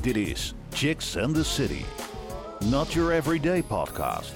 Dit 0.00 0.16
is 0.16 0.54
Chicks 0.70 1.16
and 1.16 1.34
the 1.34 1.44
City. 1.44 1.84
Not 2.70 2.92
your 2.92 3.12
everyday 3.12 3.62
podcast. 3.62 4.32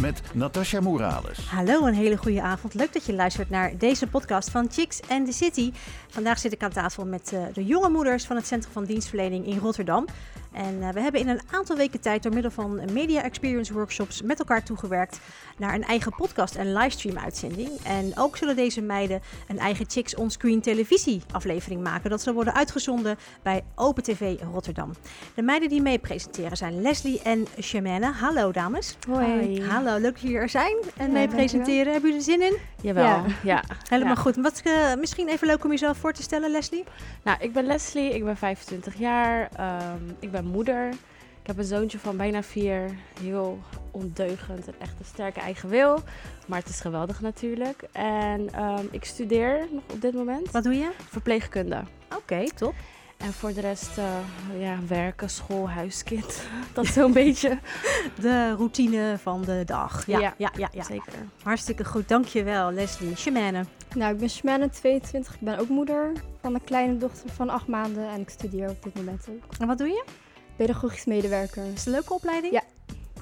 Met 0.00 0.22
Natasha 0.34 0.80
Morales. 0.80 1.38
Hallo, 1.38 1.86
een 1.86 1.94
hele 1.94 2.16
goede 2.16 2.42
avond. 2.42 2.74
Leuk 2.74 2.92
dat 2.92 3.06
je 3.06 3.14
luistert 3.14 3.50
naar 3.50 3.78
deze 3.78 4.06
podcast 4.06 4.50
van 4.50 4.68
Chicks 4.70 5.00
and 5.08 5.26
the 5.26 5.32
City. 5.32 5.72
Vandaag 6.08 6.38
zit 6.38 6.52
ik 6.52 6.62
aan 6.62 6.70
tafel 6.70 7.06
met 7.06 7.32
uh, 7.34 7.40
de 7.52 7.64
jonge 7.64 7.88
moeders 7.88 8.24
van 8.24 8.36
het 8.36 8.46
Centrum 8.46 8.72
van 8.72 8.84
Dienstverlening 8.84 9.46
in 9.46 9.58
Rotterdam. 9.58 10.06
En 10.56 10.74
uh, 10.80 10.88
we 10.88 11.00
hebben 11.00 11.20
in 11.20 11.28
een 11.28 11.40
aantal 11.50 11.76
weken 11.76 12.00
tijd 12.00 12.22
door 12.22 12.32
middel 12.32 12.50
van 12.50 12.80
media 12.92 13.22
experience 13.22 13.72
workshops 13.72 14.22
met 14.22 14.38
elkaar 14.38 14.62
toegewerkt 14.62 15.20
naar 15.56 15.74
een 15.74 15.84
eigen 15.84 16.14
podcast 16.14 16.54
en 16.54 16.72
livestream 16.72 17.18
uitzending. 17.18 17.70
En 17.82 18.12
ook 18.14 18.36
zullen 18.36 18.56
deze 18.56 18.80
meiden 18.80 19.20
een 19.48 19.58
eigen 19.58 19.86
Chicks 19.88 20.14
onscreen 20.14 20.60
televisie 20.60 21.22
aflevering 21.32 21.82
maken. 21.82 22.10
Dat 22.10 22.22
zal 22.22 22.34
worden 22.34 22.54
uitgezonden 22.54 23.16
bij 23.42 23.64
Open 23.74 24.02
TV 24.02 24.36
Rotterdam. 24.52 24.92
De 25.34 25.42
meiden 25.42 25.68
die 25.68 25.82
mee 25.82 25.98
presenteren 25.98 26.56
zijn 26.56 26.82
Leslie 26.82 27.22
en 27.22 27.46
Shemane. 27.60 28.12
Hallo 28.12 28.52
dames. 28.52 28.96
Hoi. 29.08 29.62
Hallo, 29.62 29.98
leuk 29.98 30.12
dat 30.12 30.20
jullie 30.20 30.38
er 30.38 30.48
zijn 30.48 30.76
en 30.96 31.06
ja, 31.06 31.12
mee 31.12 31.28
presenteren. 31.28 31.92
Hebben 31.92 32.10
jullie 32.10 32.26
er 32.26 32.32
zin 32.32 32.42
in? 32.42 32.56
Jawel, 32.80 33.04
ja. 33.04 33.24
ja. 33.42 33.62
Helemaal 33.88 34.14
ja. 34.14 34.20
goed. 34.20 34.36
Wat, 34.36 34.62
uh, 34.64 34.94
misschien 34.94 35.28
even 35.28 35.46
leuk 35.46 35.64
om 35.64 35.70
jezelf 35.70 35.96
voor 35.96 36.12
te 36.12 36.22
stellen, 36.22 36.50
Leslie? 36.50 36.84
Nou, 37.22 37.38
ik 37.40 37.52
ben 37.52 37.66
Leslie, 37.66 38.14
ik 38.14 38.24
ben 38.24 38.36
25 38.36 38.98
jaar, 38.98 39.48
um, 39.60 40.16
ik 40.20 40.30
ben 40.30 40.45
moeder. 40.46 40.88
Ik 41.46 41.52
heb 41.52 41.58
een 41.58 41.70
zoontje 41.70 41.98
van 41.98 42.16
bijna 42.16 42.42
vier, 42.42 42.90
heel 43.20 43.58
ondeugend 43.90 44.66
en 44.66 44.74
echt 44.78 44.98
een 44.98 45.04
sterke 45.04 45.40
eigen 45.40 45.68
wil. 45.68 46.02
Maar 46.46 46.58
het 46.58 46.68
is 46.68 46.80
geweldig 46.80 47.20
natuurlijk. 47.20 47.82
En 47.92 48.62
um, 48.62 48.88
ik 48.90 49.04
studeer 49.04 49.66
nog 49.70 49.82
op 49.92 50.00
dit 50.00 50.14
moment. 50.14 50.50
Wat 50.50 50.64
doe 50.64 50.74
je? 50.74 50.90
Verpleegkunde. 51.08 51.82
Oké, 52.06 52.16
okay, 52.16 52.50
top. 52.54 52.74
En 53.16 53.32
voor 53.32 53.52
de 53.52 53.60
rest, 53.60 53.98
uh, 53.98 54.04
ja, 54.60 54.78
werken, 54.88 55.30
school, 55.30 55.70
huiskind. 55.70 56.42
Dat 56.74 56.84
is 56.84 56.92
zo'n 56.92 57.12
beetje 57.22 57.58
de 58.20 58.54
routine 58.54 59.18
van 59.18 59.42
de 59.42 59.62
dag. 59.64 60.06
Ja, 60.06 60.18
ja, 60.18 60.34
ja, 60.38 60.50
ja, 60.56 60.68
ja. 60.72 60.82
zeker. 60.82 61.12
Hartstikke 61.42 61.84
goed, 61.84 62.08
dankjewel 62.08 62.72
Leslie. 62.72 63.16
Shemane. 63.16 63.64
Nou, 63.94 64.12
ik 64.12 64.18
ben 64.18 64.30
Shemane, 64.30 64.68
22. 64.68 65.34
Ik 65.34 65.40
ben 65.40 65.58
ook 65.58 65.68
moeder 65.68 66.12
van 66.40 66.54
een 66.54 66.64
kleine 66.64 66.96
dochter 66.96 67.30
van 67.30 67.50
acht 67.50 67.66
maanden. 67.66 68.08
En 68.08 68.20
ik 68.20 68.28
studeer 68.28 68.68
op 68.68 68.82
dit 68.82 68.94
moment 68.94 69.26
ook. 69.28 69.54
En 69.58 69.66
wat 69.66 69.78
doe 69.78 69.88
je? 69.88 70.04
Pedagogisch 70.56 71.04
medewerker. 71.04 71.64
Is 71.64 71.70
het 71.78 71.86
een 71.86 71.92
leuke 71.92 72.12
opleiding? 72.14 72.52
Ja. 72.52 72.62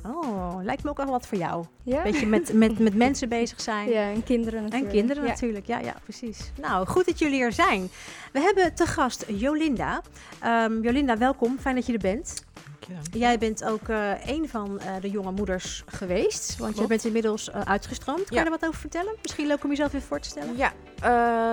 Oh, 0.07 0.59
lijkt 0.63 0.83
me 0.83 0.91
ook 0.91 0.97
wel 0.97 1.07
wat 1.07 1.27
voor 1.27 1.39
jou. 1.39 1.65
Ja? 1.83 2.03
Beetje 2.03 2.27
met, 2.27 2.53
met, 2.53 2.79
met 2.79 2.95
mensen 2.95 3.29
bezig 3.29 3.61
zijn. 3.61 3.89
Ja, 3.89 4.11
en 4.11 4.25
kinderen 4.25 4.63
natuurlijk. 4.63 4.93
En 4.93 4.99
kinderen 4.99 5.23
ja. 5.23 5.29
natuurlijk, 5.29 5.67
ja, 5.67 5.79
ja, 5.79 5.95
precies. 6.03 6.51
Nou, 6.61 6.87
goed 6.87 7.07
dat 7.07 7.19
jullie 7.19 7.43
er 7.43 7.53
zijn. 7.53 7.89
We 8.33 8.41
hebben 8.41 8.75
te 8.75 8.87
gast 8.87 9.25
Jolinda. 9.29 10.03
Um, 10.45 10.83
Jolinda, 10.83 11.19
welkom. 11.19 11.59
Fijn 11.59 11.75
dat 11.75 11.87
je 11.87 11.93
er 11.93 11.99
bent. 11.99 12.45
Dankjewel. 12.65 13.21
Jij 13.21 13.39
bent 13.39 13.65
ook 13.65 13.89
uh, 13.89 14.27
een 14.27 14.49
van 14.49 14.81
uh, 14.81 14.91
de 15.01 15.11
jonge 15.11 15.33
moeders 15.33 15.83
geweest. 15.87 16.57
Want 16.57 16.79
je 16.79 16.87
bent 16.87 17.05
inmiddels 17.05 17.49
uh, 17.49 17.61
uitgestroomd. 17.61 18.25
Kan 18.25 18.37
ja. 18.37 18.39
je 18.39 18.45
er 18.45 18.59
wat 18.59 18.69
over 18.69 18.81
vertellen? 18.81 19.15
Misschien 19.23 19.47
leuk 19.47 19.65
om 19.65 19.71
jezelf 19.71 19.93
even 19.93 20.07
voor 20.07 20.21
te 20.21 20.29
stellen. 20.29 20.57
Ja, 20.57 20.73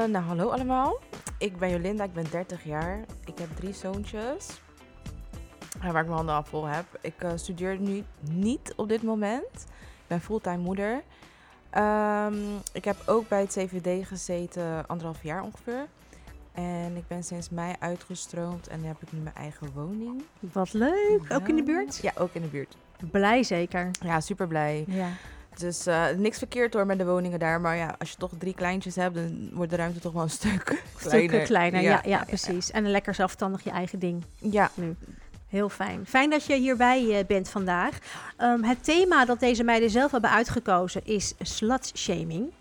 nou 0.08 0.26
hallo 0.26 0.50
allemaal. 0.50 1.00
Ik 1.38 1.58
ben 1.58 1.70
Jolinda, 1.70 2.04
ik 2.04 2.14
ben 2.14 2.26
30 2.32 2.64
jaar. 2.64 3.00
Ik 3.26 3.38
heb 3.38 3.48
drie 3.56 3.73
zoontjes. 3.73 4.48
Waar 5.90 6.02
ik 6.02 6.08
mijn 6.08 6.18
handen 6.18 6.36
al 6.36 6.44
vol 6.44 6.66
heb. 6.66 6.86
Ik 7.02 7.24
uh, 7.24 7.32
studeer 7.36 7.80
nu 7.80 8.04
niet 8.20 8.74
op 8.76 8.90
dit 8.90 9.04
moment. 9.04 9.54
Ik 9.54 10.08
ben 10.08 10.22
fulltime 10.22 10.58
moeder. 10.58 11.02
Um, 11.78 12.62
ik 12.73 12.86
heb 12.86 12.96
ook 13.06 13.28
bij 13.28 13.42
het 13.42 13.50
CVD 13.50 14.08
gezeten, 14.08 14.88
anderhalf 14.88 15.23
jaar 15.23 15.44
ongeveer. 15.44 15.88
En 16.54 16.96
ik 16.96 17.08
ben 17.08 17.23
sinds 17.23 17.50
mei 17.50 17.76
uitgestroomd 17.80 18.68
en 18.68 18.84
heb 18.84 19.02
ik 19.02 19.12
nu 19.12 19.20
mijn 19.20 19.36
eigen 19.36 19.72
woning. 19.73 20.23
Wat 20.40 20.73
leuk. 20.73 21.22
Ja. 21.30 21.36
Ook 21.36 21.48
in 21.48 21.56
de 21.56 21.64
buurt? 21.64 22.00
Ja, 22.02 22.12
ook 22.18 22.34
in 22.34 22.42
de 22.42 22.48
buurt. 22.48 22.76
Blij 23.12 23.44
zeker? 23.44 23.90
Ja, 24.04 24.20
super 24.20 24.48
blij. 24.48 24.84
Ja. 24.88 25.08
Dus 25.58 25.88
uh, 25.88 26.10
niks 26.17 26.38
verkeerd 26.38 26.73
hoor 26.73 26.86
met 26.86 26.98
de 26.98 27.05
woningen 27.05 27.39
daar. 27.39 27.61
Maar 27.61 27.76
ja, 27.76 27.95
als 28.00 28.11
je 28.11 28.17
toch 28.17 28.32
drie 28.38 28.54
kleintjes 28.54 28.95
hebt, 28.95 29.16
dan 29.16 29.50
wordt 29.54 29.72
de 29.72 29.78
ruimte 29.78 30.00
toch 30.00 30.14
wel 30.14 30.22
een 30.22 30.30
stuk 30.30 30.64
kleiner. 30.64 30.86
Stukken 30.98 31.44
kleiner, 31.44 31.82
ja, 31.82 31.89
ja, 31.89 32.02
ja, 32.04 32.23
precies. 32.23 32.72
En 32.72 32.92
lekker 32.92 33.16
zelfstandig 33.16 33.64
je 33.64 33.70
eigen 33.70 34.00
ding. 34.00 34.23
Ja. 34.36 34.72
Nu. 34.73 34.95
Heel 35.52 35.70
fijn. 35.70 36.06
Fijn 36.06 36.30
dat 36.30 36.45
je 36.45 36.56
hierbij 36.56 37.04
uh, 37.04 37.17
bent 37.28 37.50
vandaag. 37.50 37.98
Um, 38.38 38.64
het 38.64 38.84
thema 38.84 39.26
dat 39.26 39.39
deze 39.39 39.64
meiden 39.64 39.89
zelf 39.89 40.12
hebben 40.12 40.30
uitgekozen 40.30 41.06
is 41.06 41.34
slutshaming. 41.39 42.52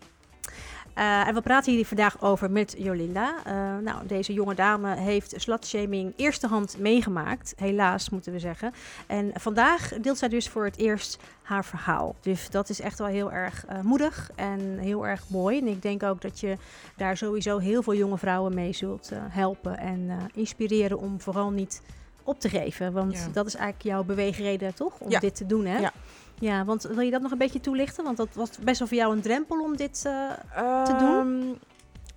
Uh, 0.99 1.29
en 1.29 1.35
we 1.35 1.41
praten 1.41 1.73
hier 1.73 1.87
vandaag 1.87 2.23
over 2.23 2.51
met 2.51 2.75
Jolinda. 2.79 3.35
Uh, 3.47 3.53
nou, 3.79 4.07
deze 4.07 4.33
jonge 4.33 4.55
dame 4.55 4.97
heeft 4.97 5.35
slutshaming 5.37 6.13
eerste 6.17 6.47
hand 6.47 6.79
meegemaakt. 6.79 7.53
Helaas, 7.57 8.11
moeten 8.11 8.33
we 8.33 8.39
zeggen. 8.39 8.73
En 9.07 9.31
vandaag 9.35 9.93
deelt 10.01 10.19
zij 10.19 10.29
dus 10.29 10.49
voor 10.49 10.65
het 10.65 10.77
eerst 10.77 11.19
haar 11.43 11.65
verhaal. 11.65 12.15
Dus 12.21 12.51
dat 12.51 12.69
is 12.69 12.81
echt 12.81 12.99
wel 12.99 13.09
heel 13.09 13.33
erg 13.33 13.65
moedig 13.83 14.31
en 14.35 14.79
heel 14.79 15.07
erg 15.07 15.29
mooi. 15.29 15.59
En 15.59 15.67
ik 15.67 15.83
denk 15.83 16.03
ook 16.03 16.21
dat 16.21 16.41
je 16.41 16.57
daar 16.97 17.17
sowieso 17.17 17.59
heel 17.59 17.83
veel 17.83 17.95
jonge 17.95 18.19
vrouwen 18.19 18.55
mee 18.55 18.73
zult 18.73 19.11
helpen 19.15 19.79
en 19.79 20.11
inspireren 20.35 20.99
om 20.99 21.21
vooral 21.21 21.51
niet 21.51 21.83
op 22.31 22.41
te 22.41 22.49
geven. 22.49 22.93
Want 22.93 23.13
ja. 23.13 23.29
dat 23.33 23.47
is 23.47 23.55
eigenlijk 23.55 23.85
jouw 23.85 24.05
beweegreden, 24.05 24.75
toch? 24.75 24.99
Om 24.99 25.11
ja. 25.11 25.21
dit 25.21 25.35
te 25.37 25.47
doen, 25.47 25.65
hè? 25.65 25.79
Ja. 25.79 25.93
Ja, 26.41 26.65
want 26.65 26.83
wil 26.83 27.01
je 27.01 27.11
dat 27.11 27.23
nog 27.23 27.31
een 27.31 27.39
beetje 27.39 27.61
toelichten? 27.61 28.05
Want 28.05 28.17
dat 28.17 28.29
was 28.35 28.59
best 28.59 28.79
wel 28.79 28.89
voor 28.89 28.97
jou 28.97 29.13
een 29.13 29.21
drempel 29.21 29.63
om 29.63 29.77
dit 29.77 30.05
uh, 30.07 30.31
um, 30.59 30.85
te 30.85 30.97
doen. 30.99 31.61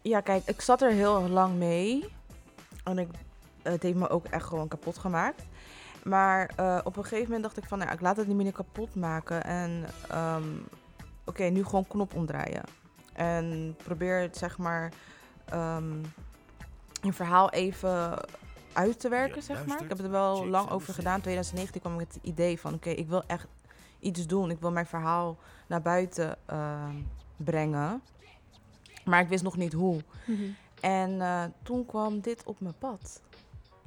Ja, 0.02 0.22
kijk, 0.22 0.44
ik 0.46 0.62
zat 0.62 0.82
er 0.82 0.92
heel 0.92 1.30
lang 1.30 1.58
mee. 1.58 2.06
En 2.84 2.98
ik, 2.98 3.08
het 3.62 3.84
heeft 3.84 3.98
me 3.98 4.10
ook 4.10 4.26
echt 4.26 4.46
gewoon 4.46 4.68
kapot 4.68 4.98
gemaakt. 4.98 5.44
Maar 6.04 6.52
uh, 6.60 6.80
op 6.84 6.98
een 6.98 7.04
gegeven 7.04 7.26
moment 7.26 7.44
dacht 7.44 7.58
ik 7.58 7.66
van, 7.66 7.78
nou, 7.78 7.92
ik 7.92 8.02
laat 8.02 8.18
het 8.18 8.28
niet 8.28 8.36
meer 8.36 8.52
kapot 8.52 8.96
maken. 8.96 9.44
En 9.44 9.86
um, 10.14 10.66
oké, 11.26 11.30
okay, 11.30 11.50
nu 11.50 11.64
gewoon 11.64 11.88
knop 11.88 12.16
omdraaien. 12.16 12.64
En 13.14 13.76
probeer 13.84 14.22
het, 14.22 14.38
zeg 14.38 14.58
maar, 14.58 14.92
um, 15.54 16.02
je 17.02 17.14
verhaal 17.14 17.50
even 17.50 18.20
uit 18.74 19.00
te 19.00 19.10
werken, 19.10 19.36
ja, 19.36 19.42
zeg 19.42 19.66
maar. 19.66 19.82
Ik 19.84 19.90
heb 19.90 20.00
er 20.00 20.12
wel 20.12 20.48
lang 20.48 20.70
over 20.70 20.94
gedaan. 20.94 21.16
In 21.16 21.22
2019 21.22 21.82
kwam 21.82 21.94
ik 21.94 22.00
met 22.00 22.14
het 22.14 22.24
idee 22.24 22.60
van, 22.60 22.74
oké, 22.74 22.90
okay, 22.90 23.00
ik 23.00 23.08
wil 23.08 23.24
echt 23.28 23.48
iets 24.00 24.28
doen. 24.28 24.50
Ik 24.50 24.60
wil 24.60 24.72
mijn 24.72 24.86
verhaal 24.86 25.38
naar 25.68 25.82
buiten 25.82 26.38
uh, 26.52 26.90
brengen. 27.38 28.02
Maar 29.06 29.22
ik 29.22 29.28
wist 29.28 29.44
nog 29.44 29.58
niet 29.58 29.74
hoe. 29.74 30.02
Mm-hmm. 30.26 30.56
En 30.82 31.12
uh, 31.12 31.44
toen 31.64 31.86
kwam 31.86 32.20
dit 32.20 32.44
op 32.44 32.60
mijn 32.60 32.78
pad. 32.78 33.22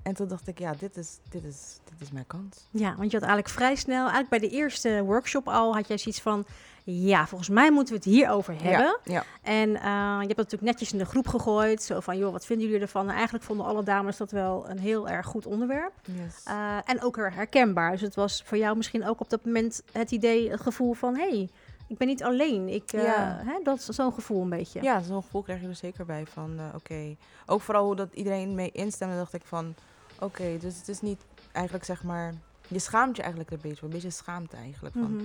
En 0.06 0.14
toen 0.14 0.28
dacht 0.28 0.48
ik, 0.48 0.58
ja, 0.58 0.74
dit 0.78 0.96
is, 0.96 1.18
dit 1.28 1.44
is, 1.44 1.78
dit 1.84 2.00
is 2.00 2.10
mijn 2.10 2.26
kans. 2.26 2.68
Ja, 2.70 2.94
want 2.96 3.10
je 3.10 3.18
had 3.18 3.26
eigenlijk 3.26 3.48
vrij 3.48 3.74
snel, 3.74 4.08
eigenlijk 4.08 4.28
bij 4.28 4.38
de 4.38 4.48
eerste 4.48 5.02
workshop 5.04 5.48
al, 5.48 5.74
had 5.74 5.88
jij 5.88 5.98
zoiets 5.98 6.20
van, 6.20 6.46
ja, 6.84 7.26
volgens 7.26 7.50
mij 7.50 7.70
moeten 7.70 7.94
we 7.94 8.00
het 8.04 8.08
hierover 8.08 8.54
hebben. 8.62 8.98
Ja, 9.04 9.12
ja. 9.12 9.24
En 9.42 9.68
uh, 9.68 9.74
je 10.20 10.26
hebt 10.26 10.28
het 10.28 10.36
natuurlijk 10.36 10.62
netjes 10.62 10.92
in 10.92 10.98
de 10.98 11.04
groep 11.04 11.28
gegooid. 11.28 11.82
Zo 11.82 12.00
van, 12.00 12.18
joh, 12.18 12.32
wat 12.32 12.46
vinden 12.46 12.66
jullie 12.66 12.82
ervan? 12.82 13.08
En 13.08 13.14
eigenlijk 13.14 13.44
vonden 13.44 13.66
alle 13.66 13.82
dames 13.82 14.16
dat 14.16 14.30
wel 14.30 14.68
een 14.68 14.78
heel 14.78 15.08
erg 15.08 15.26
goed 15.26 15.46
onderwerp. 15.46 15.92
Yes. 16.04 16.42
Uh, 16.48 16.76
en 16.84 17.02
ook 17.02 17.16
herkenbaar. 17.16 17.90
Dus 17.90 18.00
het 18.00 18.14
was 18.14 18.42
voor 18.44 18.58
jou 18.58 18.76
misschien 18.76 19.06
ook 19.06 19.20
op 19.20 19.30
dat 19.30 19.44
moment 19.44 19.82
het 19.92 20.10
idee, 20.10 20.50
het 20.50 20.60
gevoel 20.60 20.92
van, 20.92 21.16
hé, 21.16 21.28
hey, 21.28 21.50
ik 21.86 21.96
ben 21.98 22.06
niet 22.06 22.22
alleen. 22.22 22.68
Ik, 22.68 22.92
uh, 22.92 23.02
Ja. 23.02 23.40
hè, 23.44 23.60
dat 23.62 23.78
is 23.78 23.84
zo'n 23.84 24.12
gevoel 24.12 24.42
een 24.42 24.48
beetje. 24.48 24.82
Ja, 24.82 25.00
zo'n 25.02 25.22
gevoel 25.22 25.42
krijg 25.42 25.60
je 25.60 25.68
er 25.68 25.74
zeker 25.74 26.04
bij 26.04 26.26
van, 26.26 26.60
oké. 26.74 27.16
Ook 27.46 27.60
vooral 27.60 27.84
hoe 27.84 27.96
dat 27.96 28.08
iedereen 28.14 28.54
mee 28.54 28.70
instemde, 28.72 29.16
dacht 29.16 29.32
ik 29.32 29.44
van, 29.44 29.74
oké, 30.20 30.58
dus 30.58 30.76
het 30.76 30.88
is 30.88 31.00
niet 31.00 31.20
eigenlijk 31.52 31.84
zeg 31.84 32.02
maar, 32.02 32.34
je 32.68 32.78
schaamt 32.78 33.16
je 33.16 33.22
eigenlijk 33.22 33.50
een 33.52 33.58
beetje, 33.62 33.84
een 33.84 33.90
beetje 33.92 34.10
schaamte 34.10 34.56
eigenlijk 34.56 34.94
van, 34.94 35.14
Mhm. 35.16 35.24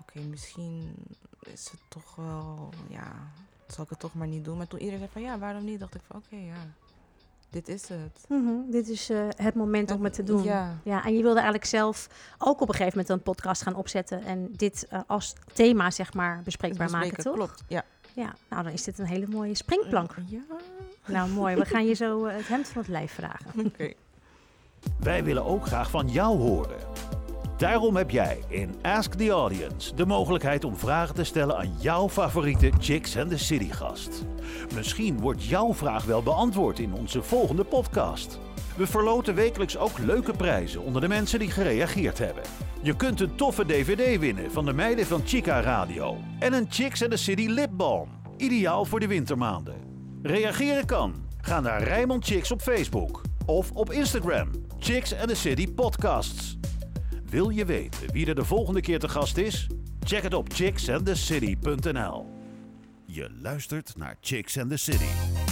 oké, 0.00 0.20
misschien 0.20 0.94
is 1.40 1.68
het 1.70 1.80
toch 1.88 2.14
wel, 2.14 2.68
ja, 2.88 3.12
zal 3.68 3.84
ik 3.84 3.90
het 3.90 3.98
toch 3.98 4.14
maar 4.14 4.26
niet 4.26 4.44
doen. 4.44 4.56
Maar 4.56 4.66
toen 4.66 4.78
iedereen 4.78 4.98
zei 5.00 5.10
van, 5.12 5.22
ja, 5.22 5.38
waarom 5.38 5.64
niet, 5.64 5.80
dacht 5.80 5.94
ik 5.94 6.00
van, 6.06 6.16
oké, 6.26 6.36
ja, 6.36 6.56
dit 7.50 7.68
is 7.68 7.88
het. 7.88 8.24
Mhm, 8.28 8.70
Dit 8.70 8.88
is 8.88 9.10
eh, 9.10 9.28
het 9.36 9.54
moment 9.54 9.90
om 9.90 10.04
het 10.04 10.12
te 10.12 10.22
doen. 10.22 10.42
Ja, 10.42 10.74
Ja, 10.82 11.04
en 11.04 11.12
je 11.14 11.18
wilde 11.22 11.34
eigenlijk 11.34 11.64
zelf 11.68 12.08
ook 12.38 12.60
op 12.60 12.68
een 12.68 12.74
gegeven 12.74 12.98
moment 12.98 13.08
een 13.08 13.22
podcast 13.32 13.62
gaan 13.62 13.74
opzetten 13.74 14.24
en 14.24 14.48
dit 14.52 14.86
eh, 14.88 15.00
als 15.06 15.34
thema 15.52 15.90
zeg 15.90 16.12
maar 16.14 16.42
bespreekbaar 16.42 16.90
maken, 16.90 17.22
toch? 17.22 17.34
Klopt, 17.34 17.62
ja. 17.68 17.84
Ja, 18.16 18.34
nou 18.48 18.62
dan 18.62 18.72
is 18.72 18.84
dit 18.84 18.98
een 18.98 19.06
hele 19.06 19.26
mooie 19.26 19.54
springplank. 19.54 20.14
Ja, 20.26 20.40
Nou 21.06 21.30
mooi, 21.30 21.56
we 21.56 21.64
gaan 21.64 21.86
je 21.86 21.94
zo 21.94 22.24
eh, 22.24 22.36
het 22.36 22.48
hemd 22.48 22.68
van 22.68 22.82
het 22.82 22.90
lijf 22.90 23.12
vragen. 23.12 23.50
oké. 23.66 23.92
Wij 24.98 25.24
willen 25.24 25.44
ook 25.44 25.66
graag 25.66 25.90
van 25.90 26.08
jou 26.08 26.38
horen. 26.38 26.76
Daarom 27.56 27.96
heb 27.96 28.10
jij 28.10 28.44
in 28.48 28.74
Ask 28.82 29.12
the 29.12 29.30
Audience 29.30 29.94
de 29.94 30.06
mogelijkheid 30.06 30.64
om 30.64 30.76
vragen 30.76 31.14
te 31.14 31.24
stellen 31.24 31.56
aan 31.56 31.72
jouw 31.78 32.08
favoriete 32.08 32.72
Chicks 32.78 33.16
and 33.16 33.30
the 33.30 33.38
City 33.38 33.70
gast. 33.70 34.24
Misschien 34.74 35.20
wordt 35.20 35.44
jouw 35.44 35.74
vraag 35.74 36.04
wel 36.04 36.22
beantwoord 36.22 36.78
in 36.78 36.94
onze 36.94 37.22
volgende 37.22 37.64
podcast. 37.64 38.38
We 38.76 38.86
verloten 38.86 39.34
wekelijks 39.34 39.76
ook 39.76 39.98
leuke 39.98 40.32
prijzen 40.32 40.82
onder 40.82 41.00
de 41.00 41.08
mensen 41.08 41.38
die 41.38 41.50
gereageerd 41.50 42.18
hebben. 42.18 42.42
Je 42.82 42.96
kunt 42.96 43.20
een 43.20 43.34
toffe 43.34 43.66
DVD 43.66 44.18
winnen 44.18 44.50
van 44.50 44.64
de 44.64 44.72
meiden 44.72 45.06
van 45.06 45.22
Chica 45.24 45.60
Radio 45.60 46.16
en 46.38 46.52
een 46.52 46.66
Chicks 46.68 47.02
and 47.02 47.10
the 47.10 47.16
City 47.16 47.46
lipbalm, 47.46 48.08
ideaal 48.36 48.84
voor 48.84 49.00
de 49.00 49.06
wintermaanden. 49.06 49.74
Reageren 50.22 50.86
kan. 50.86 51.14
Ga 51.40 51.60
naar 51.60 51.82
Rijmond 51.82 52.26
Chicks 52.26 52.50
op 52.50 52.62
Facebook 52.62 53.20
of 53.46 53.70
op 53.72 53.92
Instagram, 53.92 54.50
Chicks 54.78 55.14
and 55.14 55.28
the 55.28 55.34
City 55.34 55.74
Podcasts. 55.74 56.58
Wil 57.24 57.48
je 57.48 57.64
weten 57.64 58.12
wie 58.12 58.26
er 58.26 58.34
de 58.34 58.44
volgende 58.44 58.80
keer 58.80 58.98
te 58.98 59.08
gast 59.08 59.36
is? 59.36 59.66
Check 60.04 60.22
het 60.22 60.34
op 60.34 60.52
chicksandthecity.nl. 60.52 62.26
Je 63.04 63.30
luistert 63.42 63.96
naar 63.96 64.16
Chicks 64.20 64.58
and 64.58 64.70
the 64.70 64.76
City. 64.76 65.45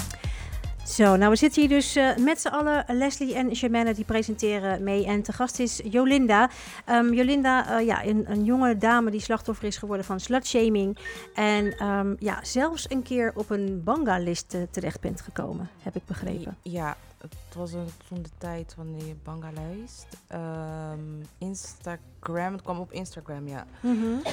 Zo, 0.85 1.17
nou 1.17 1.31
we 1.31 1.37
zitten 1.37 1.61
hier 1.61 1.71
dus 1.71 1.97
eh, 1.97 2.17
met 2.17 2.41
z'n 2.41 2.49
allen. 2.49 2.85
Leslie 2.87 3.35
en 3.35 3.57
Germaine 3.57 3.95
die 3.95 4.05
presenteren 4.05 4.83
mee. 4.83 5.07
En 5.07 5.23
te 5.23 5.33
gast 5.33 5.59
is 5.59 5.81
Jolinda. 5.85 6.51
Ehm, 6.85 7.13
Jolinda, 7.13 7.79
eh, 7.79 7.87
ja, 7.87 8.05
een, 8.05 8.31
een 8.31 8.45
jonge 8.45 8.77
dame 8.77 9.11
die 9.11 9.21
slachtoffer 9.21 9.67
is 9.67 9.77
geworden 9.77 10.07
van 10.07 10.21
slutshaming. 10.21 10.99
En 11.35 11.77
ehm, 11.79 12.15
ja, 12.19 12.45
zelfs 12.45 12.91
een 12.91 13.03
keer 13.03 13.33
op 13.35 13.51
een 13.51 13.83
banga-list 13.85 14.55
eh, 14.55 14.63
terecht 14.71 15.01
bent 15.01 15.21
gekomen, 15.21 15.71
heb 15.83 15.97
ik 15.97 16.05
begrepen. 16.07 16.57
Ja, 16.63 16.97
het 17.19 17.55
was 17.55 17.73
een, 17.73 17.89
toen 18.09 18.23
de 18.23 18.31
tijd 18.39 18.73
van 18.77 18.93
die 18.99 19.17
Banga-lijst. 19.23 20.07
Ehm, 20.27 21.01
Instagram, 21.39 22.53
het 22.53 22.63
kwam 22.63 22.79
op 22.79 22.93
Instagram, 22.93 23.49
ja. 23.49 23.67
Mhm. 23.81 24.27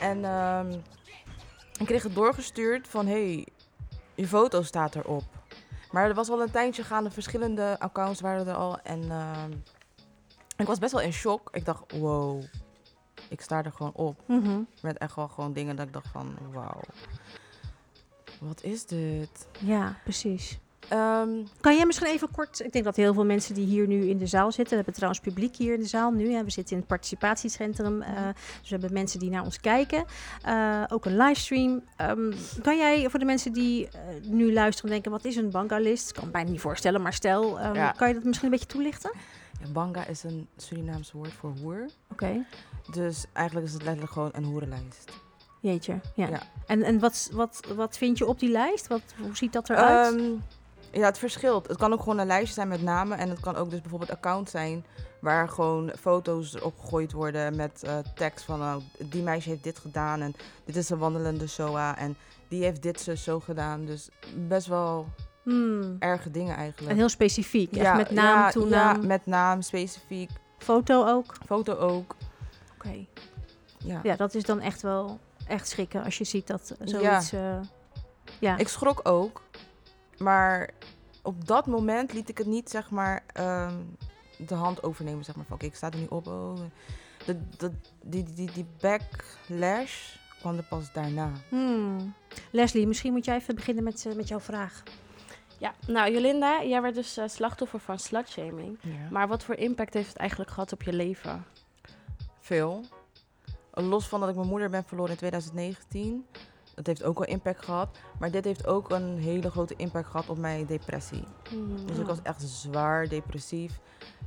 En 0.00 0.24
ik 1.78 1.86
kreeg 1.86 2.02
het 2.02 2.14
doorgestuurd 2.14 2.88
van, 2.88 3.06
hey, 3.06 3.46
je 4.14 4.26
foto 4.26 4.62
staat 4.62 4.94
erop. 4.94 5.39
Maar 5.90 6.08
er 6.08 6.14
was 6.14 6.30
al 6.30 6.42
een 6.42 6.50
tijdje 6.50 6.84
gaande, 6.84 7.10
verschillende 7.10 7.76
accounts 7.78 8.20
waren 8.20 8.46
er 8.46 8.54
al. 8.54 8.80
En 8.80 9.10
ehm, 9.10 9.50
ik 10.56 10.66
was 10.66 10.78
best 10.78 10.92
wel 10.92 11.02
in 11.02 11.12
shock. 11.12 11.48
Ik 11.52 11.64
dacht, 11.64 11.92
wow, 11.92 12.42
ik 13.28 13.40
sta 13.40 13.64
er 13.64 13.72
gewoon 13.72 13.92
op. 13.94 14.22
Mhm. 14.26 14.60
Met 14.82 14.98
echt 14.98 15.14
wel 15.14 15.28
gewoon 15.28 15.52
dingen 15.52 15.76
dat 15.76 15.86
ik 15.86 15.92
dacht 15.92 16.08
van, 16.08 16.36
wauw. 16.52 16.80
Wat 18.40 18.62
is 18.62 18.86
dit? 18.86 19.48
Ja, 19.58 19.96
precies. 20.04 20.58
Ehm, 20.90 21.28
Kan 21.60 21.76
jij 21.76 21.86
misschien 21.86 22.06
even 22.08 22.30
kort, 22.30 22.60
ik 22.64 22.72
denk 22.72 22.84
dat 22.84 22.96
heel 22.96 23.14
veel 23.14 23.24
mensen 23.24 23.54
die 23.54 23.66
hier 23.66 23.86
nu 23.86 24.08
in 24.08 24.18
de 24.18 24.26
zaal 24.26 24.46
zitten, 24.52 24.68
we 24.68 24.74
hebben 24.74 24.94
trouwens 24.94 25.20
publiek 25.20 25.56
hier 25.56 25.74
in 25.74 25.80
de 25.80 25.86
zaal 25.86 26.10
nu, 26.10 26.32
hè. 26.32 26.44
we 26.44 26.50
zitten 26.50 26.72
in 26.72 26.78
het 26.78 26.88
participatiecentrum, 26.88 28.02
eh, 28.02 28.14
dus 28.60 28.70
we 28.70 28.76
hebben 28.76 28.92
mensen 28.92 29.18
die 29.18 29.30
naar 29.30 29.44
ons 29.44 29.60
kijken, 29.60 30.04
Eh, 30.44 30.82
ook 30.88 31.04
een 31.04 31.16
livestream. 31.16 31.82
Ehm, 31.96 32.32
kan 32.62 32.76
jij 32.76 33.10
voor 33.10 33.18
de 33.18 33.24
mensen 33.24 33.52
die 33.52 33.88
eh, 33.88 33.98
nu 34.22 34.52
luisteren 34.52 34.90
denken, 34.90 35.10
wat 35.10 35.24
is 35.24 35.36
een 35.36 35.50
bangalist? 35.50 36.08
Ik 36.08 36.14
kan 36.14 36.24
me 36.24 36.30
bijna 36.30 36.50
niet 36.50 36.60
voorstellen, 36.60 37.02
maar 37.02 37.12
stel, 37.12 37.58
ehm, 37.60 37.74
Ja. 37.74 37.90
kan 37.92 38.08
je 38.08 38.14
dat 38.14 38.24
misschien 38.24 38.44
een 38.46 38.52
beetje 38.52 38.66
toelichten? 38.68 39.10
ja, 39.60 39.66
banga 39.72 40.06
is 40.06 40.22
een 40.22 40.48
Surinaams 40.56 41.12
woord 41.12 41.32
voor 41.32 41.52
hoer. 41.62 41.86
Oké, 42.12 42.44
Dus 42.92 43.24
eigenlijk 43.32 43.66
is 43.66 43.72
het 43.72 43.82
letterlijk 43.82 44.12
gewoon 44.12 44.30
een 44.32 44.44
hoerenlijst. 44.44 45.10
jeetje. 45.60 46.00
Ja. 46.14 46.28
Ja. 46.28 46.40
En, 46.66 46.82
en 46.82 46.98
wat, 46.98 47.28
wat, 47.32 47.60
wat 47.76 47.96
vind 47.96 48.18
je 48.18 48.26
op 48.26 48.38
die 48.40 48.50
lijst? 48.50 48.86
Wat, 48.86 49.02
hoe 49.22 49.36
ziet 49.36 49.52
dat 49.52 49.70
eruit? 49.70 50.14
Ehm, 50.16 50.30
ja, 50.92 51.04
het 51.04 51.18
verschilt. 51.18 51.68
Het 51.68 51.76
kan 51.76 51.92
ook 51.92 51.98
gewoon 52.02 52.18
een 52.18 52.26
lijstje 52.26 52.54
zijn 52.54 52.68
met 52.68 52.82
namen. 52.82 53.18
En 53.18 53.28
het 53.30 53.40
kan 53.40 53.56
ook 53.56 53.70
dus 53.70 53.80
bijvoorbeeld 53.80 54.10
account 54.10 54.50
zijn 54.50 54.84
waar 55.20 55.48
gewoon 55.48 55.92
foto's 55.98 56.60
opgegooid 56.60 57.12
worden 57.12 57.56
met 57.56 57.82
eh, 57.82 57.98
tekst 58.14 58.44
van 58.44 58.58
nou, 58.58 58.82
die 58.98 59.22
meisje 59.22 59.48
heeft 59.48 59.62
dit 59.64 59.78
gedaan 59.78 60.20
en 60.20 60.34
dit 60.64 60.76
is 60.76 60.90
een 60.90 60.98
wandelende 60.98 61.46
SOA 61.46 61.98
en 61.98 62.16
die 62.48 62.62
heeft 62.64 62.82
dit 62.82 63.00
zo, 63.00 63.14
zo 63.14 63.40
gedaan. 63.40 63.84
Dus 63.84 64.08
best 64.36 64.66
wel 64.66 65.06
Hmm. 65.44 65.96
erge 65.98 66.30
dingen 66.30 66.56
eigenlijk. 66.56 66.90
En 66.90 66.96
heel 66.96 67.08
specifiek, 67.08 67.76
echt 67.76 67.96
met 67.96 68.10
naam, 68.10 68.38
ja, 68.38 68.50
toenaam, 68.50 69.00
Ja, 69.00 69.06
met 69.06 69.26
naam, 69.26 69.62
specifiek. 69.62 70.30
foto 70.58 71.06
ook. 71.06 71.34
Foto 71.46 71.74
ook. 71.74 72.16
Oké. 72.74 73.06
Ja. 73.78 74.00
Ja, 74.02 74.16
dat 74.16 74.34
is 74.34 74.42
dan 74.42 74.60
echt 74.60 74.82
wel 74.82 75.18
echt 75.46 75.68
schrikken 75.68 76.04
als 76.04 76.18
je 76.18 76.24
ziet 76.24 76.46
dat 76.46 76.76
zoiets. 76.84 77.30
Ja. 77.30 77.60
ja. 78.38 78.56
Ik 78.58 78.68
schrok 78.68 79.00
ook. 79.02 79.42
Maar 80.22 80.70
op 81.22 81.46
dat 81.46 81.66
moment 81.66 82.12
liet 82.12 82.28
ik 82.28 82.38
het 82.38 82.46
niet, 82.46 82.70
zeg 82.70 82.90
maar, 82.90 83.22
ehm, 83.32 83.76
de 84.38 84.54
hand 84.54 84.82
overnemen. 84.82 85.24
Zeg 85.24 85.36
maar 85.36 85.44
van, 85.44 85.56
oké, 85.56 85.66
ik 85.66 85.74
sta 85.74 85.90
er 85.90 85.98
nu 85.98 86.06
op. 86.08 86.26
Oh. 86.26 86.60
De, 87.26 87.40
de, 87.56 87.72
die, 88.02 88.24
die, 88.24 88.52
die 88.52 88.66
backlash 88.80 90.16
kwam 90.38 90.56
er 90.56 90.66
pas 90.68 90.92
daarna. 90.92 91.32
Hmm. 91.48 92.14
Leslie, 92.50 92.86
misschien 92.86 93.12
moet 93.12 93.24
jij 93.24 93.36
even 93.36 93.54
beginnen 93.54 93.84
met, 93.84 94.06
eh, 94.06 94.14
met 94.14 94.28
jouw 94.28 94.40
vraag. 94.40 94.82
Ja, 95.58 95.74
nou 95.86 96.12
Jolinda, 96.12 96.62
jij 96.64 96.82
werd 96.82 96.94
dus 96.94 97.16
eh, 97.16 97.28
slachtoffer 97.28 97.80
van 97.80 97.98
slutshaming. 97.98 98.78
Maar 99.10 99.28
wat 99.28 99.44
voor 99.44 99.54
impact 99.54 99.94
heeft 99.94 100.08
het 100.08 100.16
eigenlijk 100.16 100.50
gehad 100.50 100.72
op 100.72 100.82
je 100.82 100.92
leven? 100.92 101.44
Veel. 102.40 102.84
Los 103.72 104.08
van 104.08 104.20
dat 104.20 104.28
ik 104.28 104.34
mijn 104.34 104.48
moeder 104.48 104.70
ben 104.70 104.84
verloren 104.84 105.10
in 105.10 105.18
2019. 105.18 106.26
Dat 106.80 106.88
heeft 106.88 107.08
ook 107.08 107.18
wel 107.18 107.28
impact 107.28 107.64
gehad. 107.64 107.98
Maar 108.18 108.30
dit 108.30 108.44
heeft 108.44 108.66
ook 108.66 108.90
een 108.90 109.18
hele 109.18 109.50
grote 109.50 109.74
impact 109.76 110.06
gehad 110.06 110.28
op 110.28 110.38
mijn 110.38 110.66
depressie. 110.66 111.24
Hmm. 111.48 111.86
Dus 111.86 111.98
ik 111.98 112.06
was 112.06 112.22
echt 112.22 112.42
zwaar 112.42 113.08
depressief. 113.08 113.80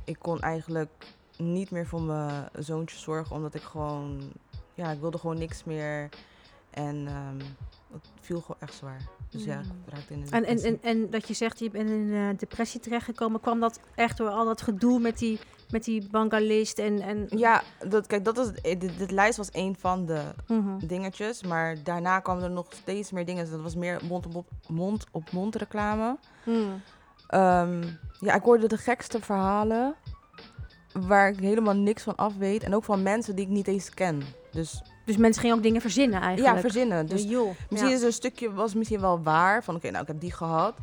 Ik 0.04 0.16
kon 0.18 0.40
eigenlijk 0.40 1.06
niet 1.36 1.70
meer 1.70 1.86
voor 1.86 2.02
mijn 2.02 2.48
zoontje 2.58 2.98
zorgen, 2.98 3.36
omdat 3.36 3.54
ik 3.54 3.62
gewoon, 3.62 4.32
ja, 4.74 4.90
ik 4.90 5.00
wilde 5.00 5.18
gewoon 5.18 5.38
niks 5.38 5.64
meer. 5.64 6.08
En 6.70 7.06
ehm, 7.06 7.40
het 8.02 8.10
viel 8.20 8.40
gewoon 8.40 8.56
echt 8.60 8.74
zwaar. 8.74 9.00
Dus 9.30 9.44
ja, 9.44 9.58
ik 9.58 9.64
Mm. 9.64 9.72
raakte 9.86 10.12
in 10.12 10.24
de 10.24 10.30
En, 10.30 10.44
en, 10.44 10.58
en, 10.62 10.78
en 10.82 11.10
dat 11.10 11.28
je 11.28 11.34
zegt, 11.34 11.58
je 11.58 11.70
bent 11.70 11.90
in 11.90 11.96
een 12.12 12.30
eh, 12.32 12.38
depressie 12.38 12.80
terechtgekomen. 12.80 13.40
Kwam 13.40 13.60
dat 13.60 13.80
echt 13.94 14.16
door 14.16 14.28
al 14.28 14.44
dat 14.44 14.62
gedoe 14.62 15.00
met 15.00 15.18
die, 15.18 15.40
met 15.70 15.84
die 15.84 16.08
bangalist 16.10 16.78
en... 16.78 17.00
en... 17.00 17.26
Ja, 17.28 17.62
dat, 17.88 18.06
kijk, 18.06 18.24
dat 18.24 18.36
was, 18.36 18.52
eh, 18.52 18.80
dit, 18.80 18.98
dit 18.98 19.10
lijst 19.10 19.36
was 19.36 19.48
een 19.52 19.76
van 19.78 20.06
de 20.06 20.22
Mhm. 20.48 20.86
dingetjes. 20.86 21.42
Maar 21.42 21.82
daarna 21.82 22.20
kwamen 22.20 22.42
er 22.42 22.50
nog 22.50 22.66
steeds 22.68 23.10
meer 23.12 23.24
dingen. 23.24 23.42
Dus 23.42 23.52
dat 23.52 23.62
was 23.62 23.74
meer 23.74 24.00
mond-op-mond 24.08 24.46
mond 24.68 25.06
op 25.10 25.30
mond 25.32 25.54
reclame. 25.56 26.16
Hmm. 26.44 26.82
Ehm, 27.26 27.82
ja, 28.20 28.34
ik 28.34 28.42
hoorde 28.42 28.68
de 28.68 28.78
gekste 28.78 29.20
verhalen 29.20 29.94
waar 30.92 31.28
ik 31.28 31.38
helemaal 31.38 31.74
niks 31.74 32.02
van 32.02 32.16
af 32.16 32.36
weet. 32.36 32.62
En 32.62 32.74
ook 32.74 32.84
van 32.84 33.02
mensen 33.02 33.36
die 33.36 33.44
ik 33.44 33.50
niet 33.50 33.66
eens 33.68 33.90
ken. 33.90 34.22
Dus 34.52 34.82
Dus 35.04 35.16
mensen 35.16 35.40
gingen 35.40 35.56
ook 35.56 35.62
dingen 35.62 35.80
verzinnen 35.80 36.20
eigenlijk. 36.20 36.54
ja, 36.54 36.60
verzinnen. 36.60 37.06
Dus 37.06 37.22
Dus 37.22 37.30
joh. 37.30 37.48
misschien 37.68 37.90
ja. 37.90 37.94
is 37.96 38.00
er 38.00 38.06
een 38.06 38.12
stukje, 38.12 38.52
was 38.52 38.74
misschien 38.74 39.00
wel 39.00 39.22
waar. 39.22 39.64
Van 39.64 39.74
oké, 39.74 39.90
nou 39.90 40.02
ik 40.02 40.08
heb 40.08 40.20
die 40.20 40.32
gehad. 40.32 40.74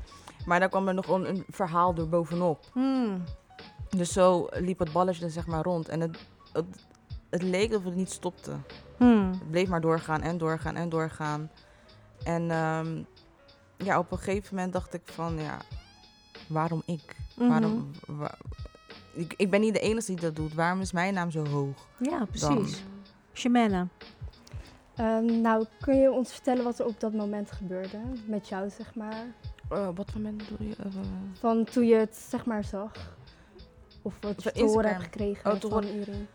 Maar 0.46 0.60
daar 0.60 0.70
kwam 0.70 0.88
er 0.88 0.94
nog 0.94 1.08
een, 1.08 1.30
een 1.30 1.44
verhaal 1.50 1.94
door 1.94 2.08
bovenop. 2.10 2.66
Hmm. 2.74 3.24
Dus 3.90 4.14
zo 4.14 4.48
liep 4.52 4.80
het 4.80 4.92
balletje 4.92 5.30
zeg 5.30 5.48
maar 5.48 5.64
rond. 5.64 5.88
En 5.90 6.00
het, 6.02 6.18
het, 6.54 6.66
het 7.30 7.42
leek 7.44 7.74
of 7.76 7.84
het 7.84 7.96
niet 7.96 8.12
stopte. 8.12 8.52
Hmm. 8.98 9.30
Het 9.32 9.52
bleef 9.52 9.68
maar 9.70 9.82
doorgaan 9.82 10.22
en 10.22 10.38
doorgaan 10.38 10.76
en 10.76 10.90
doorgaan. 10.90 11.50
En 12.24 12.52
ehm, 12.52 13.02
ja, 13.78 14.00
op 14.00 14.12
een 14.12 14.18
gegeven 14.18 14.56
moment 14.56 14.74
dacht 14.74 14.94
ik 14.94 15.02
van 15.06 15.40
ja, 15.40 15.58
waarom 16.48 16.82
ik? 16.86 17.16
Mhm. 17.38 17.48
Waarom, 17.50 17.92
wa- 18.08 18.38
ik, 19.14 19.34
ik 19.38 19.50
ben 19.50 19.62
niet 19.62 19.74
de 19.74 19.80
enige 19.80 20.06
die 20.08 20.20
dat 20.22 20.36
doet. 20.36 20.54
Waarom 20.54 20.82
is 20.82 20.92
mijn 20.92 21.14
naam 21.14 21.32
zo 21.32 21.46
hoog? 21.48 21.88
Ja, 21.98 22.26
precies. 22.26 22.84
Shemana. 23.34 23.88
Ehm, 24.96 25.42
nou, 25.42 25.66
kun 25.80 25.96
je 25.96 26.12
ons 26.12 26.32
vertellen 26.34 26.64
wat 26.64 26.80
er 26.80 26.86
op 26.86 27.00
dat 27.00 27.14
moment 27.14 27.52
gebeurde? 27.52 27.98
Met 28.26 28.48
jou, 28.48 28.70
zeg 28.70 28.96
maar. 28.96 29.26
Eh, 29.70 29.90
wat 29.96 30.12
voor 30.12 30.22
moment 30.22 30.50
bedoel 30.50 30.68
je? 30.68 30.76
Eh, 30.76 30.86
Van 31.40 31.64
toen 31.64 31.86
je 31.86 31.96
het, 31.96 32.16
zeg 32.16 32.46
maar, 32.46 32.64
zag. 32.64 32.92
Of 34.02 34.14
wat 34.22 34.44
je 34.44 34.52
te 34.52 34.64
horen 34.64 34.90
hebt 34.90 35.04
gekregen 35.04 35.52
Oh, 35.52 35.60
van 35.72 35.84
iedereen. 35.84 36.28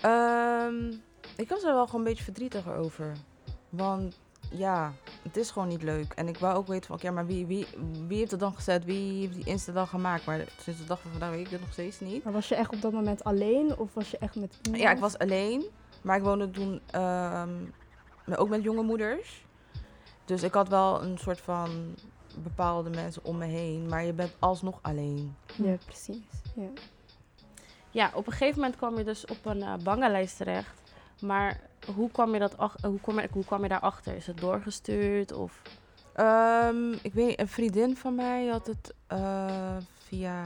Ehm, 0.00 0.92
ik 1.36 1.48
was 1.48 1.62
er 1.62 1.74
wel 1.74 1.84
gewoon 1.86 2.00
een 2.00 2.06
beetje 2.06 2.24
verdrietiger 2.24 2.74
over. 2.74 3.12
Want 3.68 4.18
ja, 4.52 4.92
het 5.22 5.36
is 5.36 5.50
gewoon 5.50 5.68
niet 5.68 5.82
leuk. 5.82 6.12
En 6.12 6.28
ik 6.28 6.38
wou 6.38 6.56
ook 6.56 6.66
weten 6.66 6.86
van, 6.86 6.96
oké, 6.96 7.10
maar 7.10 7.26
wie, 7.26 7.46
wie, 7.46 7.66
wie 8.08 8.18
heeft 8.18 8.30
het 8.30 8.40
dan 8.40 8.54
gezet? 8.54 8.84
Wie 8.84 9.20
heeft 9.20 9.34
die 9.34 9.44
Insta 9.44 9.72
dan 9.72 9.86
gemaakt? 9.86 10.24
Maar 10.26 10.44
sinds 10.60 10.80
de 10.80 10.86
dag 10.86 11.00
van 11.00 11.10
vandaag 11.10 11.30
weet 11.30 11.40
ik 11.44 11.50
dit 11.50 11.60
nog 11.60 11.72
steeds 11.72 12.00
niet. 12.00 12.24
Maar 12.24 12.32
was 12.32 12.48
je 12.48 12.54
echt 12.54 12.72
op 12.74 12.80
dat 12.80 12.92
moment 12.92 13.24
alleen? 13.24 13.78
Of 13.78 13.94
was 13.94 14.10
je 14.10 14.18
echt 14.18 14.34
met 14.36 14.58
iemand? 14.62 14.82
Ja, 14.82 14.90
ik 14.90 14.98
was 14.98 15.18
alleen. 15.18 15.64
Maar 16.02 16.16
ik 16.16 16.22
woonde 16.22 16.50
toen 16.50 16.80
ehm, 16.90 17.54
ook 18.34 18.48
met 18.48 18.62
jonge 18.62 18.82
moeders. 18.82 19.44
Dus 20.24 20.42
ik 20.42 20.54
had 20.54 20.68
wel 20.68 21.02
een 21.02 21.18
soort 21.18 21.40
van 21.40 21.94
bepaalde 22.42 22.90
mensen 22.90 23.24
om 23.24 23.38
me 23.38 23.44
heen. 23.46 23.86
Maar 23.88 24.04
je 24.04 24.12
bent 24.12 24.36
alsnog 24.38 24.78
alleen. 24.82 25.36
Ja, 25.56 25.76
precies. 25.84 26.22
Ja. 26.54 26.68
Ja, 27.90 28.10
op 28.14 28.26
een 28.26 28.32
gegeven 28.32 28.60
moment 28.60 28.76
kwam 28.76 28.98
je 28.98 29.04
dus 29.04 29.24
op 29.26 29.44
een 29.44 29.58
uh, 29.58 29.74
bangenlijst 29.82 30.36
terecht. 30.36 30.80
Maar 31.20 31.60
hoe 31.94 32.10
kwam 32.10 32.32
je, 32.32 32.38
dat 32.38 32.56
ach- 32.58 32.82
hoe 32.82 33.00
kwam 33.00 33.20
je, 33.20 33.28
hoe 33.32 33.44
kwam 33.44 33.62
je 33.62 33.68
daarachter? 33.68 34.14
Is 34.16 34.26
het 34.26 34.38
doorgestuurd 34.38 35.32
of... 35.32 35.62
Ehm, 36.14 36.92
ik 36.92 37.14
weet 37.14 37.26
niet, 37.26 37.40
een 37.40 37.48
vriendin 37.48 37.96
van 37.96 38.14
mij 38.14 38.46
had 38.46 38.66
het 38.66 38.94
eh, 39.06 39.76
via... 39.98 40.44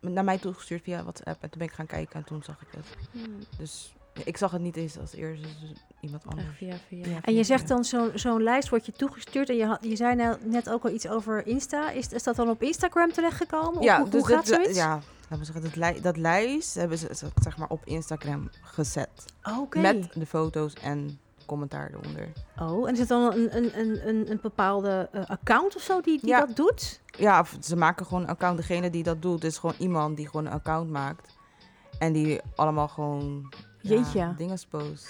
naar 0.00 0.24
mij 0.24 0.38
toegestuurd 0.38 0.82
via 0.82 1.02
WhatsApp. 1.02 1.42
En 1.42 1.50
toen 1.50 1.58
ben 1.58 1.68
ik 1.68 1.74
gaan 1.74 1.86
kijken 1.86 2.14
en 2.14 2.24
toen 2.24 2.42
zag 2.42 2.60
ik 2.62 2.68
het. 2.70 2.86
Hmm, 3.10 3.38
Dus 3.58 3.94
ik 4.24 4.36
zag 4.36 4.50
het 4.50 4.60
niet 4.60 4.76
eens 4.76 4.98
als 4.98 5.14
eerste, 5.14 5.46
dus 5.60 5.72
iemand 6.00 6.26
anders. 6.26 6.56
via 6.56 6.74
via. 6.88 7.06
Ja. 7.06 7.18
En 7.22 7.34
je 7.34 7.44
zegt 7.44 7.68
dan 7.68 7.84
zo- 7.84 8.10
zo'n 8.14 8.42
lijst 8.42 8.68
wordt 8.68 8.86
je 8.86 8.92
toegestuurd. 8.92 9.48
En 9.48 9.56
je, 9.56 9.66
had, 9.66 9.78
je 9.80 9.96
zei 9.96 10.14
nou 10.14 10.36
net 10.44 10.70
ook 10.70 10.84
al 10.84 10.90
iets 10.90 11.08
over 11.08 11.46
Insta. 11.46 11.90
Is, 11.90 12.08
is 12.08 12.22
dat 12.22 12.36
dan 12.36 12.50
op 12.50 12.62
Instagram 12.62 13.12
terechtgekomen? 13.12 13.80
Of 13.80 13.96
hoe, 13.96 14.08
hoe 14.10 14.26
gaat 14.26 14.46
zoiets? 14.46 14.76
Ja, 14.76 14.88
laten 15.22 15.38
we 15.38 15.44
zeggen, 15.44 15.62
dat, 15.62 15.76
li- 15.76 16.00
dat 16.00 16.16
lijst 16.16 16.74
hebben 16.74 16.98
ze 16.98 17.08
ze- 17.14 17.30
zeg 17.42 17.56
maar 17.56 17.68
op 17.68 17.80
Instagram 17.84 18.50
gezet. 18.62 19.24
Oké. 19.58 19.78
Met 19.80 20.08
de 20.14 20.26
foto's 20.26 20.72
en 20.74 21.18
commentaar 21.46 21.90
eronder. 21.90 22.32
Oh, 22.60 22.86
en 22.88 22.92
is 22.92 22.98
het 23.00 23.08
dan 23.08 23.32
een, 23.32 23.56
een, 23.56 23.78
een, 23.78 24.08
een, 24.08 24.30
een 24.30 24.38
bepaalde 24.42 25.08
eh, 25.12 25.26
account 25.26 25.76
of 25.76 25.82
zo 25.82 26.00
die, 26.00 26.20
die 26.20 26.28
Ja. 26.28 26.46
dat 26.46 26.56
doet? 26.56 27.00
Ja, 27.18 27.40
of 27.40 27.56
ze 27.60 27.76
maken 27.76 28.06
gewoon 28.06 28.22
een 28.22 28.28
account. 28.28 28.56
Degene 28.56 28.90
die 28.90 29.02
dat 29.02 29.22
doet, 29.22 29.44
is 29.44 29.58
gewoon 29.58 29.74
iemand 29.78 30.16
die 30.16 30.26
gewoon 30.26 30.46
een 30.46 30.52
account 30.52 30.90
maakt. 30.90 31.36
En 31.98 32.12
die 32.12 32.40
allemaal 32.54 32.88
gewoon 32.88 33.52
ja, 33.52 33.58
Jeetje. 33.80 34.34
dingen 34.36 34.58
post. 34.68 35.08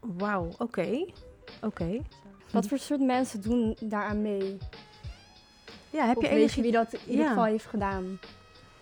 Wauw, 0.00 0.48
oké. 0.58 1.04
Oké. 1.62 2.00
Wat 2.52 2.66
voor 2.66 2.78
soort 2.78 3.00
mensen 3.00 3.42
doen 3.42 3.76
daaraan 3.80 4.22
mee? 4.22 4.58
Ja, 5.90 6.06
heb 6.06 6.16
Of 6.16 6.22
je 6.22 6.28
enig 6.28 6.54
je 6.54 6.62
wie 6.62 6.72
dat 6.72 6.92
in 6.92 7.00
ieder 7.06 7.22
Ja. 7.24 7.28
geval 7.28 7.44
heeft 7.44 7.66
gedaan? 7.66 8.18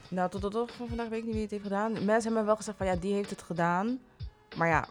Nou, 0.08 0.30
tot 0.30 0.42
de 0.42 0.50
dag 0.50 0.70
van 0.74 0.88
vandaag 0.88 1.08
weet 1.08 1.18
ik 1.18 1.24
niet 1.24 1.32
wie 1.34 1.42
het 1.42 1.50
heeft 1.50 1.62
gedaan. 1.62 1.92
Mensen 1.92 2.06
hebben 2.22 2.40
me 2.40 2.44
wel 2.44 2.56
gezegd 2.56 2.76
van 2.76 2.86
ja, 2.86 2.96
die 2.96 3.12
heeft 3.12 3.30
het 3.30 3.42
gedaan. 3.42 3.98
Maar 4.56 4.68
ja, 4.68 4.86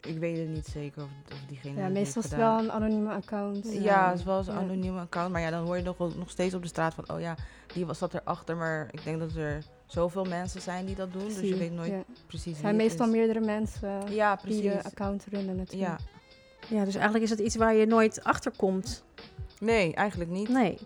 ik 0.00 0.18
weet 0.18 0.38
het 0.38 0.48
niet 0.48 0.66
zeker 0.66 1.02
of, 1.02 1.08
of 1.32 1.38
diegene 1.48 1.80
Ja, 1.80 1.88
meestal 1.88 2.22
is 2.22 2.28
het 2.28 2.38
gedaan. 2.38 2.56
wel 2.56 2.64
een 2.64 2.72
anonieme 2.72 3.12
account. 3.12 3.72
Ja, 3.72 4.08
het 4.10 4.18
is 4.18 4.24
wel 4.24 4.38
eens 4.38 4.46
een 4.46 4.54
Ja. 4.54 4.60
anonieme 4.60 5.00
account. 5.00 5.32
Maar 5.32 5.40
ja, 5.40 5.50
dan 5.50 5.64
hoor 5.64 5.76
je 5.76 5.82
nog, 5.82 5.96
wel- 5.98 6.12
nog 6.16 6.30
steeds 6.30 6.54
op 6.54 6.62
de 6.62 6.68
straat 6.68 6.94
van... 6.94 7.10
oh 7.10 7.20
ja, 7.20 7.34
die 7.74 7.86
was, 7.86 7.98
zat 7.98 8.14
erachter. 8.14 8.56
Maar 8.56 8.88
ik 8.90 9.04
denk 9.04 9.18
dat 9.18 9.34
er 9.34 9.64
zoveel 9.86 10.24
mensen 10.24 10.60
zijn 10.60 10.86
die 10.86 10.94
dat 10.94 11.12
doen. 11.12 11.28
Dus 11.28 11.40
je 11.40 11.56
weet 11.56 11.72
nooit 11.72 11.90
Ja. 11.90 12.02
precies 12.26 12.44
Het 12.44 12.44
wie 12.44 12.54
zijn 12.54 12.66
het 12.66 12.76
meestal 12.76 13.06
is. 13.06 13.12
meerdere 13.12 13.40
mensen 13.40 14.12
Ja, 14.14 14.38
die 14.44 14.62
de 14.62 14.84
account 14.84 15.24
runnen 15.30 15.56
natuurlijk. 15.56 15.90
Ja. 15.90 16.76
Ja, 16.76 16.84
dus 16.84 16.94
eigenlijk 16.94 17.24
is 17.24 17.30
het 17.30 17.38
iets 17.38 17.56
waar 17.56 17.74
je 17.74 17.86
nooit 17.86 18.24
achter 18.24 18.52
komt. 18.56 19.04
Nee, 19.60 19.94
eigenlijk 19.94 20.30
niet. 20.30 20.48
Nee. 20.48 20.78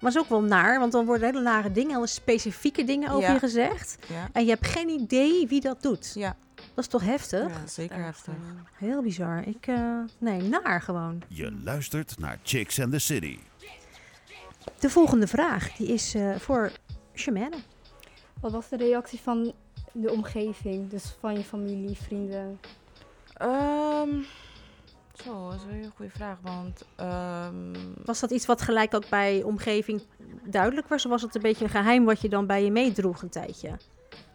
Maar 0.00 0.10
het 0.12 0.14
is 0.14 0.20
ook 0.20 0.28
wel 0.28 0.42
naar, 0.42 0.78
want 0.78 0.92
dan 0.92 1.06
worden 1.06 1.26
hele 1.28 1.40
nare 1.42 1.72
dingen, 1.72 1.94
hele 1.94 2.06
specifieke 2.06 2.84
dingen 2.84 3.08
over 3.10 3.22
Ja. 3.28 3.32
je 3.32 3.38
gezegd. 3.38 3.96
Ja, 4.08 4.28
En 4.32 4.44
je 4.44 4.50
hebt 4.50 4.66
geen 4.66 4.88
idee 4.88 5.46
wie 5.48 5.60
dat 5.60 5.82
doet. 5.82 6.12
ja. 6.14 6.36
Dat 6.74 6.84
is 6.84 6.86
toch 6.90 7.02
heftig? 7.04 7.48
ja 7.48 7.66
zeker 7.66 8.04
heftig. 8.04 8.34
Heel 8.74 9.02
bizar. 9.02 9.42
Ik, 9.46 9.66
eh, 9.66 9.98
nee, 10.18 10.42
naar 10.42 10.82
gewoon. 10.82 11.22
Je 11.28 11.56
luistert 11.64 12.18
naar 12.18 12.38
Chicks 12.42 12.80
and 12.80 12.92
the 12.92 12.98
City. 12.98 13.38
De 14.78 14.90
volgende 14.90 15.26
vraag, 15.26 15.72
die 15.72 15.86
is 15.86 16.14
eh, 16.14 16.36
voor 16.36 16.70
Shemane. 17.14 17.56
Wat 18.40 18.52
was 18.52 18.68
de 18.68 18.76
reactie 18.76 19.20
van 19.20 19.52
de 19.92 20.12
omgeving? 20.12 20.90
Dus 20.90 21.14
van 21.20 21.34
je 21.34 21.44
familie, 21.44 21.96
vrienden? 21.96 22.60
Ehm, 23.34 24.08
zo, 25.12 25.48
dat 25.50 25.54
is 25.54 25.64
wel 25.64 25.72
een 25.72 25.78
hele 25.78 25.92
goede 25.96 26.10
vraag. 26.10 26.36
Want 26.42 26.84
ehm, 26.96 27.74
Was 28.04 28.20
dat 28.20 28.30
iets 28.30 28.46
wat 28.46 28.62
gelijk 28.62 28.94
ook 28.94 29.08
bij 29.08 29.42
omgeving 29.42 30.02
duidelijk 30.44 30.88
was? 30.88 31.04
Of 31.04 31.10
was 31.10 31.22
het 31.22 31.34
een 31.34 31.42
beetje 31.42 31.64
een 31.64 31.70
geheim 31.70 32.04
wat 32.04 32.20
je 32.20 32.28
dan 32.28 32.46
bij 32.46 32.64
je 32.64 32.70
meedroeg 32.70 33.22
een 33.22 33.28
tijdje? 33.28 33.70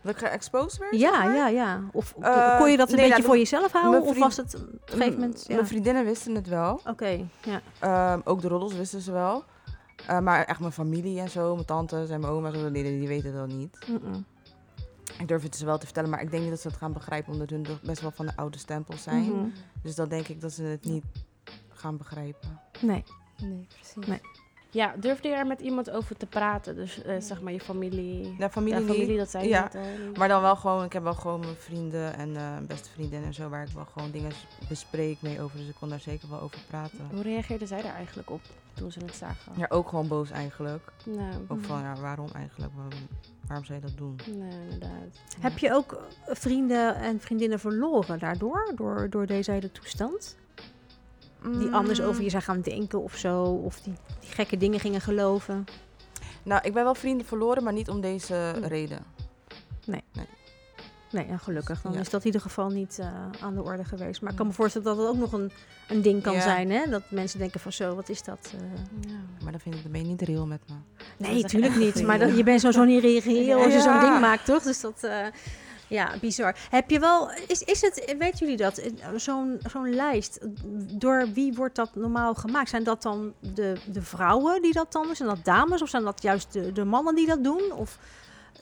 dat 0.01 0.13
ik 0.21 0.27
geëxposed 0.27 0.79
werd? 0.79 0.91
zeg 0.99 1.11
Ja, 1.11 1.23
maar? 1.23 1.35
ja, 1.35 1.47
ja. 1.47 1.81
Of 1.91 2.15
Eh, 2.19 2.57
kon 2.57 2.71
je 2.71 2.77
dat 2.77 2.89
een 2.89 2.95
nee, 2.95 3.03
beetje 3.03 3.21
nou, 3.21 3.23
voor 3.23 3.37
jezelf 3.37 3.71
houden? 3.71 4.01
Of 4.01 4.17
was 4.17 4.37
het 4.37 4.55
op 4.55 4.61
een 4.61 4.79
gegeven 4.85 5.19
moment... 5.19 5.45
Ja. 5.47 5.55
Mijn 5.55 5.67
vriendinnen 5.67 6.05
wisten 6.05 6.35
het 6.35 6.47
wel. 6.47 6.81
Oké, 6.87 7.27
ja. 7.43 7.61
Ehm, 7.79 8.19
ook 8.23 8.41
de 8.41 8.47
roddels 8.47 8.73
wisten 8.73 9.01
ze 9.01 9.11
wel. 9.11 9.43
Eh, 10.07 10.19
maar 10.19 10.45
echt 10.45 10.59
mijn 10.59 10.71
familie 10.71 11.19
en 11.19 11.29
zo, 11.29 11.53
mijn 11.53 11.65
tantes 11.65 12.09
en 12.09 12.19
mijn 12.19 12.33
oma's, 12.33 12.53
die, 12.53 12.71
die, 12.71 12.83
die 12.83 13.07
weten 13.07 13.33
dat 13.33 13.47
niet. 13.47 13.77
Mm-mm. 13.87 14.25
Ik 15.19 15.27
durf 15.27 15.43
het 15.43 15.55
ze 15.55 15.65
wel 15.65 15.77
te 15.77 15.85
vertellen, 15.85 16.09
maar 16.09 16.21
ik 16.21 16.29
denk 16.29 16.41
niet 16.41 16.51
dat 16.51 16.61
ze 16.61 16.67
het 16.67 16.77
gaan 16.77 16.93
begrijpen, 16.93 17.33
omdat 17.33 17.49
hun 17.49 17.63
toch 17.63 17.81
best 17.81 18.01
wel 18.01 18.11
van 18.11 18.25
de 18.25 18.35
oude 18.35 18.57
stempel 18.57 18.97
zijn. 18.97 19.23
Mhm. 19.23 19.47
Dus 19.81 19.95
dan 19.95 20.09
denk 20.09 20.27
ik 20.27 20.41
dat 20.41 20.51
ze 20.51 20.63
het 20.63 20.85
niet 20.85 21.03
gaan 21.69 21.97
begrijpen. 21.97 22.59
Nee. 22.81 23.03
Nee, 23.41 23.67
precies. 23.67 24.07
Nee. 24.07 24.21
Ja, 24.75 24.93
durfde 24.99 25.27
je 25.27 25.33
er 25.35 25.47
met 25.47 25.59
iemand 25.59 25.89
over 25.91 26.17
te 26.17 26.25
praten? 26.25 26.75
Dus 26.75 27.01
eh, 27.01 27.15
zeg 27.19 27.41
maar 27.41 27.53
je 27.53 27.59
familie. 27.59 28.35
Familie, 28.49 28.79
ja, 28.79 28.85
familie 28.85 29.07
niet, 29.07 29.17
dat 29.17 29.29
zei 29.29 29.43
je 29.43 29.49
Ja, 29.49 29.69
al. 29.73 29.81
maar 30.17 30.27
dan 30.27 30.41
wel 30.41 30.55
gewoon, 30.55 30.83
ik 30.83 30.93
heb 30.93 31.03
wel 31.03 31.13
gewoon 31.13 31.39
mijn 31.39 31.55
vrienden 31.55 32.15
en 32.17 32.35
eh, 32.35 32.57
beste 32.67 32.89
vriendinnen 32.89 33.27
en 33.27 33.33
zo, 33.33 33.49
waar 33.49 33.63
ik 33.67 33.73
wel 33.73 33.85
gewoon 33.93 34.11
dingen 34.11 34.31
bespreek 34.69 35.21
mee 35.21 35.41
over. 35.41 35.57
Dus 35.57 35.67
ik 35.67 35.75
kon 35.79 35.89
daar 35.89 35.99
zeker 35.99 36.29
wel 36.29 36.41
over 36.41 36.59
praten. 36.67 37.07
Hoe 37.11 37.21
reageerden 37.21 37.67
zij 37.67 37.81
daar 37.81 37.95
eigenlijk 37.95 38.29
op 38.29 38.41
toen 38.73 38.91
ze 38.91 38.99
het 38.99 39.15
zagen? 39.15 39.51
Ja, 39.57 39.65
ook 39.69 39.89
gewoon 39.89 40.07
boos 40.07 40.31
eigenlijk. 40.31 40.91
Nou, 41.05 41.33
Ook 41.47 41.63
van, 41.65 41.79
ja, 41.81 41.95
waarom 42.01 42.29
eigenlijk? 42.33 42.71
Waarom, 42.75 43.07
waarom 43.47 43.65
zou 43.65 43.79
je 43.79 43.85
dat 43.85 43.97
doen? 43.97 44.15
nee, 44.37 44.59
inderdaad. 44.69 45.19
Heb 45.39 45.57
je 45.57 45.73
ook 45.73 45.91
eh, 45.93 46.35
vrienden 46.35 46.95
en 46.95 47.19
vriendinnen 47.19 47.59
verloren 47.59 48.19
daardoor? 48.19 48.71
Door, 48.75 49.09
door 49.09 49.25
deze 49.25 49.51
hele 49.51 49.71
toestand? 49.71 50.35
Die 51.51 51.69
anders 51.71 52.01
over 52.01 52.23
je 52.23 52.29
zijn 52.29 52.41
gaan 52.41 52.61
denken 52.61 53.03
of 53.03 53.15
zo? 53.15 53.43
Of 53.43 53.79
die, 53.81 53.93
die 54.19 54.29
gekke 54.29 54.57
dingen 54.57 54.79
gingen 54.79 55.01
geloven? 55.01 55.65
Nou, 56.43 56.61
ik 56.63 56.73
ben 56.73 56.83
wel 56.83 56.95
vrienden 56.95 57.25
verloren, 57.27 57.63
maar 57.63 57.73
niet 57.73 57.89
om 57.89 58.01
deze 58.01 58.53
Hm. 58.55 58.63
reden. 58.63 58.99
Nee, 61.11 61.25
nou, 61.25 61.37
gelukkig. 61.39 61.81
Dan 61.81 61.93
Ja. 61.93 61.99
is 61.99 62.09
dat 62.09 62.19
in 62.19 62.25
ieder 62.25 62.41
geval 62.41 62.69
niet 62.69 62.99
eh, 62.99 63.07
aan 63.41 63.53
de 63.55 63.63
orde 63.63 63.83
geweest. 63.83 64.21
Maar 64.21 64.31
ik 64.31 64.37
kan 64.37 64.47
me 64.47 64.53
voorstellen 64.53 64.87
dat 64.87 64.97
het 64.97 65.07
ook 65.07 65.17
nog 65.17 65.31
een, 65.33 65.51
een 65.87 66.01
ding 66.01 66.23
kan 66.23 66.33
Ja. 66.33 66.41
zijn. 66.41 66.71
Hè? 66.71 66.89
Dat 66.89 67.01
mensen 67.09 67.39
denken 67.39 67.59
van 67.59 67.71
zo, 67.71 67.95
wat 67.95 68.09
is 68.09 68.23
dat? 68.23 68.53
eh? 68.53 69.09
Ja. 69.11 69.15
Maar 69.43 69.51
dan 69.51 69.61
vind 69.61 69.75
ik, 69.75 69.81
je 69.95 70.01
niet 70.03 70.21
real 70.21 70.45
met 70.45 70.59
me. 70.67 70.75
Nee, 71.17 71.41
natuurlijk 71.41 71.75
niet. 71.75 72.03
Maar 72.03 72.19
dat, 72.19 72.37
je 72.37 72.43
bent 72.43 72.59
sowieso 72.61 72.83
niet 72.83 73.01
reageren 73.03 73.63
als 73.63 73.73
je 73.73 73.81
zo'n 73.81 73.99
ding 73.99 74.19
maakt, 74.19 74.45
toch? 74.45 74.63
Dus 74.63 74.81
dat, 74.81 75.03
eh, 75.03 75.25
ja, 75.87 76.13
bizar. 76.21 76.55
Heb 76.69 76.89
je 76.89 76.99
wel, 76.99 77.29
is, 77.47 77.61
is 77.61 77.81
het, 77.81 78.15
weten 78.19 78.39
jullie 78.39 78.57
dat, 78.57 78.77
eh, 78.77 78.91
zo'n 79.15 79.59
zo'n 79.71 79.89
lijst, 79.95 80.39
door 80.99 81.27
wie 81.33 81.53
wordt 81.53 81.75
dat 81.75 81.95
normaal 81.95 82.33
gemaakt? 82.33 82.69
Zijn 82.69 82.83
dat 82.83 83.01
dan 83.01 83.33
de, 83.53 83.75
de 83.91 84.01
vrouwen 84.01 84.61
die 84.61 84.73
dat 84.73 84.91
dan 84.91 85.03
doen? 85.03 85.15
Zijn 85.15 85.29
dat 85.29 85.45
dames? 85.45 85.81
Of 85.81 85.89
zijn 85.89 86.03
dat 86.03 86.21
juist 86.21 86.53
de, 86.53 86.71
de 86.71 86.83
mannen 86.85 87.15
die 87.15 87.27
dat 87.27 87.43
doen? 87.43 87.71
Of, 87.71 87.97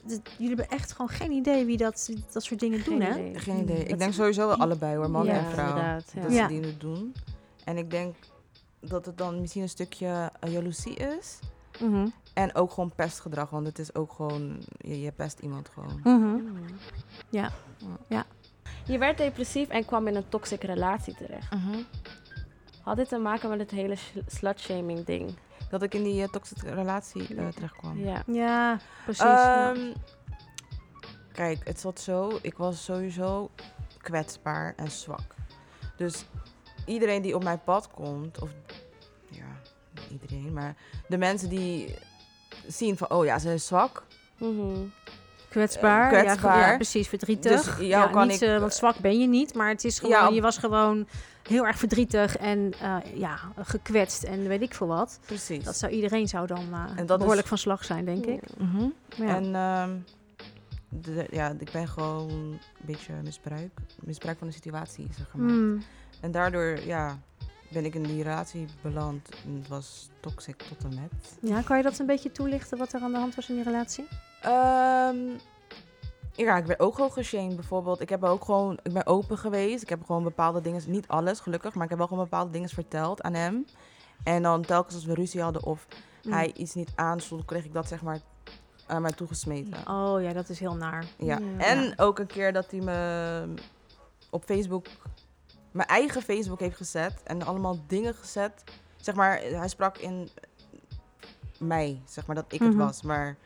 de- 0.06 0.20
jullie 0.38 0.56
hebben 0.56 0.76
echt 0.78 0.92
gewoon 0.92 1.08
geen 1.08 1.32
idee 1.32 1.64
wie 1.64 1.76
dat, 1.76 2.10
dat 2.32 2.44
soort 2.44 2.60
dingen 2.60 2.80
Geen 2.80 2.98
doen, 2.98 3.00
hè? 3.08 3.12
Geen 3.38 3.58
idee. 3.58 3.76
Dat- 3.78 3.88
Ik 3.90 3.98
denk 3.98 4.12
sowieso 4.12 4.46
wel 4.46 4.56
allebei 4.56 4.96
hoor, 4.96 5.10
man 5.10 5.24
Ja, 5.26 5.32
en 5.32 5.50
vrouw. 5.50 5.76
ja. 5.76 5.94
Dat 5.94 6.32
Ja. 6.32 6.42
ze 6.42 6.54
die 6.54 6.60
het 6.60 6.80
doen. 6.80 7.14
En 7.64 7.76
ik 7.76 7.90
denk 7.90 8.14
dat 8.80 9.06
het 9.06 9.18
dan 9.18 9.40
misschien 9.40 9.62
een 9.62 9.68
stukje 9.68 10.30
eh, 10.40 10.52
jaloezie 10.52 10.94
is. 10.94 11.38
Mhm. 11.80 12.06
En 12.34 12.54
ook 12.54 12.70
gewoon 12.72 12.94
pestgedrag, 12.94 13.50
want 13.50 13.66
het 13.66 13.78
is 13.78 13.94
ook 13.94 14.12
gewoon, 14.12 14.62
je, 14.78 15.00
je 15.00 15.12
pest 15.12 15.38
iemand 15.38 15.68
gewoon. 15.68 16.00
Mhm. 16.02 16.36
Ja. 17.30 17.50
Ja. 18.08 18.24
Je 18.84 18.98
werd 18.98 19.18
depressief 19.18 19.68
en 19.68 19.84
kwam 19.84 20.06
in 20.08 20.14
een 20.16 20.28
toxic 20.28 20.62
relatie 20.62 21.14
terecht. 21.14 21.50
Mhm. 21.54 21.78
Had 22.82 22.96
dit 22.96 23.08
te 23.08 23.18
maken 23.18 23.48
met 23.50 23.58
het 23.58 23.70
hele 23.70 23.94
sh- 23.96 24.16
slut-shaming 24.26 25.04
ding? 25.04 25.34
Dat 25.70 25.82
ik 25.82 25.94
in 25.94 26.02
die 26.02 26.22
uh, 26.22 26.28
toxische 26.28 26.74
relatie 26.74 27.36
eh, 27.36 27.48
terecht 27.48 27.76
kwam. 27.76 27.98
Ja. 27.98 28.22
Ja, 28.26 28.78
precies. 29.04 29.22
ja. 29.22 29.72
Ehm, 29.72 29.92
Kijk, 31.32 31.60
het 31.68 31.80
zat 31.80 32.00
zo. 32.00 32.38
Ik 32.42 32.56
was 32.56 32.84
sowieso 32.84 33.50
kwetsbaar 33.98 34.72
en 34.76 34.90
zwak. 34.90 35.34
Dus 35.96 36.24
iedereen 36.86 37.22
die 37.22 37.34
op 37.34 37.42
mijn 37.44 37.62
pad 37.64 37.90
komt, 37.90 38.40
of 38.42 38.50
ja, 39.30 39.46
niet 40.10 40.22
iedereen, 40.22 40.52
maar 40.52 40.76
de 41.08 41.18
mensen 41.18 41.48
die 41.48 41.94
zien 42.68 42.96
van, 42.96 43.10
oh 43.10 43.24
ja, 43.24 43.38
ze 43.38 43.52
is 43.54 43.66
zwak. 43.66 44.02
Mhm. 44.38 44.76
Kwetsbaar, 45.48 46.12
Ja, 46.14 46.20
kwetsbaar. 46.22 46.70
Ja, 46.70 46.74
precies, 46.76 47.08
verdrietig. 47.08 47.76
Dus 47.76 47.88
kan 48.10 48.26
niet, 48.26 48.42
ik- 48.42 48.48
eh, 48.48 48.58
want 48.58 48.74
zwak 48.74 48.98
ben 48.98 49.20
je 49.20 49.26
niet, 49.26 49.54
maar 49.54 49.68
het 49.68 49.84
is 49.84 49.98
gewoon, 49.98 50.10
Ja, 50.16 50.28
op- 50.28 50.34
je 50.34 50.40
was 50.40 50.58
gewoon 50.58 51.06
heel 51.48 51.66
erg 51.66 51.78
verdrietig 51.78 52.36
en 52.36 52.72
eh, 52.80 52.96
ja, 53.14 53.38
gekwetst 53.56 54.22
en 54.22 54.48
weet 54.48 54.60
ik 54.62 54.74
veel 54.74 54.86
wat. 54.86 55.18
Precies. 55.26 55.64
Dat 55.64 55.76
zou 55.76 55.92
iedereen 55.92 56.28
zou 56.28 56.46
dan 56.46 56.66
eh, 56.72 56.84
En 56.96 57.06
dat 57.06 57.18
behoorlijk 57.18 57.42
is- 57.42 57.48
van 57.48 57.58
slag 57.58 57.84
zijn, 57.84 58.04
denk 58.04 58.26
ik. 58.26 58.40
Mhm. 58.58 58.86
Ja. 59.16 59.36
En 59.36 59.54
ehm, 59.54 59.90
de, 60.88 61.26
ja, 61.30 61.54
ik 61.58 61.70
ben 61.72 61.88
gewoon 61.88 62.30
een 62.30 62.58
beetje 62.76 63.12
misbruik, 63.24 63.70
misbruik 64.00 64.38
van 64.38 64.46
de 64.46 64.52
situatie 64.52 65.06
is 65.10 65.18
er 65.18 65.26
gemaakt. 65.30 65.52
Hmm. 65.52 65.82
En 66.20 66.30
daardoor, 66.30 66.78
ja, 66.86 67.18
ben 67.74 67.84
ik 67.84 67.94
in 67.94 68.02
die 68.02 68.22
relatie 68.22 68.66
beland. 68.82 69.28
En 69.44 69.54
het 69.58 69.68
was 69.68 70.08
toxic 70.20 70.56
tot 70.62 70.84
en 70.84 70.94
met. 71.00 71.38
Ja, 71.40 71.62
kan 71.62 71.76
je 71.76 71.82
dat 71.82 71.98
een 71.98 72.06
beetje 72.06 72.32
toelichten 72.32 72.78
wat 72.78 72.92
er 72.92 73.00
aan 73.00 73.12
de 73.12 73.18
hand 73.18 73.34
was 73.34 73.48
in 73.48 73.54
die 73.54 73.64
relatie? 73.64 74.06
Ehm, 74.42 75.16
ja, 76.32 76.56
ik 76.56 76.64
ben 76.66 76.78
ook 76.80 76.94
gewoon 76.94 77.12
geshamed 77.12 77.54
bijvoorbeeld. 77.56 78.00
Ik 78.00 78.08
heb 78.08 78.24
ook 78.24 78.44
gewoon, 78.44 78.78
ik 78.82 78.92
ben 78.92 79.06
open 79.06 79.38
geweest. 79.38 79.82
Ik 79.82 79.88
heb 79.88 80.04
gewoon 80.04 80.22
bepaalde 80.22 80.60
dingen, 80.60 80.82
niet 80.86 81.08
alles 81.08 81.40
gelukkig, 81.40 81.74
maar 81.74 81.82
ik 81.84 81.88
heb 81.90 81.98
wel 81.98 82.08
gewoon 82.08 82.22
bepaalde 82.24 82.50
dingen 82.50 82.68
verteld 82.68 83.22
aan 83.22 83.34
hem. 83.34 83.64
En 84.24 84.42
dan 84.42 84.62
telkens 84.62 84.94
als 84.94 85.04
we 85.04 85.14
ruzie 85.14 85.42
hadden 85.42 85.62
of 85.64 85.86
Hmm. 86.22 86.32
hij 86.32 86.52
iets 86.54 86.74
niet 86.74 86.92
aanstond, 86.94 87.44
kreeg 87.44 87.64
ik 87.64 87.72
dat 87.72 87.88
zeg 87.88 88.02
maar 88.02 88.18
aan 88.86 89.02
mij 89.02 89.10
toegesmeten. 89.12 89.88
Oh 89.88 90.22
ja, 90.22 90.32
dat 90.32 90.48
is 90.48 90.58
heel 90.58 90.74
naar. 90.76 91.04
Ja. 91.18 91.38
Ja. 91.38 91.64
En 91.64 91.98
ook 91.98 92.18
een 92.18 92.26
keer 92.26 92.52
dat 92.52 92.70
hij 92.70 92.80
me 92.80 93.44
op 94.30 94.44
Facebook, 94.44 94.86
mijn 95.74 95.88
eigen 95.88 96.22
Facebook 96.22 96.60
heeft 96.60 96.76
gezet 96.76 97.22
en 97.24 97.42
allemaal 97.42 97.78
dingen 97.86 98.14
gezet. 98.14 98.64
Zeg 98.96 99.14
maar, 99.14 99.40
hij 99.40 99.68
sprak 99.68 99.98
in 99.98 100.28
mij, 101.58 102.02
zeg 102.06 102.26
maar, 102.26 102.36
dat 102.36 102.44
ik 102.48 102.60
Mhm. 102.60 102.68
het 102.68 102.78
was. 102.78 103.02
Maar 103.02 103.36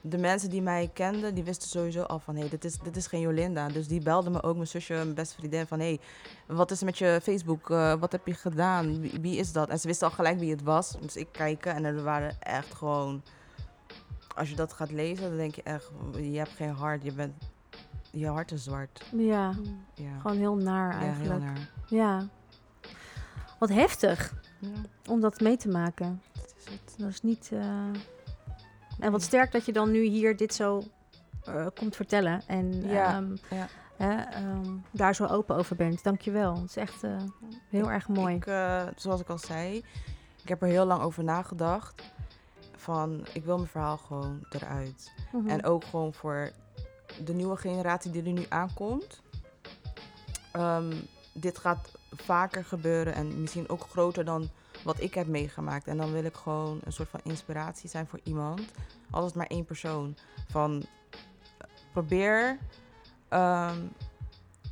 de 0.00 0.18
mensen 0.18 0.50
die 0.50 0.62
mij 0.62 0.90
kenden, 0.94 1.34
die 1.34 1.44
wisten 1.44 1.68
sowieso 1.68 2.02
al 2.02 2.18
van, 2.18 2.34
hé, 2.34 2.40
hey, 2.40 2.50
dit, 2.50 2.64
is, 2.64 2.78
dit 2.78 2.96
is 2.96 3.06
geen 3.06 3.20
Jolinda. 3.20 3.68
Dus 3.68 3.88
die 3.88 4.02
belden 4.02 4.32
me 4.32 4.42
ook, 4.42 4.54
mijn 4.54 4.66
zusje, 4.66 4.94
mijn 4.94 5.14
beste 5.14 5.34
vriendin, 5.34 5.66
van, 5.66 5.78
hé, 5.78 5.84
hey, 5.86 6.00
wat 6.56 6.70
is 6.70 6.78
er 6.80 6.84
met 6.84 6.98
je 6.98 7.18
Facebook? 7.22 7.70
Eh, 7.70 7.94
wat 7.94 8.12
heb 8.12 8.26
je 8.26 8.34
gedaan? 8.34 9.00
Wie, 9.00 9.18
wie 9.20 9.36
is 9.36 9.52
dat? 9.52 9.68
En 9.68 9.80
ze 9.80 9.86
wisten 9.86 10.08
al 10.08 10.14
gelijk 10.14 10.38
wie 10.38 10.50
het 10.50 10.62
was. 10.62 10.96
Dus 11.00 11.16
ik 11.16 11.28
kijken 11.30 11.74
en 11.74 11.84
er 11.84 12.02
waren 12.02 12.40
echt 12.40 12.74
gewoon... 12.74 13.22
Als 14.36 14.50
je 14.50 14.56
dat 14.56 14.72
gaat 14.72 14.90
lezen, 14.90 15.28
dan 15.28 15.36
denk 15.36 15.54
je 15.54 15.62
echt, 15.62 15.90
je 16.16 16.38
hebt 16.38 16.50
geen 16.50 16.74
hart. 16.74 17.02
Je 17.02 17.12
bent, 17.12 17.32
je 18.12 18.26
hart 18.26 18.52
is 18.52 18.64
zwart. 18.64 19.04
Ja, 19.16 19.54
Ja, 19.94 20.18
gewoon 20.20 20.36
heel 20.36 20.56
naar 20.56 20.92
ja 20.92 20.98
heel 20.98 21.06
eigenlijk. 21.08 21.40
naar. 21.44 21.70
Ja. 21.88 22.26
Wat 23.58 23.68
heftig 23.68 24.34
Ja, 24.58 24.68
om 25.10 25.20
dat 25.20 25.40
mee 25.40 25.56
te 25.56 25.68
maken. 25.68 26.22
dat 26.32 26.54
is 26.58 26.64
het. 26.72 26.94
Dat 26.98 27.08
is 27.08 27.22
niet, 27.22 27.50
eh, 27.52 27.86
En 28.98 29.12
wat 29.12 29.22
sterk 29.22 29.52
dat 29.52 29.64
je 29.66 29.72
dan 29.72 29.90
nu 29.90 30.02
hier 30.04 30.36
dit 30.36 30.54
zo 30.54 30.82
eh, 31.44 31.66
komt 31.74 31.96
vertellen. 31.96 32.42
En 32.46 32.82
Ja, 32.88 33.14
ehm, 33.16 33.36
ja. 33.50 33.66
hè, 33.96 34.14
ehm, 34.22 34.76
daar 34.90 35.14
zo 35.14 35.26
open 35.26 35.56
over 35.56 35.76
bent. 35.76 36.02
Dankjewel. 36.04 36.54
Het 36.54 36.68
is 36.68 36.76
echt 36.76 37.02
eh, 37.02 37.16
heel 37.68 37.90
erg 37.90 38.08
mooi. 38.08 38.34
Ik, 38.34 38.44
zoals 38.96 39.20
ik 39.20 39.28
al 39.28 39.38
zei, 39.38 39.76
ik 40.42 40.48
heb 40.48 40.62
er 40.62 40.68
heel 40.68 40.84
lang 40.86 41.02
over 41.02 41.24
nagedacht. 41.24 42.02
Van, 42.76 43.26
ik 43.32 43.44
wil 43.44 43.56
mijn 43.56 43.68
verhaal 43.68 43.96
gewoon 43.96 44.46
eruit. 44.50 45.12
Mhm. 45.32 45.48
En 45.48 45.64
ook 45.64 45.84
gewoon 45.84 46.12
voor 46.14 46.50
de 47.24 47.34
nieuwe 47.34 47.56
generatie 47.56 48.10
die 48.10 48.22
er 48.22 48.32
nu 48.32 48.46
aankomt. 48.48 49.22
Ehm, 50.52 50.94
dit 51.32 51.58
gaat 51.58 51.90
vaker 52.10 52.64
gebeuren 52.64 53.14
en 53.14 53.40
misschien 53.40 53.68
ook 53.68 53.86
groter 53.90 54.24
dan 54.24 54.50
wat 54.84 55.00
ik 55.00 55.14
heb 55.14 55.26
meegemaakt. 55.26 55.86
En 55.86 55.96
dan 55.96 56.12
wil 56.12 56.24
ik 56.24 56.34
gewoon 56.34 56.80
een 56.84 56.92
soort 56.92 57.08
van 57.08 57.20
inspiratie 57.22 57.88
zijn 57.88 58.06
voor 58.06 58.20
iemand. 58.22 58.60
Al 59.10 59.26
is 59.26 59.32
maar 59.32 59.46
één 59.46 59.64
persoon. 59.64 60.16
Van 60.48 60.84
probeer 61.92 62.58
ehm, 63.28 63.78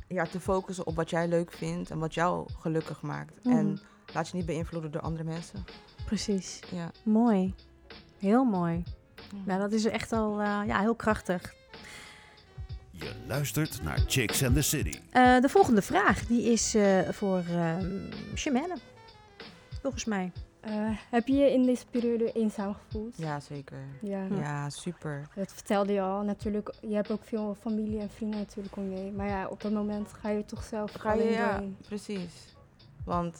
ja, 0.07 0.25
te 0.25 0.39
focussen 0.39 0.87
op 0.87 0.95
wat 0.95 1.09
jij 1.09 1.27
leuk 1.27 1.51
vindt 1.51 1.91
en 1.91 1.99
wat 1.99 2.13
jou 2.13 2.49
gelukkig 2.59 3.01
maakt. 3.01 3.43
Mhm. 3.43 3.57
En 3.57 3.79
laat 4.13 4.27
je 4.27 4.37
niet 4.37 4.45
beïnvloeden 4.45 4.91
door 4.91 5.01
andere 5.01 5.23
mensen. 5.23 5.65
Precies. 6.05 6.59
Ja. 6.71 6.91
Mooi. 7.03 7.55
Heel 8.17 8.43
mooi. 8.43 8.83
Nou, 9.45 9.59
dat 9.59 9.71
is 9.71 9.85
echt 9.85 10.11
al 10.11 10.39
eh, 10.39 10.61
ja, 10.65 10.79
heel 10.79 10.95
krachtig. 10.95 11.53
Je 13.01 13.13
luistert 13.27 13.83
naar 13.83 13.99
Chicks 14.07 14.43
and 14.43 14.55
the 14.55 14.61
City. 14.61 14.99
Eh, 15.09 15.39
de 15.39 15.49
volgende 15.49 15.81
vraag 15.81 16.25
die 16.27 16.51
is 16.51 16.75
eh, 16.75 17.09
voor 17.09 17.43
ehm 17.49 17.99
Shemelle. 18.35 18.75
Volgens 19.81 20.05
mij. 20.05 20.31
Eh, 20.59 20.73
heb 21.09 21.27
je 21.27 21.33
je 21.33 21.51
in 21.53 21.63
deze 21.65 21.85
periode 21.85 22.31
eenzaam 22.31 22.73
gevoeld? 22.73 23.17
ja, 23.17 23.39
zeker. 23.39 23.77
Ja. 24.01 24.25
Ja, 24.39 24.69
super. 24.69 25.27
Dat 25.35 25.51
vertelde 25.53 25.93
je 25.93 26.01
al. 26.01 26.21
Natuurlijk, 26.21 26.73
je 26.81 26.95
hebt 26.95 27.11
ook 27.11 27.23
veel 27.23 27.57
familie 27.61 27.99
en 27.99 28.09
vrienden 28.09 28.39
natuurlijk 28.39 28.75
om 28.75 28.89
je 28.89 28.95
heen. 28.97 29.15
Maar 29.15 29.27
ja, 29.27 29.47
op 29.47 29.61
dat 29.61 29.71
moment 29.71 30.13
ga 30.13 30.29
je 30.29 30.45
toch 30.45 30.63
zelf 30.63 30.91
Ga 30.91 31.13
je, 31.13 31.23
ja, 31.23 31.51
doorheen. 31.51 31.77
precies. 31.87 32.55
Want 33.05 33.39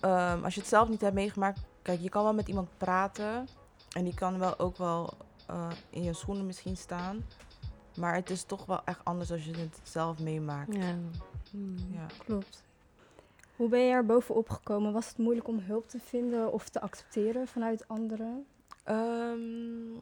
ehm, 0.00 0.44
als 0.44 0.54
je 0.54 0.60
het 0.60 0.68
zelf 0.68 0.88
niet 0.88 1.00
hebt 1.00 1.14
meegemaakt, 1.14 1.60
kijk, 1.82 2.00
je 2.00 2.08
kan 2.08 2.22
wel 2.22 2.34
met 2.34 2.48
iemand 2.48 2.68
praten. 2.76 3.48
En 3.96 4.04
die 4.04 4.14
kan 4.14 4.38
wel 4.38 4.58
ook 4.58 4.76
wel 4.76 5.12
eh, 5.46 5.66
in 5.90 6.02
je 6.02 6.12
schoenen 6.12 6.46
misschien 6.46 6.76
staan. 6.76 7.24
Maar 8.00 8.14
het 8.14 8.30
is 8.30 8.42
toch 8.42 8.66
wel 8.66 8.80
echt 8.84 9.04
anders 9.04 9.32
als 9.32 9.44
je 9.44 9.56
het 9.56 9.80
zelf 9.82 10.18
meemaakt. 10.18 10.74
Ja. 10.74 10.98
Hmm. 11.50 11.76
Ja. 11.92 12.06
Klopt. 12.24 12.62
Hoe 13.56 13.68
ben 13.68 13.80
je 13.80 13.92
er 13.92 14.06
bovenop 14.06 14.48
gekomen? 14.48 14.92
Was 14.92 15.08
het 15.08 15.18
moeilijk 15.18 15.48
om 15.48 15.58
hulp 15.58 15.88
te 15.88 15.98
vinden 16.04 16.52
of 16.52 16.68
te 16.68 16.80
accepteren 16.80 17.48
vanuit 17.48 17.88
anderen? 17.88 18.46
Ehm, 18.84 19.94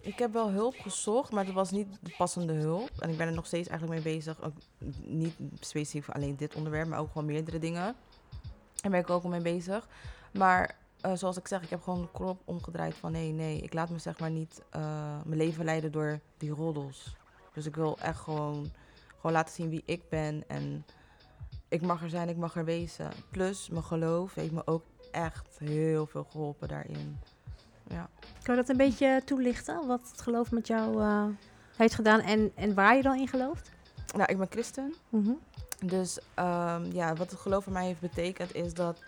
ik 0.00 0.18
heb 0.18 0.32
wel 0.32 0.50
hulp 0.50 0.74
gezocht, 0.78 1.32
maar 1.32 1.44
het 1.44 1.54
was 1.54 1.70
niet 1.70 1.98
de 2.00 2.14
passende 2.16 2.52
hulp. 2.52 2.90
En 2.98 3.10
ik 3.10 3.16
ben 3.16 3.26
er 3.26 3.34
nog 3.34 3.46
steeds 3.46 3.68
eigenlijk 3.68 4.04
mee 4.04 4.14
bezig. 4.14 4.42
Ook 4.42 4.52
niet 5.04 5.34
specifiek 5.60 6.04
voor 6.04 6.14
alleen 6.14 6.36
dit 6.36 6.54
onderwerp, 6.54 6.88
maar 6.88 6.98
ook 6.98 7.08
gewoon 7.08 7.26
meerdere 7.26 7.58
dingen. 7.58 7.94
Daar 8.80 8.90
ben 8.90 9.00
ik 9.00 9.10
ook 9.10 9.22
al 9.22 9.30
mee 9.30 9.42
bezig. 9.42 9.88
Maar 10.32 10.76
eh, 11.00 11.12
zoals 11.14 11.36
ik 11.36 11.48
zeg, 11.48 11.62
ik 11.62 11.70
heb 11.70 11.82
gewoon 11.82 12.00
de 12.00 12.08
knop 12.12 12.40
omgedraaid 12.44 12.94
van 12.94 13.12
nee, 13.12 13.32
nee. 13.32 13.60
Ik 13.60 13.72
laat 13.72 13.90
me 13.90 13.98
zeg 13.98 14.18
maar 14.18 14.30
niet 14.30 14.62
eh, 14.70 14.80
mijn 15.24 15.38
leven 15.38 15.64
leiden 15.64 15.92
door 15.92 16.20
die 16.36 16.50
roddels. 16.50 17.16
Dus 17.52 17.66
ik 17.66 17.76
wil 17.76 17.98
echt 17.98 18.18
gewoon, 18.18 18.70
gewoon 19.16 19.32
laten 19.32 19.54
zien 19.54 19.68
wie 19.68 19.82
ik 19.84 20.08
ben. 20.08 20.44
En 20.46 20.84
ik 21.68 21.82
mag 21.82 22.02
er 22.02 22.08
zijn, 22.08 22.28
ik 22.28 22.36
mag 22.36 22.56
er 22.56 22.64
wezen. 22.64 23.10
Plus, 23.30 23.68
mijn 23.68 23.84
geloof 23.84 24.34
heeft 24.34 24.52
me 24.52 24.66
ook 24.66 24.84
echt 25.12 25.58
heel 25.58 26.06
veel 26.06 26.26
geholpen 26.30 26.68
daarin. 26.68 27.18
Ja. 27.88 28.08
Kan 28.42 28.54
je 28.54 28.60
dat 28.60 28.68
een 28.70 28.76
beetje 28.76 29.22
toelichten? 29.24 29.86
Wat 29.86 30.08
het 30.10 30.20
geloof 30.20 30.50
met 30.50 30.66
jou 30.66 31.02
eh, 31.02 31.24
heeft 31.76 31.94
gedaan 31.94 32.20
en, 32.20 32.52
en 32.54 32.74
waar 32.74 32.96
je 32.96 33.02
dan 33.02 33.16
in 33.16 33.28
gelooft? 33.28 33.70
Nou, 34.16 34.30
ik 34.32 34.38
ben 34.38 34.46
christen. 34.50 34.94
Mhm. 35.08 35.32
Dus 35.84 36.18
ehm, 36.34 36.92
ja, 36.92 37.14
wat 37.14 37.30
het 37.30 37.40
geloof 37.40 37.64
voor 37.64 37.72
mij 37.72 37.86
heeft 37.86 38.00
betekend 38.00 38.54
is 38.54 38.74
dat 38.74 39.02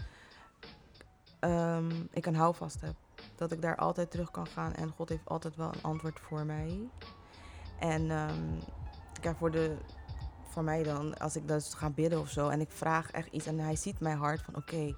ehm, 1.41 1.91
ik 2.11 2.27
een 2.27 2.37
houvast 2.37 2.81
heb. 2.81 2.95
Dat 3.37 3.53
ik 3.53 3.63
daar 3.63 3.77
altijd 3.77 4.11
terug 4.11 4.31
kan 4.31 4.47
gaan 4.47 4.75
en 4.75 4.91
God 4.97 5.09
heeft 5.09 5.29
altijd 5.29 5.57
wel 5.57 5.69
een 5.69 5.83
antwoord 5.83 6.21
voor 6.21 6.45
mij. 6.45 6.89
En 7.79 8.11
ehm 8.11 8.59
kijk, 9.21 9.37
voor, 9.37 9.51
de, 9.51 9.77
voor 10.49 10.65
mij 10.65 10.83
dan, 10.83 11.19
als 11.19 11.37
ik 11.37 11.49
dus 11.49 11.75
ga 11.75 11.91
bidden 11.91 12.21
of 12.21 12.31
zo 12.31 12.49
en 12.49 12.61
ik 12.61 12.71
vraag 12.71 13.11
echt 13.11 13.29
iets 13.33 13.47
en 13.47 13.59
hij 13.59 13.77
ziet 13.77 14.01
mijn 14.01 14.19
hart 14.19 14.43
van 14.43 14.57
oké, 14.57 14.95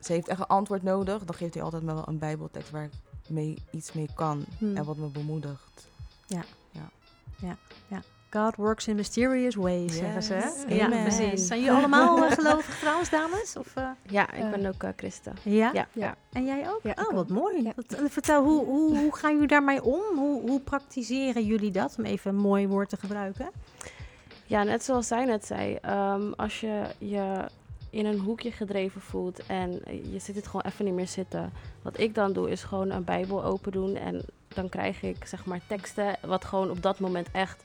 ze 0.00 0.12
heeft 0.12 0.28
echt 0.28 0.40
een 0.40 0.46
antwoord 0.46 0.82
nodig, 0.82 1.24
dan 1.24 1.34
geeft 1.34 1.54
hij 1.54 1.62
altijd 1.62 1.82
me 1.82 1.94
wel 1.94 2.08
een 2.08 2.18
bijbeltekst 2.18 2.70
waar 2.70 2.84
ik 2.84 2.92
mee, 3.28 3.62
iets 3.70 3.92
mee 3.92 4.08
kan 4.14 4.44
Hmm. 4.58 4.76
en 4.76 4.84
wat 4.84 4.96
me 4.96 5.08
bemoedigt. 5.08 5.88
God 8.30 8.56
works 8.56 8.88
in 8.88 8.96
mysterious 8.96 9.54
ways, 9.54 9.96
zeggen 9.96 10.22
ze. 10.22 10.64
Ja, 10.68 10.88
precies. 10.88 11.46
Zijn 11.46 11.60
jullie 11.60 11.74
allemaal 11.76 12.24
uh, 12.24 12.30
gelovig 12.30 12.78
trouwens, 12.78 13.10
dames? 13.10 13.56
Of, 13.56 13.76
eh? 13.76 13.88
Ja, 14.08 14.32
ik 14.32 14.42
Eh. 14.42 14.50
ben 14.50 14.66
ook 14.66 14.82
eh, 14.82 14.90
christen. 14.96 15.34
ja? 15.42 15.70
Ja, 15.72 15.86
Ja. 15.92 16.14
En 16.32 16.44
jij 16.44 16.68
ook? 16.70 16.80
Ja, 16.82 16.94
oh, 16.96 17.14
wat 17.14 17.18
ook. 17.18 17.28
mooi. 17.28 17.72
Dat- 17.86 18.10
vertel, 18.10 18.44
hoe, 18.44 18.64
hoe, 18.64 18.98
hoe 18.98 19.16
gaan 19.16 19.32
jullie 19.32 19.48
daarmee 19.48 19.82
om? 19.82 20.02
Hoe, 20.16 20.40
hoe 20.50 20.60
praktiseren 20.60 21.44
jullie 21.44 21.70
dat? 21.70 21.94
Om 21.98 22.04
even 22.04 22.30
een 22.30 22.40
mooi 22.40 22.66
woord 22.68 22.88
te 22.88 22.96
gebruiken. 22.96 23.50
Ja, 24.46 24.62
net 24.62 24.84
zoals 24.84 25.06
zij 25.06 25.24
net 25.24 25.46
zei. 25.46 25.78
ehm, 25.82 26.32
als 26.36 26.60
je 26.60 26.82
je 26.98 27.44
in 27.90 28.06
een 28.06 28.18
hoekje 28.18 28.52
gedreven 28.52 29.00
voelt 29.00 29.46
en 29.46 29.70
je 30.12 30.18
zit 30.18 30.36
het 30.36 30.46
gewoon 30.46 30.62
even 30.66 30.84
niet 30.84 30.94
meer 30.94 31.08
zitten. 31.08 31.52
Wat 31.82 31.98
ik 31.98 32.14
dan 32.14 32.32
doe 32.32 32.50
is 32.50 32.62
gewoon 32.62 32.90
een 32.90 33.04
bijbel 33.04 33.44
open 33.44 33.72
doen 33.72 33.96
en 33.96 34.22
dan 34.48 34.68
krijg 34.68 35.02
ik 35.02 35.24
zeg 35.24 35.44
maar 35.44 35.60
teksten 35.66 36.16
wat 36.26 36.44
gewoon 36.44 36.70
op 36.70 36.82
dat 36.82 36.98
moment 37.00 37.28
echt... 37.32 37.64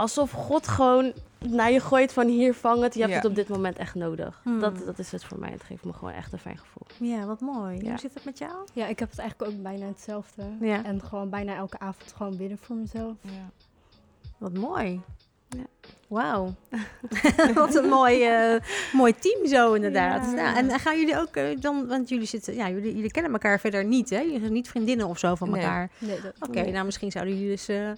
Alsof 0.00 0.30
God 0.30 0.68
gewoon 0.68 1.12
naar 1.38 1.72
je 1.72 1.80
gooit 1.80 2.12
van 2.12 2.26
hier 2.26 2.54
vang 2.54 2.82
het, 2.82 2.94
je 2.94 3.00
hebt 3.00 3.12
Ja. 3.12 3.18
het 3.18 3.26
op 3.28 3.34
dit 3.34 3.48
moment 3.48 3.76
echt 3.76 3.94
nodig. 3.94 4.40
Hmm. 4.42 4.60
Dat, 4.60 4.84
dat 4.84 4.98
is 4.98 5.12
het 5.12 5.24
voor 5.24 5.38
mij. 5.38 5.50
Het 5.50 5.62
geeft 5.62 5.84
me 5.84 5.92
gewoon 5.92 6.12
echt 6.12 6.32
een 6.32 6.38
fijn 6.38 6.58
gevoel. 6.58 7.08
Ja, 7.10 7.24
wat 7.24 7.40
mooi. 7.40 7.78
Ja. 7.82 7.88
Hoe 7.88 7.98
zit 7.98 8.14
het 8.14 8.24
met 8.24 8.38
jou? 8.38 8.52
Ja, 8.72 8.86
ik 8.86 8.98
heb 8.98 9.10
het 9.10 9.18
eigenlijk 9.18 9.50
ook 9.52 9.62
bijna 9.62 9.86
hetzelfde. 9.86 10.42
Ja. 10.60 10.84
En 10.84 11.02
gewoon 11.02 11.30
bijna 11.30 11.54
elke 11.56 11.78
avond 11.78 12.12
gewoon 12.16 12.36
bidden 12.36 12.58
voor 12.60 12.76
mezelf. 12.76 13.14
Ja. 13.20 13.50
Wat 14.38 14.52
mooi. 14.52 15.00
Ja. 15.48 15.64
Wauw. 16.08 16.54
Wat 17.54 17.74
een 17.74 17.88
mooi, 17.88 18.24
eh, 18.24 18.60
mooi 18.92 19.14
team 19.18 19.46
zo 19.46 19.72
inderdaad. 19.72 20.24
Ja. 20.24 20.30
Nou, 20.32 20.56
en 20.56 20.78
gaan 20.80 20.98
jullie 20.98 21.18
ook 21.18 21.36
eh, 21.36 21.60
dan, 21.60 21.86
want 21.86 22.08
jullie 22.08 22.26
zitten, 22.26 22.54
ja, 22.54 22.68
jullie, 22.70 22.94
jullie 22.94 23.10
kennen 23.10 23.32
elkaar 23.32 23.60
verder 23.60 23.84
niet, 23.84 24.10
hè? 24.10 24.18
Jullie 24.20 24.40
zijn 24.40 24.52
niet 24.52 24.68
vriendinnen 24.68 25.06
of 25.06 25.18
zo 25.18 25.34
van 25.34 25.56
elkaar. 25.56 25.90
Nee, 25.98 26.18
Oké, 26.40 26.60
Nee. 26.60 26.72
nou 26.72 26.84
misschien 26.84 27.10
zouden 27.10 27.34
jullie 27.34 27.50
dus 27.50 27.68
eh, 27.68 27.90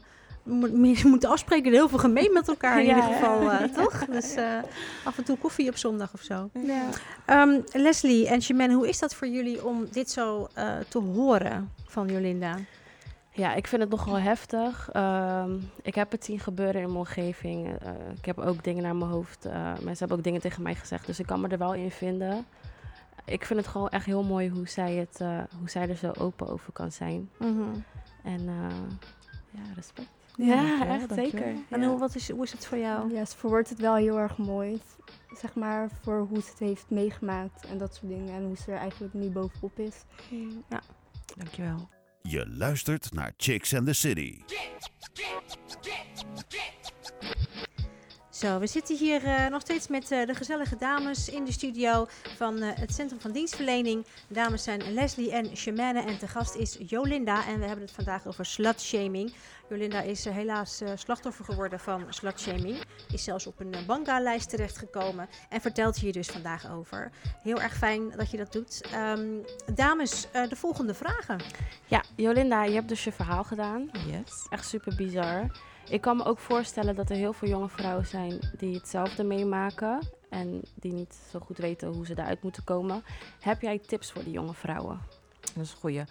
meer 0.72 1.02
moeten 1.08 1.28
afspreken. 1.30 1.72
Heel 1.72 1.88
veel 1.88 1.98
gemeen 1.98 2.32
met 2.32 2.48
elkaar 2.48 2.80
in 2.80 2.86
Ja, 2.86 2.96
ieder 2.96 3.12
geval, 3.12 3.50
eh, 3.50 3.62
toch? 3.68 4.04
Dus 4.04 4.34
eh, 4.34 4.58
af 5.04 5.18
en 5.18 5.24
toe 5.24 5.38
koffie 5.38 5.68
op 5.68 5.76
zondag 5.76 6.12
of 6.14 6.20
zo. 6.20 6.50
Ja. 6.52 6.82
Ehm, 7.26 7.60
Leslie 7.72 8.28
en 8.28 8.40
Chimène, 8.40 8.74
hoe 8.74 8.88
is 8.88 8.98
dat 8.98 9.14
voor 9.14 9.28
jullie 9.28 9.64
om 9.66 9.86
dit 9.90 10.10
zo 10.10 10.48
eh, 10.54 10.76
te 10.88 10.98
horen 10.98 11.70
van 11.86 12.08
Jolinda? 12.08 12.56
Ja, 13.34 13.54
ik 13.54 13.66
vind 13.66 13.82
het 13.82 13.90
nogal 13.90 14.18
heftig. 14.18 14.88
Ehm, 14.92 15.50
ik 15.82 15.94
heb 15.94 16.10
het 16.10 16.24
zien 16.24 16.40
gebeuren 16.40 16.74
in 16.80 16.86
mijn 16.86 16.98
omgeving. 16.98 17.66
Eh, 17.66 17.90
ik 18.16 18.24
heb 18.24 18.38
ook 18.38 18.64
dingen 18.64 18.82
naar 18.82 18.96
mijn 18.96 19.10
hoofd. 19.10 19.44
eh, 19.44 19.52
mensen 19.62 19.98
hebben 19.98 20.16
ook 20.16 20.24
dingen 20.24 20.40
tegen 20.40 20.62
mij 20.62 20.74
gezegd, 20.74 21.06
dus 21.06 21.18
ik 21.18 21.26
kan 21.26 21.40
me 21.40 21.48
er 21.48 21.58
wel 21.58 21.74
in 21.74 21.90
vinden. 21.90 22.46
Ik 23.24 23.44
vind 23.46 23.58
het 23.60 23.68
gewoon 23.68 23.88
echt 23.88 24.06
heel 24.06 24.22
mooi 24.22 24.48
hoe 24.50 24.68
zij, 24.68 24.94
het, 24.94 25.20
eh, 25.20 25.38
hoe 25.58 25.70
zij 25.70 25.88
er 25.88 25.96
zo 25.96 26.12
open 26.18 26.48
over 26.48 26.72
kan 26.72 26.92
zijn. 26.92 27.30
En 28.24 28.48
eh, 28.48 28.76
ja, 29.50 29.60
respect. 29.74 30.08
Ja, 30.36 30.86
echt 30.86 31.12
zeker. 31.14 31.54
En 31.70 31.80
Ja. 31.80 31.88
hoe, 31.88 31.98
wat 31.98 32.14
is, 32.14 32.30
hoe 32.30 32.42
is 32.44 32.52
het 32.52 32.66
voor 32.66 32.78
jou? 32.78 33.12
Ja, 33.14 33.24
ze 33.24 33.36
verwoordt 33.36 33.68
het 33.68 33.78
wel 33.78 33.94
heel 33.94 34.18
erg 34.18 34.36
mooi. 34.38 34.80
Zeg 35.40 35.54
maar 35.54 35.88
voor 36.02 36.26
hoe 36.28 36.40
ze 36.42 36.50
het 36.50 36.58
heeft 36.58 36.90
meegemaakt 36.90 37.66
en 37.66 37.78
dat 37.78 37.94
soort 37.94 38.08
dingen. 38.12 38.34
En 38.34 38.44
hoe 38.44 38.56
ze 38.56 38.72
er 38.72 38.78
eigenlijk 38.78 39.14
nu 39.14 39.30
bovenop 39.30 39.78
is. 39.78 39.94
Dankjewel. 41.36 41.88
Je 42.22 42.48
luistert 42.48 43.12
naar 43.12 43.32
Chicks 43.36 43.74
and 43.74 43.86
the 43.86 43.92
City. 43.92 44.40
Zo, 48.42 48.58
we 48.58 48.66
zitten 48.66 48.96
hier 48.96 49.24
eh, 49.24 49.46
nog 49.46 49.60
steeds 49.60 49.88
met 49.88 50.10
eh, 50.10 50.26
de 50.26 50.34
gezellige 50.34 50.76
dames 50.76 51.28
in 51.28 51.44
de 51.44 51.52
studio 51.52 52.06
van 52.36 52.62
eh, 52.62 52.70
het 52.74 52.94
Centrum 52.94 53.20
van 53.20 53.32
Dienstverlening. 53.32 54.06
De 54.28 54.34
dames 54.34 54.62
zijn 54.62 54.92
Leslie 54.92 55.32
en 55.32 55.56
Shemane 55.56 56.02
en 56.02 56.18
te 56.18 56.28
gast 56.28 56.54
is 56.54 56.76
Jolinda. 56.86 57.46
En 57.46 57.58
we 57.58 57.66
hebben 57.66 57.84
het 57.84 57.94
vandaag 57.94 58.26
over 58.26 58.46
slutshaming. 58.46 59.34
Jolinda 59.72 60.00
is 60.00 60.24
helaas 60.24 60.80
eh, 60.80 60.90
slachtoffer 60.94 61.44
geworden 61.44 61.80
van 61.80 62.06
slutshaming. 62.08 62.84
Is 63.12 63.24
zelfs 63.24 63.46
op 63.46 63.60
een 63.60 63.74
uh, 63.74 63.86
banga-lijst 63.86 64.50
terechtgekomen 64.50 65.28
en 65.48 65.60
vertelt 65.60 65.96
hier 65.96 66.12
dus 66.12 66.26
vandaag 66.26 66.70
over. 66.70 67.10
Heel 67.42 67.60
erg 67.60 67.76
fijn 67.76 68.10
dat 68.16 68.30
je 68.30 68.36
dat 68.36 68.52
doet. 68.52 68.80
Ehm, 68.92 69.26
dames, 69.74 70.26
eh, 70.32 70.48
de 70.48 70.56
volgende 70.56 70.94
vragen. 70.94 71.40
Ja, 71.86 72.04
Jolinda, 72.16 72.64
je 72.64 72.74
hebt 72.74 72.88
dus 72.88 73.04
je 73.04 73.12
verhaal 73.12 73.44
gedaan. 73.44 73.90
Yes. 74.06 74.46
Echt 74.50 74.68
super 74.68 74.94
bizar. 74.96 75.50
Ik 75.88 76.00
kan 76.00 76.16
me 76.16 76.24
ook 76.24 76.38
voorstellen 76.38 76.94
dat 76.94 77.10
er 77.10 77.16
heel 77.16 77.32
veel 77.32 77.48
jonge 77.48 77.68
vrouwen 77.68 78.06
zijn 78.06 78.38
die 78.56 78.74
hetzelfde 78.74 79.24
meemaken. 79.24 79.98
En 80.28 80.62
die 80.74 80.92
niet 80.92 81.14
zo 81.30 81.38
goed 81.38 81.58
weten 81.58 81.88
hoe 81.88 82.06
ze 82.06 82.14
daaruit 82.14 82.42
moeten 82.42 82.64
komen. 82.64 83.04
Heb 83.40 83.60
jij 83.60 83.78
tips 83.78 84.12
voor 84.12 84.24
die 84.24 84.32
jonge 84.32 84.54
vrouwen? 84.54 85.00
Dat 85.40 85.64
is 85.64 85.70
een 85.70 85.78
goeie. 85.78 86.04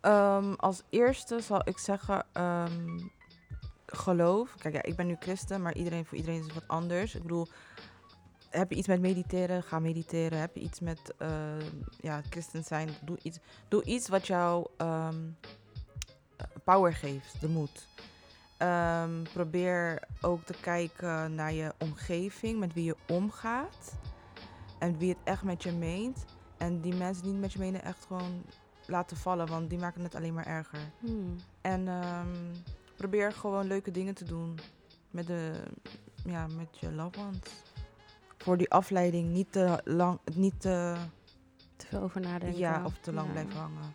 Ehm, 0.00 0.52
als 0.52 0.82
eerste 0.90 1.40
zal 1.40 1.60
ik 1.64 1.78
zeggen, 1.78 2.26
ehm, 2.32 2.98
geloof. 3.86 4.54
Kijk, 4.58 4.74
ja, 4.74 4.82
ik 4.82 4.96
ben 4.96 5.06
nu 5.06 5.16
christen, 5.18 5.62
maar 5.62 5.74
iedereen, 5.74 6.04
voor 6.04 6.18
iedereen 6.18 6.38
is 6.38 6.44
het 6.44 6.54
wat 6.54 6.68
anders. 6.68 7.14
Ik 7.14 7.22
bedoel, 7.22 7.46
heb 8.50 8.70
je 8.70 8.76
iets 8.76 8.86
met 8.86 9.00
mediteren, 9.00 9.62
ga 9.62 9.78
mediteren. 9.78 10.38
Heb 10.38 10.54
je 10.54 10.60
iets 10.60 10.80
met 10.80 11.14
eh, 11.18 11.28
ja, 12.00 12.22
christen 12.30 12.64
zijn, 12.64 12.88
doe 13.02 13.18
iets, 13.22 13.38
doe 13.68 13.84
iets 13.84 14.08
wat 14.08 14.26
jou 14.26 14.66
ehm, 14.76 15.20
power 16.64 16.94
geeft, 16.94 17.40
de 17.40 17.48
moed. 17.48 17.88
Ehm, 18.62 19.22
probeer 19.32 20.02
ook 20.20 20.42
te 20.44 20.54
kijken 20.60 21.34
naar 21.34 21.52
je 21.52 21.72
omgeving, 21.78 22.58
met 22.58 22.72
wie 22.72 22.84
je 22.84 22.96
omgaat. 23.08 23.98
En 24.78 24.98
wie 24.98 25.08
het 25.08 25.18
echt 25.24 25.42
met 25.42 25.62
je 25.62 25.72
meent. 25.72 26.24
En 26.58 26.80
die 26.80 26.94
mensen 26.94 27.22
die 27.22 27.32
niet 27.32 27.40
met 27.40 27.52
je 27.52 27.58
menen 27.58 27.82
echt 27.82 28.04
gewoon 28.06 28.42
laten 28.86 29.16
vallen, 29.16 29.46
want 29.46 29.70
die 29.70 29.78
maken 29.78 30.02
het 30.02 30.14
alleen 30.14 30.34
maar 30.34 30.46
erger. 30.46 30.78
Hmm. 30.98 31.36
En 31.60 31.88
ehm, 31.88 32.26
probeer 32.96 33.32
gewoon 33.32 33.66
leuke 33.66 33.90
dingen 33.90 34.14
te 34.14 34.24
doen 34.24 34.58
met, 35.10 35.26
de, 35.26 35.52
ja, 36.24 36.46
met 36.46 36.78
je 36.78 36.92
loved 36.92 37.18
ones. 37.18 37.38
Voor 38.38 38.56
die 38.56 38.70
afleiding 38.70 39.28
niet 39.28 39.52
te 39.52 39.80
lang, 39.84 40.18
niet 40.34 40.60
te, 40.60 40.94
Te 41.76 41.86
veel 41.86 42.00
over 42.02 42.20
nadenken. 42.20 42.58
ja, 42.58 42.84
of 42.84 42.98
te 43.00 43.12
lang 43.12 43.26
Ja. 43.26 43.32
blijven 43.32 43.56
hangen. 43.60 43.94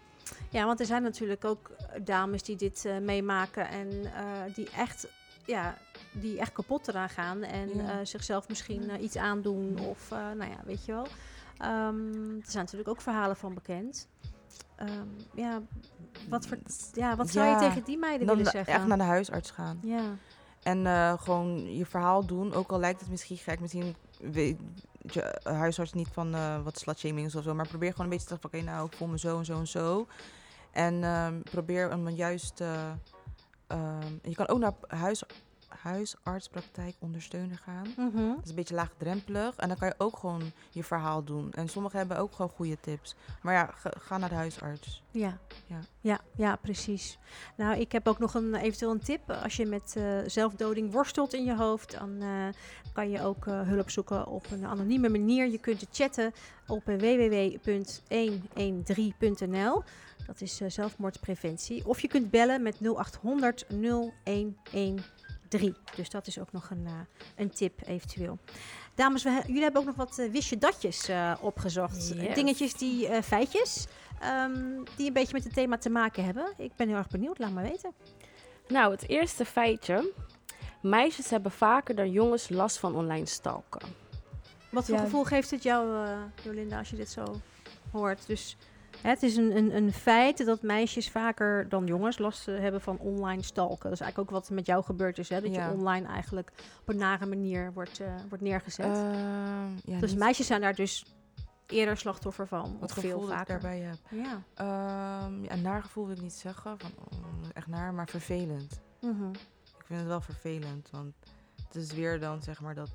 Ja, 0.49 0.65
want 0.65 0.79
er 0.79 0.85
zijn 0.85 1.03
natuurlijk 1.03 1.45
ook 1.45 1.69
eh, 1.69 1.99
dames 2.05 2.43
die 2.43 2.55
dit 2.55 2.85
eh, 2.85 2.97
meemaken 2.97 3.67
en 3.69 3.89
eh, 4.15 4.53
die 4.55 4.69
echt, 4.69 5.07
ja, 5.45 5.77
die 6.11 6.39
echt 6.39 6.51
kapot 6.51 6.87
eraan 6.87 7.09
gaan 7.09 7.43
en 7.43 7.75
Ja. 7.75 8.05
zichzelf 8.05 8.47
misschien 8.47 9.03
iets 9.03 9.17
aandoen 9.17 9.79
of, 9.79 10.09
nou 10.09 10.49
ja, 10.51 10.57
weet 10.65 10.85
je 10.85 10.91
wel. 10.91 11.07
Ehm, 11.57 12.35
er 12.35 12.51
zijn 12.51 12.63
natuurlijk 12.63 12.89
ook 12.89 13.01
verhalen 13.01 13.35
van 13.35 13.53
bekend. 13.53 14.07
Ehm, 14.75 15.07
ja, 15.33 15.61
wat, 16.29 16.47
voor, 16.47 16.57
ja, 16.93 17.15
wat 17.15 17.29
zou 17.29 17.45
je 17.45 17.51
Ja, 17.51 17.57
tegen 17.59 17.83
die 17.83 17.97
meiden 17.97 18.27
Dan 18.27 18.35
willen 18.37 18.51
zeggen? 18.51 18.73
echt 18.73 18.85
naar 18.85 18.97
de 18.97 19.03
huisarts 19.03 19.51
gaan. 19.51 19.79
Ja, 19.81 20.01
En 20.63 20.85
gewoon 21.19 21.75
je 21.75 21.85
verhaal 21.85 22.25
doen. 22.25 22.53
Ook 22.53 22.71
al 22.71 22.79
lijkt 22.79 22.99
het 22.99 23.09
misschien 23.09 23.37
gek. 23.37 23.59
Misschien 23.59 23.95
weet 24.19 24.59
je 25.13 25.21
eh, 25.21 25.57
huisarts 25.57 25.93
niet 25.93 26.07
van 26.11 26.35
eh, 26.35 26.63
wat 26.63 26.79
slutshaming 26.79 27.35
of 27.35 27.43
zo. 27.43 27.53
Maar 27.53 27.67
probeer 27.67 27.91
gewoon 27.91 28.05
een 28.05 28.11
beetje 28.11 28.27
te 28.27 28.33
zeggen. 28.41 28.59
Oké, 28.59 28.71
nou, 28.71 28.87
ik 28.87 28.97
voel 28.97 29.07
me 29.07 29.19
zo 29.19 29.37
en 29.37 29.45
zo 29.45 29.59
en 29.59 29.67
zo. 29.67 30.07
En 30.71 31.03
ehm, 31.03 31.41
probeer 31.41 31.89
hem 31.89 32.09
juist... 32.09 32.61
eh, 32.61 32.91
ehm, 33.67 34.13
je 34.21 34.35
kan 34.35 34.47
ook 34.47 34.59
naar 34.59 34.73
huis, 34.87 35.23
huisartspraktijk 35.67 36.95
ondersteuner 36.99 37.57
gaan. 37.57 37.87
Mhm. 37.97 38.35
Dat 38.35 38.43
is 38.43 38.49
een 38.49 38.55
beetje 38.55 38.75
laagdrempelig. 38.75 39.55
En 39.55 39.67
dan 39.67 39.77
kan 39.77 39.87
je 39.87 39.93
ook 39.97 40.17
gewoon 40.17 40.51
je 40.69 40.83
verhaal 40.83 41.23
doen. 41.23 41.53
En 41.53 41.69
sommigen 41.69 41.97
hebben 41.97 42.17
ook 42.17 42.33
gewoon 42.33 42.51
goede 42.51 42.77
tips. 42.79 43.15
Maar 43.41 43.53
ja, 43.53 43.73
ga, 43.99 44.17
naar 44.17 44.29
de 44.29 44.35
huisarts. 44.35 45.03
Ja. 45.11 45.37
Ja. 45.65 45.79
Ja, 46.01 46.19
ja, 46.35 46.55
precies. 46.55 47.19
Nou, 47.57 47.79
ik 47.79 47.91
heb 47.91 48.07
ook 48.07 48.19
nog 48.19 48.33
een, 48.33 48.55
eventueel 48.55 48.91
een 48.91 48.99
tip. 48.99 49.31
Als 49.31 49.55
je 49.55 49.65
met 49.65 49.93
eh, 49.97 50.17
zelfdoding 50.25 50.91
worstelt 50.91 51.33
in 51.33 51.43
je 51.43 51.55
hoofd, 51.55 51.99
dan 51.99 52.21
eh, 52.21 52.47
kan 52.97 53.09
je 53.09 53.21
ook 53.21 53.47
eh, 53.47 53.61
hulp 53.61 53.89
zoeken 53.89 54.27
op 54.27 54.51
een 54.51 54.65
anonieme 54.65 55.09
manier. 55.09 55.47
Je 55.47 55.57
kunt 55.57 55.85
chatten 55.91 56.33
op 56.67 56.87
eh, 56.87 56.95
www.113.nl. 56.95 59.83
Dat 60.27 60.41
is 60.41 60.61
zelfmoordpreventie. 60.67 61.87
Of 61.87 62.01
je 62.01 62.07
kunt 62.07 62.31
bellen 62.31 62.61
met 62.61 62.79
0800 62.79 63.65
0113. 65.49 65.75
Dus 65.95 66.09
dat 66.09 66.27
is 66.27 66.39
ook 66.39 66.51
nog 66.51 66.69
een, 66.69 66.85
eh, 66.85 66.91
een 67.35 67.49
tip 67.49 67.81
eventueel. 67.85 68.37
Dames, 68.95 69.23
we, 69.23 69.41
jullie 69.45 69.61
hebben 69.61 69.81
ook 69.81 69.87
nog 69.87 69.95
wat 69.95 70.19
eh, 70.19 70.31
wist 70.31 70.49
je 70.49 70.57
datjes 70.57 71.07
eh, 71.07 71.33
opgezocht. 71.41 72.07
Yes. 72.15 72.35
Dingetjes 72.35 72.73
die, 72.73 73.23
feitjes, 73.23 73.87
ehm, 74.19 74.83
die 74.95 75.07
een 75.07 75.13
beetje 75.13 75.33
met 75.33 75.43
het 75.43 75.53
thema 75.53 75.77
te 75.77 75.89
maken 75.89 76.25
hebben. 76.25 76.53
Ik 76.57 76.75
ben 76.75 76.87
heel 76.87 76.97
erg 76.97 77.09
benieuwd, 77.09 77.39
laat 77.39 77.51
maar 77.51 77.63
weten. 77.63 77.91
Nou, 78.67 78.91
het 78.91 79.09
eerste 79.09 79.45
feitje. 79.45 80.13
Meisjes 80.81 81.29
hebben 81.29 81.51
vaker 81.51 81.95
dan 81.95 82.11
jongens 82.11 82.49
last 82.49 82.77
van 82.77 82.95
online 82.95 83.25
stalken. 83.25 83.81
Wat 84.69 84.85
voor 84.85 84.95
Ja. 84.95 85.01
gevoel 85.01 85.23
geeft 85.23 85.51
het 85.51 85.63
jou, 85.63 86.07
Jolinda, 86.43 86.77
als 86.77 86.89
je 86.89 86.95
dit 86.95 87.09
zo 87.09 87.41
hoort? 87.91 88.27
Dus 88.27 88.57
het 89.01 89.23
is 89.23 89.35
een, 89.35 89.57
een, 89.57 89.75
een 89.75 89.93
feit 89.93 90.45
dat 90.45 90.61
meisjes 90.61 91.09
vaker 91.09 91.69
dan 91.69 91.85
jongens 91.85 92.17
last 92.17 92.47
eh, 92.47 92.59
hebben 92.59 92.81
van 92.81 92.97
online 92.99 93.41
stalken. 93.43 93.83
Dat 93.83 93.91
is 93.91 93.99
eigenlijk 93.99 94.31
ook 94.31 94.39
wat 94.39 94.49
met 94.49 94.65
jou 94.65 94.83
gebeurd 94.83 95.17
is, 95.17 95.29
hè? 95.29 95.41
dat 95.41 95.53
Ja. 95.55 95.67
je 95.67 95.73
online 95.73 96.07
eigenlijk 96.07 96.51
op 96.81 96.89
een 96.89 96.97
nare 96.97 97.25
manier 97.25 97.73
wordt, 97.73 97.99
eh, 97.99 98.13
wordt 98.29 98.43
neergezet. 98.43 98.85
Ehm, 98.85 99.69
ja, 99.83 99.99
dus 99.99 100.09
niet 100.09 100.19
meisjes 100.19 100.47
zijn 100.47 100.61
daar 100.61 100.75
dus 100.75 101.05
eerder 101.67 101.97
slachtoffer 101.97 102.47
van, 102.47 102.77
wat 102.79 102.93
veel 102.93 103.19
dat 103.19 103.29
ik 103.29 103.35
vaker. 103.35 103.59
daarbij 103.59 103.79
heb. 103.79 103.97
Ja. 104.09 104.41
Ehm 104.53 105.43
ja, 105.43 105.55
naar 105.55 105.81
gevoel 105.81 106.05
wil 106.07 106.15
ik 106.15 106.21
niet 106.21 106.33
zeggen. 106.33 106.79
Van, 106.79 106.91
oh, 107.11 107.17
echt 107.53 107.67
naar, 107.67 107.93
maar 107.93 108.07
vervelend. 108.09 108.79
Mhm. 109.01 109.29
Ik 109.77 109.85
vind 109.85 109.99
het 109.99 110.07
wel 110.07 110.21
vervelend. 110.21 110.89
Want 110.91 111.13
het 111.67 111.75
is 111.75 111.91
weer 111.91 112.19
dan 112.19 112.41
zeg 112.41 112.61
maar 112.61 112.75
dat 112.75 112.89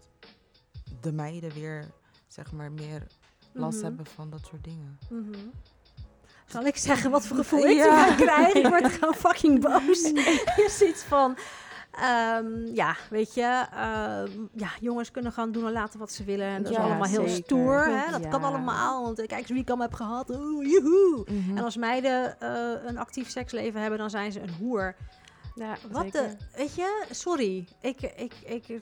de 1.01 1.13
meiden 1.13 1.51
weer 1.53 1.85
zeg 2.27 2.53
maar 2.53 2.73
meer 2.73 3.07
last 3.53 3.77
Mhm. 3.77 3.85
hebben 3.87 4.07
van 4.07 4.31
dat 4.31 4.47
soort 4.47 4.65
dingen. 4.65 4.99
Mhm. 5.11 5.39
Zal 6.47 6.65
ik 6.65 6.77
zeggen 6.77 7.11
wat 7.11 7.27
voor 7.27 7.37
gevoel 7.37 7.67
ik 7.67 7.77
Ja. 7.77 8.09
erbij 8.09 8.27
krijg? 8.27 8.53
Ik 8.55 8.67
word 8.67 8.87
gewoon 8.93 9.15
fucking 9.15 9.61
boos. 9.61 10.01
Je 10.57 10.67
ziet 10.71 11.05
van... 11.09 11.37
ehm, 11.91 12.67
ja, 12.75 12.97
weet 13.11 13.35
je, 13.35 13.65
ehm, 13.73 14.31
ja, 14.53 14.69
jongens 14.81 15.11
kunnen 15.11 15.33
gewoon 15.33 15.53
doen 15.53 15.67
en 15.67 15.73
laten 15.73 15.99
wat 15.99 16.13
ze 16.13 16.25
willen. 16.25 16.47
En 16.47 16.63
dat 16.63 16.73
is 16.73 16.79
allemaal 16.79 17.09
heel 17.09 17.29
zeker. 17.29 17.45
stoer. 17.45 17.85
Hè? 17.85 18.11
Dat 18.11 18.29
kan 18.29 18.45
allemaal. 18.45 19.03
Want 19.03 19.19
eh, 19.19 19.27
kijk 19.27 19.41
eens 19.41 19.51
wie 19.51 19.61
ik 19.61 19.69
allemaal 19.69 19.87
heb 19.89 19.97
gehad. 19.97 20.31
Oeh, 20.31 20.71
joehoe. 20.71 21.25
Mhm. 21.31 21.57
En 21.57 21.65
als 21.65 21.77
meiden 21.77 22.41
eh, 22.41 22.71
een 22.87 22.99
actief 22.99 23.31
seksleven 23.31 23.81
hebben, 23.81 23.99
dan 23.99 24.11
zijn 24.11 24.33
ze 24.33 24.41
een 24.41 24.55
hoer. 24.59 24.95
Ja, 25.55 25.77
Wat 25.91 26.13
de, 26.13 26.37
weet 26.57 26.75
je, 26.75 27.05
sorry. 27.11 27.65
Ik, 27.81 28.01
ik, 28.17 28.33
ik, 28.45 28.69
ik. 28.69 28.81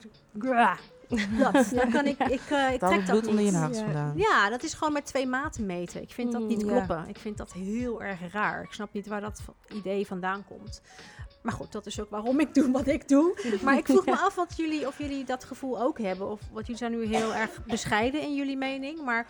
Dat, 1.37 1.69
dan 1.73 1.91
kan 1.91 2.05
ik, 2.05 2.19
ik, 2.19 2.41
eh, 2.49 2.73
ik 2.73 2.79
trek 2.79 2.91
het 2.91 3.07
dat 3.07 3.19
bloed 3.19 3.27
onder 3.27 3.43
je 3.45 3.51
niet. 3.51 3.59
nagels 3.59 3.77
Ja. 3.77 3.83
vandaan. 3.83 4.13
Ja, 4.15 4.49
dat 4.49 4.63
is 4.63 4.73
gewoon 4.73 4.93
met 4.93 5.05
twee 5.05 5.27
maten 5.27 5.65
meten. 5.65 6.01
Ik 6.01 6.11
vind 6.11 6.31
dat 6.31 6.41
Mm, 6.41 6.47
niet 6.47 6.61
ja. 6.61 6.67
kloppen. 6.67 7.05
Ik 7.07 7.17
vind 7.17 7.37
dat 7.37 7.53
heel 7.53 8.03
erg 8.03 8.19
raar. 8.31 8.63
Ik 8.63 8.71
snap 8.73 8.93
niet 8.93 9.07
waar 9.07 9.21
dat 9.21 9.41
idee 9.73 10.07
vandaan 10.07 10.43
komt. 10.47 10.81
Maar 11.41 11.53
goed, 11.53 11.71
dat 11.71 11.85
is 11.85 12.01
ook 12.01 12.09
waarom 12.09 12.39
ik 12.39 12.53
doe 12.53 12.71
wat 12.71 12.87
ik 12.87 13.07
doe. 13.07 13.57
Maar 13.63 13.77
ik 13.77 13.85
vroeg 13.85 14.05
me 14.15 14.17
af 14.17 14.35
wat 14.35 14.53
jullie, 14.57 14.87
of 14.87 14.97
jullie 14.97 15.23
dat 15.23 15.43
gevoel 15.43 15.81
ook 15.81 15.99
hebben. 15.99 16.29
Of 16.31 16.39
wat 16.51 16.61
jullie 16.61 16.77
zijn 16.77 16.91
nu 16.91 17.05
heel 17.05 17.33
erg 17.35 17.65
bescheiden 17.65 18.21
in 18.21 18.35
jullie 18.35 18.57
mening. 18.57 19.01
Maar, 19.03 19.27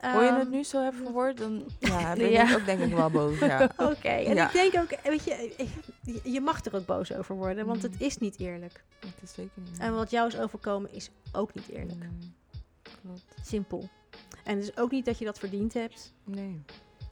Hoor 0.00 0.22
je 0.22 0.28
ehm, 0.28 0.38
het 0.38 0.50
nu 0.50 0.64
zo 0.64 0.82
heb 0.84 0.94
verwoord, 0.94 1.36
dan 1.42 1.64
ja, 1.78 2.14
ben 2.14 2.30
Ja. 2.30 2.48
ik 2.50 2.56
ook 2.58 2.64
denk 2.66 2.80
ik 2.80 2.92
wel 2.94 3.10
boos. 3.10 3.38
Ja. 3.38 3.64
Oké, 3.76 4.08
en 4.08 4.34
Ja. 4.34 4.46
ik 4.46 4.52
denk 4.52 4.74
ook, 4.76 4.98
weet 5.02 5.24
je, 5.24 5.54
je- 6.02 6.20
je 6.32 6.40
mag 6.40 6.64
er 6.64 6.74
ook 6.76 6.86
boos 6.86 7.12
over 7.12 7.34
worden. 7.34 7.66
Want 7.66 7.82
het 7.82 7.92
Mm. 7.92 8.06
is 8.06 8.18
niet 8.18 8.38
eerlijk. 8.38 8.82
Dat 9.00 9.10
is 9.22 9.32
zeker 9.32 9.62
niet. 9.62 9.78
En 9.78 9.94
wat 9.94 10.10
jou 10.10 10.28
is 10.28 10.38
overkomen 10.38 10.92
is 10.92 11.10
ook 11.32 11.54
niet 11.54 11.68
eerlijk. 11.68 12.04
Klopt. 13.02 13.24
Simpel. 13.44 13.88
En 14.44 14.56
het 14.56 14.64
is 14.68 14.76
ook 14.76 14.90
niet 14.90 15.04
dat 15.04 15.18
je 15.18 15.24
dat 15.24 15.38
verdiend 15.38 15.74
hebt. 15.74 16.12
Nee. 16.24 16.62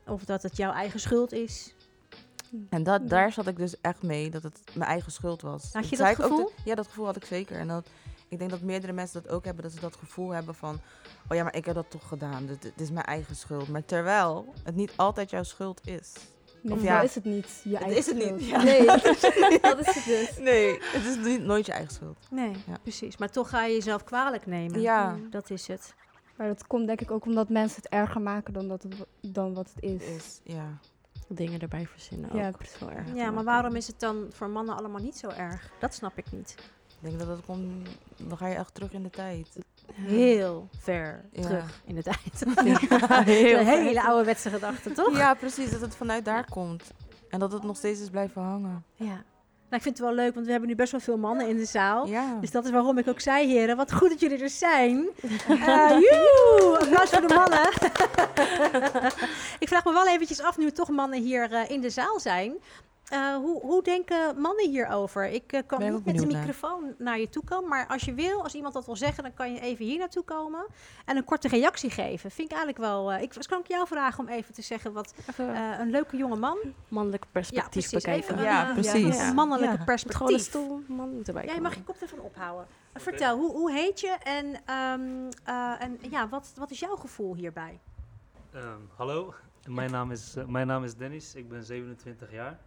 Of 0.07 0.25
dat 0.25 0.43
het 0.43 0.57
jouw 0.57 0.73
eigen 0.73 1.01
schuld 1.01 1.33
is. 1.33 1.75
En 2.71 2.83
dat, 2.83 3.09
daar 3.09 3.33
zat 3.33 3.47
ik 3.47 3.57
dus 3.57 3.81
echt 3.81 4.03
mee, 4.03 4.31
dat 4.31 4.43
het 4.43 4.61
mijn 4.75 4.91
eigen 4.91 5.13
schuld 5.13 5.43
was. 5.43 5.73
Had 5.73 5.89
je 5.89 5.97
dat 5.97 6.09
ook 6.09 6.15
gevoel? 6.15 6.51
ja, 6.65 6.75
dat 6.75 6.87
gevoel 6.87 7.05
had 7.07 7.17
ik 7.17 7.25
zeker. 7.25 7.59
En 7.59 7.69
dat, 7.69 7.89
ik 8.29 8.39
denk 8.39 8.51
dat 8.51 8.61
meerdere 8.61 8.93
mensen 8.93 9.23
dat 9.23 9.33
ook 9.33 9.45
hebben, 9.45 9.63
dat 9.63 9.73
ze 9.73 9.81
dat 9.81 9.97
gevoel 9.97 10.31
hebben 10.31 10.55
van... 10.55 10.81
Oh 11.29 11.37
ja, 11.37 11.43
maar 11.43 11.55
ik 11.57 11.65
heb 11.65 11.75
dat 11.75 11.91
toch 11.91 12.09
gedaan, 12.09 12.47
dit, 12.47 12.63
dit 12.63 12.81
is 12.81 12.91
mijn 12.91 13.07
eigen 13.07 13.37
schuld. 13.37 13.69
Maar 13.69 13.85
terwijl 13.85 14.53
het 14.65 14.75
niet 14.75 14.93
altijd 14.97 15.31
jouw 15.31 15.43
schuld 15.43 15.87
is. 15.87 16.13
Nee, 16.63 16.75
Of 16.77 16.83
ja, 16.83 17.01
is 17.01 17.15
het 17.15 17.25
niet 17.25 17.61
je 17.65 17.71
het 17.77 17.81
eigen 17.83 17.99
is 17.99 18.07
het 18.07 18.17
niet, 18.17 18.25
schuld. 18.27 18.45
ja. 18.47 18.63
Nee, 18.63 18.87
dat 19.61 19.79
is 19.79 19.95
het 19.95 20.05
dus. 20.05 20.39
Nee, 20.39 20.79
het 20.83 21.05
is 21.05 21.17
niet, 21.17 21.41
nooit 21.45 21.67
je 21.67 21.73
eigen 21.73 21.93
schuld. 21.95 22.17
Nee, 22.31 22.51
Ja. 22.67 22.79
precies. 22.83 23.17
Maar 23.17 23.31
toch 23.31 23.49
ga 23.49 23.65
je 23.65 23.75
jezelf 23.75 24.05
kwalijk 24.05 24.47
nemen. 24.47 24.81
Ja. 24.81 25.17
Dat 25.31 25.51
is 25.51 25.67
het. 25.67 25.95
Maar 26.37 26.47
dat 26.47 26.67
komt 26.67 26.87
denk 26.87 27.01
ik 27.01 27.11
ook 27.11 27.25
omdat 27.25 27.49
mensen 27.49 27.83
het 27.83 27.93
erger 27.93 28.21
maken 28.21 28.53
dan, 28.53 28.69
dat 28.69 28.83
het, 28.83 28.95
dan 29.21 29.55
wat 29.55 29.71
het 29.75 29.83
is. 29.85 30.03
Is, 30.03 30.41
ja. 30.45 30.79
Dingen 31.29 31.61
erbij 31.61 31.87
verzinnen 31.87 32.37
Ja, 32.37 32.49
ook. 32.49 32.61
Erg 32.91 33.15
Ja, 33.15 33.31
maar 33.31 33.45
waarom 33.45 33.75
is 33.77 33.87
het 33.87 34.01
dan 34.01 34.27
voor 34.31 34.49
mannen 34.51 34.77
allemaal 34.77 35.01
niet 35.03 35.17
zo 35.17 35.29
erg? 35.29 35.71
Dat 35.79 35.95
snap 35.95 36.19
ik 36.19 36.33
niet. 36.33 36.55
Ik 37.01 37.09
denk 37.09 37.19
dat 37.19 37.29
dat 37.29 37.41
komt, 37.47 37.89
dan 38.17 38.39
ga 38.39 38.47
je 38.47 38.55
echt 38.55 38.75
terug 38.75 38.93
in 38.93 39.03
de 39.03 39.11
tijd. 39.11 39.49
Heel 39.93 40.69
ver 40.79 41.25
Ja. 41.33 41.43
terug 41.43 41.81
in 41.85 41.95
de 41.95 42.03
tijd. 42.03 42.45
heel 43.25 43.59
een 43.59 43.65
ver. 43.67 43.79
hele 43.83 44.03
ouderwetse 44.03 44.51
gedachte, 44.51 44.93
toch? 44.93 45.17
Ja, 45.17 45.35
precies, 45.35 45.71
dat 45.71 45.81
het 45.81 45.97
vanuit 45.97 46.25
daar 46.25 46.51
komt. 46.51 46.83
En 47.31 47.39
dat 47.39 47.53
het 47.53 47.63
nog 47.63 47.77
steeds 47.77 48.01
is 48.01 48.11
blijven 48.11 48.43
hangen. 48.43 48.85
Ja. 48.95 49.23
Nou, 49.69 49.77
ik 49.77 49.83
vind 49.83 49.99
het 49.99 50.07
wel 50.07 50.15
leuk, 50.15 50.35
want 50.35 50.47
we 50.47 50.51
hebben 50.53 50.69
nu 50.71 50.77
best 50.77 50.91
wel 50.93 51.01
veel 51.01 51.17
mannen 51.19 51.49
in 51.49 51.57
de 51.57 51.65
zaal. 51.65 52.07
Ja. 52.07 52.39
Dus 52.41 52.51
dat 52.51 52.65
is 52.65 52.71
waarom 52.71 52.99
ik 52.99 53.09
ook 53.09 53.21
zei, 53.21 53.47
heren, 53.49 53.77
wat 53.77 53.93
goed 53.93 54.09
dat 54.09 54.21
jullie 54.21 54.43
er 54.43 54.49
zijn. 54.51 54.97
Joehoe! 56.05 56.79
Applaus 56.81 57.11
voor 57.11 57.29
de 57.29 57.35
mannen. 57.35 57.69
ik 59.59 59.69
vraag 59.69 59.85
me 59.85 59.93
wel 59.93 60.07
eventjes 60.09 60.41
af, 60.41 60.59
nu 60.59 60.71
toch 60.73 60.89
mannen 60.89 61.23
hier 61.23 61.53
eh, 61.53 61.71
in 61.71 61.81
de 61.81 61.91
zaal 61.91 62.21
zijn. 62.21 62.53
Eh, 63.07 63.37
hoe, 63.37 63.61
hoe 63.61 63.83
denken 63.83 64.41
mannen 64.41 64.69
hierover? 64.71 65.25
Ik 65.27 65.53
eh, 65.53 65.61
kan 65.67 65.79
Ben 65.79 65.93
niet 65.93 66.05
met 66.05 66.17
de 66.19 66.27
naar. 66.27 66.37
microfoon 66.39 66.95
naar 66.99 67.19
je 67.19 67.29
toe 67.29 67.45
komen, 67.45 67.69
maar 67.69 67.87
als 67.87 68.03
je 68.03 68.15
wil, 68.15 68.43
als 68.43 68.55
iemand 68.55 68.75
dat 68.75 68.87
wil 68.87 68.97
zeggen, 68.97 69.23
dan 69.23 69.35
kan 69.35 69.53
je 69.53 69.61
even 69.61 69.85
hier 69.85 69.99
naartoe 69.99 70.25
komen 70.25 70.67
en 71.05 71.17
een 71.17 71.25
korte 71.25 71.49
reactie 71.49 71.91
geven. 71.91 72.31
Vind 72.31 72.51
ik 72.51 72.57
eigenlijk 72.57 72.79
wel. 72.87 73.13
eh, 73.13 73.23
ik 73.23 73.35
dus 73.35 73.47
kan 73.47 73.61
ik 73.61 73.67
jou 73.69 73.87
vragen 73.87 74.25
om 74.25 74.31
even 74.31 74.55
te 74.55 74.63
zeggen 74.63 74.93
wat 74.93 75.15
eh, 75.37 75.79
een 75.79 75.91
leuke 75.91 76.17
jonge 76.17 76.37
man. 76.37 76.59
mannelijk 76.89 77.23
Ja, 77.25 77.31
perspectief 77.33 77.71
precies. 77.71 77.91
bekijken. 77.93 78.35
Even 78.35 78.45
Ja, 78.45 78.67
eh, 78.69 78.73
precies. 78.73 79.19
een 79.19 79.35
mannelijke 79.35 79.77
Ja. 79.77 79.85
Met 79.87 79.95
gewoon 80.15 80.31
een 80.31 80.37
perspectief. 80.37 80.41
stoel, 80.43 80.83
man 80.87 81.11
moet 81.15 81.27
erbij 81.29 81.43
Ja, 81.43 81.49
je 81.49 81.55
komen. 81.55 81.63
mag 81.71 81.75
je 81.79 81.85
koptelefoon 81.85 82.21
ophouden. 82.21 82.67
Eh, 82.93 83.03
Vertel, 83.03 83.37
hoe, 83.39 83.53
hoe 83.53 83.73
heet 83.73 84.01
je 84.01 84.17
en, 84.23 84.47
ehm, 84.65 85.31
eh, 85.45 85.83
en 85.83 85.99
ja, 86.11 86.29
wat, 86.29 86.53
wat 86.57 86.71
is 86.71 86.79
jouw 86.81 86.97
gevoel 86.97 87.35
hierbij? 87.35 87.81
Ehm, 88.53 88.65
hallo, 88.97 89.35
mijn 89.69 89.91
naam, 89.91 90.11
is, 90.11 90.35
mijn 90.47 90.67
naam 90.67 90.85
is 90.85 90.95
Dennis, 90.95 91.35
ik 91.35 91.49
ben 91.49 91.65
27 91.65 92.33
jaar. 92.33 92.59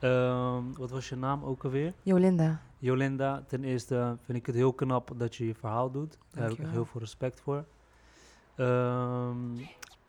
Ehm, 0.00 0.62
wat 0.72 0.90
was 0.90 1.08
je 1.08 1.16
naam 1.16 1.44
ook 1.44 1.64
alweer? 1.64 1.92
Jolinda. 2.02 2.60
Jolinda, 2.78 3.44
ten 3.46 3.64
eerste 3.64 4.16
vind 4.24 4.38
ik 4.38 4.46
het 4.46 4.54
heel 4.54 4.72
knap 4.72 5.12
dat 5.16 5.36
je 5.36 5.46
je 5.46 5.54
verhaal 5.54 5.90
doet. 5.90 6.18
Daar 6.30 6.48
heb 6.48 6.58
ik 6.58 6.66
heel 6.66 6.84
veel 6.84 7.00
respect 7.00 7.40
voor. 7.40 7.64
Ehm, 8.56 9.36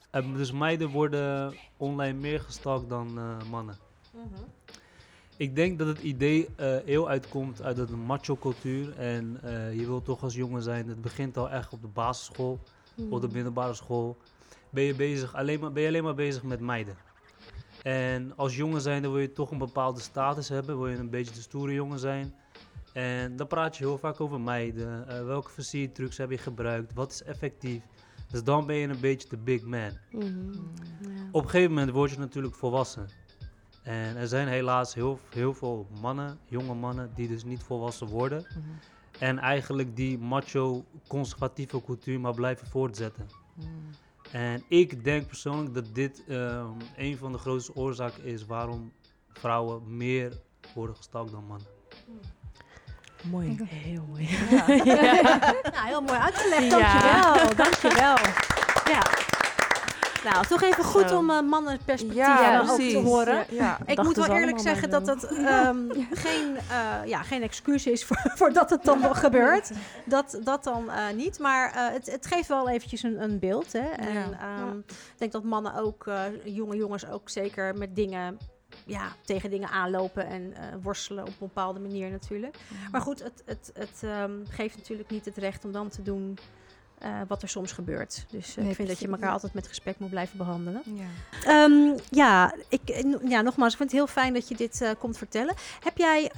en 0.10 0.34
dus 0.34 0.51
meiden 0.51 0.89
worden 0.89 1.54
online 1.77 2.19
meer 2.19 2.39
gestalkt 2.39 2.89
dan 2.89 3.17
eh, 3.17 3.49
mannen. 3.49 3.75
Ik 5.38 5.56
denk 5.56 5.80
dat 5.80 5.88
het 5.88 5.99
idee 5.99 6.47
eh 6.56 6.77
heel 6.86 7.10
uitkomt 7.10 7.62
uit 7.62 7.77
een 7.77 7.99
macho 7.99 8.36
cultuur. 8.36 8.97
En 8.97 9.39
eh, 9.43 9.73
je 9.80 9.86
wilt 9.86 10.06
toch 10.06 10.23
als 10.23 10.36
jongen 10.36 10.62
zijn, 10.62 10.88
het 10.88 11.01
begint 11.01 11.38
al 11.38 11.49
echt 11.49 11.73
op 11.73 11.82
de 11.82 11.88
basisschool 11.88 12.60
Hmm. 12.95 13.13
op 13.13 13.21
de 13.21 13.30
middelbare 13.32 13.73
school 13.73 14.17
ben 14.69 14.84
je, 14.84 14.95
bezig, 14.95 15.36
alleen 15.36 15.60
maar, 15.60 15.71
ben 15.71 15.82
je 15.82 15.88
alleen 15.88 16.04
maar 16.04 16.15
bezig 16.15 16.43
met 16.43 16.60
meiden. 16.60 16.95
En 17.82 18.36
als 18.38 18.56
jongen 18.56 18.82
zijn, 18.82 19.02
dan 19.02 19.12
wil 19.12 19.22
je 19.22 19.32
toch 19.32 19.52
een 19.52 19.58
bepaalde 19.58 20.00
status 20.00 20.50
hebben, 20.50 20.78
wil 20.78 20.88
je 20.88 20.98
een 20.98 21.10
beetje 21.10 21.34
de 21.34 21.41
stoere 21.41 21.74
jongen 21.74 22.00
zijn. 22.00 22.34
En 22.94 23.36
dan 23.36 23.48
praat 23.48 23.78
je 23.78 23.84
heel 23.84 23.98
vaak 23.98 24.22
over 24.22 24.41
meiden. 24.41 25.08
eh, 25.08 25.26
welke 25.26 25.50
versiertrucs 25.52 26.17
heb 26.17 26.30
je 26.32 26.38
gebruikt? 26.38 26.94
Wat 26.94 27.12
is 27.12 27.24
effectief? 27.24 27.84
Dus 28.32 28.44
dan 28.44 28.65
ben 28.65 28.76
je 28.76 28.88
een 28.88 29.00
beetje 29.00 29.30
de 29.30 29.38
big 29.38 29.62
man. 29.63 29.91
Mhm. 30.12 30.52
Ja. 30.52 30.60
Op 31.32 31.44
een 31.44 31.50
gegeven 31.50 31.74
moment 31.74 31.91
word 31.91 32.12
je 32.12 32.17
natuurlijk 32.20 32.56
volwassen. 32.56 33.08
En 33.84 34.15
er 34.15 34.28
zijn 34.28 34.48
helaas 34.48 34.94
heel, 34.94 35.20
heel 35.30 35.54
veel 35.54 35.88
mannen, 36.02 36.39
jonge 36.46 36.74
mannen, 36.74 37.12
die 37.15 37.28
dus 37.28 37.44
niet 37.44 37.63
volwassen 37.63 38.08
worden. 38.08 38.46
Mhm. 38.50 38.60
En 39.20 39.39
eigenlijk 39.39 39.96
die 39.96 40.17
macho 40.17 40.86
conservatieve 41.08 41.82
cultuur 41.84 42.20
maar 42.20 42.34
blijven 42.34 42.67
voortzetten. 42.67 43.26
Mhm. 43.56 43.67
En 44.32 44.63
ik 44.67 45.04
denk 45.04 45.28
persoonlijk 45.28 45.74
dat 45.74 45.86
dit 45.96 46.24
ehm, 46.28 46.70
een 46.98 47.17
van 47.17 47.32
de 47.32 47.38
grootste 47.38 47.76
oorzaken 47.76 48.24
is 48.24 48.46
waarom 48.46 48.91
vrouwen 49.34 49.98
meer 49.98 50.39
worden 50.74 50.96
gestalkt 50.96 51.32
dan 51.32 51.46
mannen. 51.46 51.67
Mooi. 53.24 53.58
Heel 53.63 54.06
mooi. 54.10 54.30
Nou, 54.52 55.88
heel 55.88 56.02
mooi 56.02 56.20
uitgelegd. 56.20 56.65
Ja. 56.65 57.34
Dankjewel, 57.34 57.56
dankjewel. 57.56 58.15
Ja. 58.86 59.31
Nou, 60.24 60.46
toch 60.48 60.62
even 60.62 60.84
goed 60.84 61.10
Zo. 61.10 61.18
om 61.18 61.30
uh, 61.30 61.42
mannenperspectief 61.42 62.16
Ja, 62.18 62.62
ook 62.70 62.80
te 62.80 62.98
horen. 62.98 63.36
Ja, 63.36 63.46
ja. 63.50 63.78
Ik 63.86 64.04
moet 64.04 64.16
wel 64.16 64.26
ze 64.26 64.32
eerlijk 64.34 64.60
zeggen 64.60 64.90
dat 64.90 65.06
dat 65.06 65.24
ehm, 65.24 65.78
geen, 66.26 66.58
eh, 66.70 67.08
ja, 67.10 67.22
geen 67.24 67.42
excuus 67.42 67.88
is 67.88 68.06
voor, 68.06 68.18
voor 68.38 68.48
het 68.48 68.80
dan 68.84 69.02
wel 69.02 69.14
gebeurt. 69.14 69.72
Dat, 70.06 70.40
dat 70.44 70.64
dan 70.64 70.90
eh, 70.90 71.10
niet. 71.16 71.40
Maar 71.40 71.72
eh, 71.72 71.94
het, 71.94 72.12
het 72.12 72.26
geeft 72.26 72.48
wel 72.48 72.70
eventjes 72.70 73.04
een, 73.04 73.24
een 73.24 73.40
beeld. 73.40 73.74
Hè. 73.74 73.80
En 73.90 74.14
Ja. 74.14 74.30
ehm, 74.40 74.78
ik 74.78 75.18
denk 75.18 75.32
dat 75.32 75.44
mannen 75.44 75.76
ook, 75.76 76.08
eh, 76.08 76.24
jonge 76.44 76.76
jongens 76.76 77.08
ook 77.08 77.30
zeker 77.30 77.76
met 77.76 77.96
dingen... 77.96 78.38
Ja, 78.86 79.08
tegen 79.26 79.50
dingen 79.50 79.70
aanlopen 79.70 80.28
en 80.28 80.54
eh, 80.54 80.62
worstelen 80.82 81.24
op 81.24 81.30
een 81.30 81.36
bepaalde 81.40 81.80
manier 81.80 82.10
natuurlijk. 82.10 82.58
Maar 82.92 83.02
goed, 83.02 83.24
het, 83.24 83.44
het, 83.46 83.72
het 83.74 84.00
ehm, 84.04 84.32
geeft 84.50 84.78
natuurlijk 84.78 85.10
niet 85.10 85.26
het 85.26 85.38
recht 85.38 85.66
om 85.66 85.72
dan 85.72 85.90
te 85.90 86.02
doen 86.02 86.38
eh, 87.02 87.22
wat 87.28 87.42
er 87.42 87.50
soms 87.50 87.72
gebeurt. 87.72 88.26
Dus 88.30 88.50
eh, 88.50 88.58
Nee, 88.58 88.70
ik 88.70 88.76
vind 88.76 88.88
dat 88.88 89.00
je 89.00 89.08
elkaar 89.08 89.32
altijd 89.32 89.54
met 89.54 89.68
respect 89.68 90.00
moet 90.00 90.10
blijven 90.10 90.38
behandelen. 90.38 90.82
Ja. 90.86 91.06
Ehm, 91.46 91.98
ja, 92.10 92.54
ik, 92.70 92.90
eh, 92.90 93.30
ja, 93.30 93.42
nogmaals, 93.42 93.72
ik 93.72 93.78
vind 93.78 93.92
het 93.92 94.00
heel 94.00 94.08
fijn 94.08 94.34
dat 94.34 94.48
je 94.48 94.56
dit 94.56 94.96
komt 95.00 95.18
vertellen. 95.18 95.56
Heb 95.80 95.98
jij, 95.98 96.32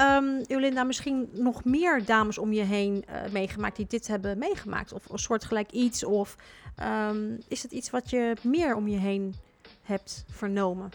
Jolinda, 0.48 0.84
misschien 0.84 1.30
nog 1.32 1.64
meer 1.64 2.06
dames 2.06 2.38
om 2.38 2.54
je 2.54 2.62
heen 2.62 3.06
meegemaakt 3.32 3.76
die 3.76 3.86
dit 3.88 4.08
hebben 4.08 4.38
meegemaakt? 4.38 4.94
Of 4.94 5.10
een 5.10 5.20
soortgelijk 5.20 5.72
iets? 5.72 6.04
Of 6.04 6.36
ehm, 6.76 7.38
is 7.48 7.64
het 7.64 7.72
iets 7.72 7.90
wat 7.90 8.10
je 8.10 8.36
meer 8.42 8.76
om 8.76 8.88
je 8.88 8.98
heen 8.98 9.36
hebt 9.82 10.26
vernomen? 10.30 10.92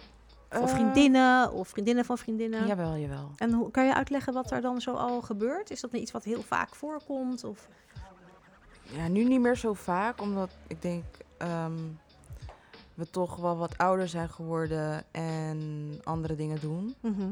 Of 0.60 0.70
vriendinnen 0.70 1.52
of 1.52 1.68
vriendinnen 1.68 2.04
van 2.04 2.18
vriendinnen? 2.18 2.66
Jawel, 2.66 2.96
jawel. 2.96 3.30
En 3.36 3.52
hoe, 3.52 3.70
kan 3.70 3.84
je 3.84 3.94
uitleggen 3.94 4.32
wat 4.32 4.50
er 4.50 4.60
dan 4.60 4.80
zo 4.80 4.92
al 4.92 5.20
gebeurt? 5.20 5.70
Is 5.70 5.80
dat 5.80 5.92
iets 5.92 6.10
wat 6.10 6.24
heel 6.24 6.42
vaak 6.42 6.74
voorkomt? 6.74 7.44
Of? 7.44 7.68
Ja, 8.92 9.08
nu 9.08 9.24
niet 9.24 9.40
meer 9.40 9.56
zo 9.56 9.72
vaak, 9.72 10.20
omdat 10.20 10.50
ik 10.66 10.82
denk 10.82 11.04
ehm, 11.36 11.78
we 12.94 13.10
toch 13.10 13.36
wel 13.36 13.56
wat 13.56 13.78
ouder 13.78 14.08
zijn 14.08 14.28
geworden 14.28 15.04
en 15.10 15.60
andere 16.04 16.36
dingen 16.36 16.60
doen. 16.60 16.94
Mhm. 17.00 17.28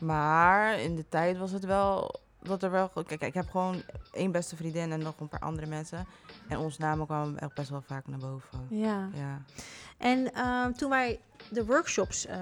Maar 0.00 0.80
in 0.80 0.96
de 0.96 1.08
tijd 1.08 1.38
was 1.38 1.50
het 1.50 1.64
wel 1.64 2.20
dat 2.42 2.62
er 2.62 2.70
wel. 2.70 2.88
Kijk, 2.88 3.22
ik 3.22 3.34
heb 3.34 3.50
gewoon 3.50 3.82
één 4.12 4.32
beste 4.32 4.56
vriendin 4.56 4.92
en 4.92 5.00
nog 5.00 5.20
een 5.20 5.28
paar 5.28 5.40
andere 5.40 5.66
mensen. 5.66 6.06
En 6.48 6.58
ons 6.58 6.78
namen 6.78 7.06
kwamen 7.06 7.38
echt 7.38 7.54
best 7.54 7.70
wel 7.70 7.82
vaak 7.82 8.06
naar 8.06 8.18
boven. 8.18 8.66
Ja. 8.68 9.08
Ja. 9.14 9.42
En 10.04 10.32
ehm, 10.34 10.72
toen 10.72 10.90
wij 10.90 11.20
de 11.50 11.64
workshops, 11.64 12.26
eh, 12.26 12.36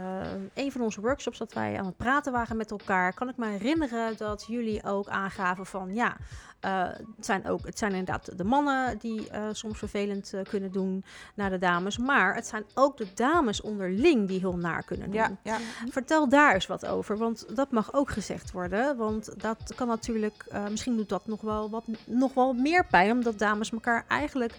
een 0.54 0.72
van 0.72 0.80
onze 0.80 1.00
workshops, 1.00 1.38
dat 1.38 1.52
wij 1.52 1.78
aan 1.78 1.86
het 1.86 1.96
praten 1.96 2.32
waren 2.32 2.56
met 2.56 2.70
elkaar, 2.70 3.14
kan 3.14 3.28
ik 3.28 3.36
me 3.36 3.46
herinneren 3.46 4.16
dat 4.16 4.44
jullie 4.48 4.84
ook 4.84 5.08
aangaven 5.08 5.66
van 5.66 5.94
ja, 5.94 6.16
eh, 6.60 6.82
het, 7.16 7.26
zijn 7.26 7.46
ook, 7.46 7.66
het 7.66 7.78
zijn 7.78 7.90
inderdaad 7.92 8.38
de 8.38 8.44
mannen 8.44 8.98
die 8.98 9.30
eh, 9.30 9.42
soms 9.52 9.78
vervelend 9.78 10.34
kunnen 10.48 10.72
doen 10.72 11.04
naar 11.34 11.50
de 11.50 11.58
dames, 11.58 11.98
maar 11.98 12.34
het 12.34 12.46
zijn 12.46 12.64
ook 12.74 12.96
de 12.96 13.06
dames 13.14 13.60
onderling 13.60 14.28
die 14.28 14.38
heel 14.38 14.56
naar 14.56 14.84
kunnen 14.84 15.10
doen. 15.10 15.20
Ja, 15.20 15.36
ja. 15.42 15.58
Vertel 15.88 16.28
daar 16.28 16.54
eens 16.54 16.66
wat 16.66 16.86
over, 16.86 17.16
want 17.16 17.56
dat 17.56 17.70
mag 17.70 17.94
ook 17.94 18.10
gezegd 18.10 18.52
worden. 18.52 18.96
Want 18.96 19.40
dat 19.40 19.74
kan 19.76 19.88
natuurlijk, 19.88 20.44
misschien 20.70 20.96
doet 20.96 21.08
dat 21.08 21.26
nog 21.26 21.40
wel, 21.40 21.70
wat, 21.70 21.84
nog 22.06 22.34
wel 22.34 22.52
meer 22.52 22.86
pijn, 22.86 23.10
omdat 23.10 23.38
dames 23.38 23.70
elkaar 23.72 24.04
eigenlijk, 24.08 24.54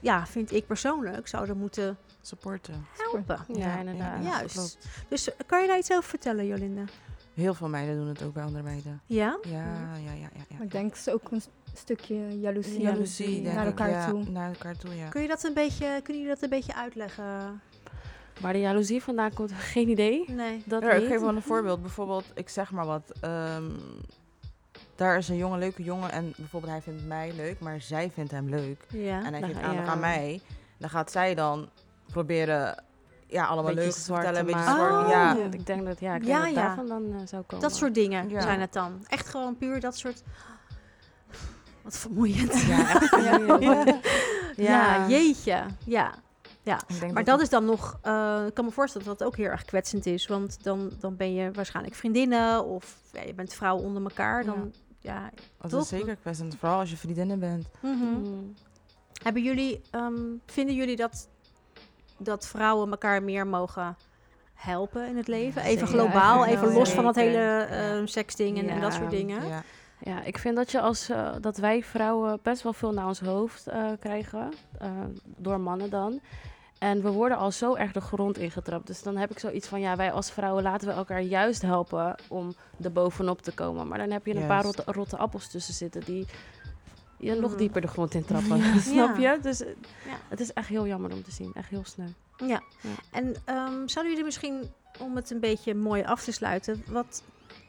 ja, 0.00 0.26
vind 0.26 0.52
ik 0.52 0.66
persoonlijk, 0.66 1.28
zouden 1.28 1.56
moeten 1.56 1.96
supporten. 2.20 2.86
helpen. 2.96 3.38
Ja, 3.48 3.78
inderdaad. 3.78 4.24
ja, 4.24 4.30
Juist. 4.30 4.54
klopt. 4.54 4.78
Dus 5.08 5.34
eh, 5.34 5.46
kan 5.46 5.60
je 5.62 5.66
daar 5.68 5.78
iets 5.78 5.90
over 5.92 6.04
vertellen, 6.04 6.46
Jolinda? 6.46 6.82
Heel 7.34 7.54
veel 7.54 7.68
meiden 7.68 7.96
doen 7.96 8.08
het 8.08 8.22
ook 8.22 8.32
bij 8.34 8.42
andere 8.42 8.62
meiden. 8.62 9.00
Ja? 9.06 9.38
Ja, 9.42 9.50
ja, 9.52 9.96
ja, 9.96 10.12
ja. 10.12 10.28
ja, 10.34 10.44
Maar 10.56 10.62
ik 10.62 10.70
denk 10.70 10.94
is 10.94 11.08
ook 11.08 11.30
een 11.30 11.42
stukje 11.74 12.40
jaloezie, 12.40 13.42
naar 13.42 13.66
elkaar 13.66 13.90
ja, 13.90 14.08
toe. 14.08 14.30
Naar 14.30 14.48
elkaar 14.48 14.76
toe, 14.76 14.94
ja. 14.96 15.08
Kun 15.08 15.22
je 15.22 15.28
dat 15.28 15.44
een 15.44 15.54
beetje, 15.54 15.86
kunnen 16.02 16.22
jullie 16.22 16.28
dat 16.34 16.42
een 16.42 16.48
beetje 16.48 16.74
uitleggen? 16.74 17.60
Waar 18.40 18.52
de 18.52 18.60
jaloezie 18.60 19.02
vandaan 19.02 19.32
komt, 19.32 19.52
geen 19.74 19.88
idee. 19.88 20.30
Nee. 20.30 20.62
Dat 20.66 20.82
Ja, 20.82 20.90
ik 20.90 21.06
geef 21.06 21.20
wel 21.20 21.28
een 21.36 21.42
voorbeeld. 21.42 21.80
Bijvoorbeeld, 21.80 22.24
ik 22.34 22.48
zeg 22.48 22.70
maar 22.70 22.86
wat. 22.86 23.12
ehm, 23.20 23.70
daar 24.96 25.16
is 25.18 25.28
een 25.28 25.36
jongen, 25.36 25.58
leuke 25.58 25.82
jongen. 25.82 26.10
En 26.10 26.32
bijvoorbeeld 26.36 26.72
hij 26.72 26.82
vindt 26.82 27.06
mij 27.06 27.32
leuk, 27.36 27.60
maar 27.60 27.80
zij 27.80 28.10
vindt 28.14 28.30
hem 28.30 28.48
leuk. 28.48 28.84
Ja. 28.88 29.24
En 29.24 29.32
hij 29.32 29.40
Dan 29.40 29.48
geeft 29.50 29.62
aandacht 29.62 29.86
ja. 29.86 29.92
aan 29.92 30.00
mij. 30.00 30.40
Dan 30.78 30.90
gaat 30.90 31.10
zij 31.10 31.34
dan 31.34 31.68
proberen, 32.12 32.82
ja, 33.26 33.44
allemaal 33.46 33.74
leuk 33.74 33.90
te 33.92 34.00
vertellen. 34.00 34.40
Een 34.40 34.46
beetje 34.46 34.62
zwart. 34.62 35.08
Ja, 35.10 35.36
Oh. 35.36 35.44
Ik 35.52 35.66
denk 35.66 35.86
dat, 35.86 36.00
ja, 36.00 36.14
ik 36.14 36.20
denk 36.24 36.32
Ja, 36.38 36.44
dat 36.44 36.54
ja. 36.54 36.66
daarvan 36.66 36.86
dan 36.86 37.04
eh, 37.20 37.26
zou 37.26 37.42
komen. 37.42 37.68
Dat 37.68 37.76
soort 37.76 37.94
dingen 37.94 38.28
Ja. 38.28 38.40
zijn 38.40 38.60
het 38.60 38.72
dan. 38.72 39.04
Echt 39.08 39.28
gewoon 39.28 39.56
puur 39.56 39.80
dat 39.80 39.96
soort... 39.96 40.22
Wat 41.82 41.96
vermoeiend. 41.98 42.60
ja, 42.62 42.84
vermoeiend. 43.10 43.88
ja. 44.56 44.96
Ja. 44.96 45.08
jeetje. 45.08 45.64
Ja. 45.84 46.14
Ik 46.88 47.00
denk 47.00 47.12
Maar 47.12 47.24
dat 47.24 47.40
is 47.40 47.48
dan 47.48 47.64
nog... 47.64 47.98
eh, 48.02 48.42
ik 48.46 48.54
kan 48.54 48.64
me 48.64 48.70
voorstellen 48.70 49.06
dat 49.06 49.18
dat 49.18 49.26
ook 49.28 49.36
heel 49.36 49.46
erg 49.50 49.64
kwetsend 49.64 50.06
is. 50.06 50.26
Want 50.26 50.62
dan, 50.62 50.92
dan 51.00 51.16
ben 51.16 51.34
je 51.34 51.50
waarschijnlijk 51.52 51.94
vriendinnen 51.96 52.64
of 52.64 52.96
ja, 53.12 53.22
je 53.22 53.34
bent 53.34 53.54
vrouwen 53.54 53.84
onder 53.84 54.02
elkaar. 54.02 54.44
Dan, 54.44 54.54
ja. 54.72 54.78
Dat 55.60 55.70
toch? 55.70 55.80
is 55.80 55.88
zeker 55.88 56.16
kwetsend. 56.16 56.56
Vooral 56.58 56.78
als 56.78 56.90
je 56.90 56.96
vriendinnen 56.96 57.38
bent. 57.38 57.68
Mhm. 57.82 58.04
Mm. 58.04 58.54
Hebben 59.22 59.42
jullie, 59.42 59.80
ehm, 59.90 60.14
vinden 60.46 60.74
jullie 60.74 60.96
dat, 60.96 61.28
dat 62.18 62.46
vrouwen 62.46 62.90
elkaar 62.90 63.22
meer 63.22 63.46
mogen 63.46 63.96
helpen 64.54 65.08
in 65.08 65.16
het 65.16 65.28
leven? 65.28 65.62
Ja, 65.62 65.68
Even 65.68 65.86
zeker. 65.88 66.02
globaal, 66.02 66.44
Ja, 66.44 66.50
even 66.50 66.72
los 66.72 66.90
van 66.90 67.04
dat 67.04 67.14
hele 67.14 67.38
Ja. 67.38 67.66
ehm, 67.66 68.06
seksding 68.06 68.58
en, 68.58 68.68
en 68.68 68.80
dat 68.80 68.92
Ja. 68.92 68.98
soort 68.98 69.10
dingen. 69.10 69.46
Ja. 69.48 69.62
Ja, 70.00 70.22
ik 70.22 70.38
vind 70.38 70.56
dat, 70.56 70.70
je 70.70 70.80
als, 70.80 71.08
eh, 71.08 71.32
dat 71.40 71.56
wij 71.56 71.82
vrouwen 71.82 72.38
best 72.42 72.62
wel 72.62 72.72
veel 72.72 72.92
naar 72.92 73.06
ons 73.06 73.20
hoofd 73.20 73.66
eh, 73.66 73.90
krijgen. 74.00 74.52
door 75.36 75.60
mannen 75.60 75.90
dan. 75.90 76.20
En 76.78 77.02
we 77.02 77.10
worden 77.10 77.38
al 77.38 77.50
zo 77.52 77.74
erg 77.74 77.92
de 77.92 78.00
grond 78.00 78.38
ingetrapt. 78.38 78.86
Dus 78.86 79.02
dan 79.02 79.16
heb 79.16 79.30
ik 79.30 79.38
zoiets 79.38 79.68
van, 79.68 79.80
ja, 79.80 79.96
wij 79.96 80.12
als 80.12 80.30
vrouwen 80.30 80.62
laten 80.62 80.88
we 80.88 80.94
elkaar 80.94 81.20
juist 81.22 81.62
helpen 81.62 82.14
om 82.28 82.54
er 82.82 82.92
bovenop 82.92 83.42
te 83.42 83.52
komen. 83.52 83.88
Maar 83.88 83.98
dan 83.98 84.10
heb 84.10 84.26
je 84.26 84.34
een 84.34 84.46
paar 84.46 84.62
rotte, 84.62 84.82
rotte 84.86 85.16
appels 85.16 85.48
tussen 85.50 85.74
zitten 85.74 86.04
die 86.04 86.26
je 87.18 87.34
nog 87.34 87.50
Mhm. 87.50 87.58
dieper 87.58 87.80
de 87.80 87.86
grond 87.88 88.14
intrappen. 88.14 88.56
Ja. 88.74 88.78
Snap 88.80 89.16
je? 89.16 89.38
Dus 89.42 89.60
eh, 89.62 89.68
Ja. 90.06 90.16
het 90.28 90.40
is 90.40 90.52
echt 90.52 90.68
heel 90.68 90.86
jammer 90.86 91.12
om 91.12 91.22
te 91.22 91.30
zien. 91.30 91.50
Echt 91.54 91.68
heel 91.68 91.84
snel. 91.84 92.08
Ja. 92.36 92.46
Ja. 92.80 92.90
En 93.10 93.34
ehm, 93.44 93.86
zouden 93.86 94.08
jullie 94.08 94.24
misschien 94.24 94.72
om 95.00 95.16
het 95.16 95.30
een 95.30 95.40
beetje 95.40 95.74
mooi 95.74 96.02
af 96.02 96.24
te 96.24 96.32
sluiten, 96.32 96.84
wat, 96.88 97.22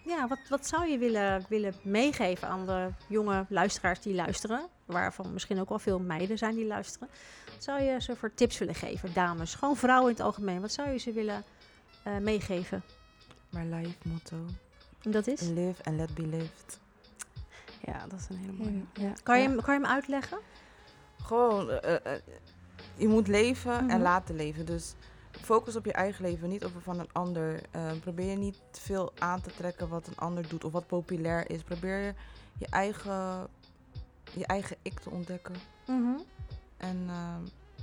ja, 0.06 0.28
wat, 0.28 0.40
wat 0.50 0.68
zou 0.68 0.88
je 0.88 0.98
willen, 0.98 1.46
willen 1.50 1.74
meegeven 1.84 2.48
aan 2.48 2.66
de 2.66 2.88
jonge 3.08 3.46
luisteraars 3.50 4.00
die 4.02 4.16
luisteren? 4.16 4.62
Waarvan 4.86 5.34
misschien 5.34 5.60
ook 5.60 5.70
wel 5.70 5.80
veel 5.80 6.00
meiden 6.00 6.38
zijn 6.38 6.56
die 6.56 6.66
luisteren. 6.66 7.10
Wat 7.54 7.64
zou 7.64 7.82
je 7.82 8.02
ze 8.02 8.16
voor 8.16 8.34
tips 8.34 8.58
willen 8.58 8.76
geven, 8.76 9.14
dames? 9.14 9.56
Gewoon 9.56 9.76
vrouwen 9.78 10.10
in 10.10 10.16
het 10.16 10.26
algemeen. 10.26 10.62
Wat 10.62 10.72
zou 10.72 10.90
je 10.90 10.98
ze 10.98 11.12
willen 11.12 11.44
eh, 12.04 12.18
meegeven? 12.18 12.84
Mijn 13.50 13.70
life 13.74 13.96
motto. 14.04 14.36
En 15.02 15.12
dat 15.12 15.28
is? 15.28 15.42
Live 15.42 15.84
and 15.84 15.96
let 15.98 16.14
be 16.14 16.28
lived. 16.28 16.80
Ja, 17.86 18.08
dat 18.08 18.20
is 18.20 18.26
een 18.30 18.38
hele 18.38 18.52
mooie. 18.52 18.84
Ja. 18.94 19.14
Kan 19.24 19.38
je, 19.38 19.44
Ja. 19.44 19.50
hem, 19.50 19.62
kan 19.62 19.74
je 19.74 19.80
hem 19.82 19.90
uitleggen? 19.90 20.38
Gewoon, 21.22 21.70
eh, 21.70 22.14
eh, 22.14 22.22
je 22.98 23.08
moet 23.08 23.28
leven 23.28 23.72
Mhm. 23.84 23.90
en 23.90 24.02
laten 24.02 24.36
leven. 24.36 24.66
Dus 24.66 24.94
focus 25.32 25.76
op 25.76 25.86
je 25.86 25.94
eigen 25.94 26.26
leven, 26.26 26.50
niet 26.50 26.66
op 26.66 26.72
van 26.82 27.00
een 27.00 27.10
ander. 27.12 27.62
Probeer 28.02 28.30
je 28.30 28.36
niet 28.38 28.60
veel 28.72 29.12
aan 29.20 29.42
te 29.42 29.50
trekken 29.52 29.88
wat 29.88 30.08
een 30.08 30.18
ander 30.18 30.48
doet 30.48 30.64
of 30.64 30.72
wat 30.72 30.88
populair 30.88 31.50
is. 31.50 31.62
Probeer 31.64 31.98
je 31.98 32.14
je 32.58 32.68
eigen, 32.70 33.48
je 34.36 34.46
eigen 34.46 34.78
ik 34.82 35.00
te 35.00 35.10
ontdekken. 35.10 35.56
Mhm. 35.88 36.18
En 36.78 37.06
ehm, 37.10 37.42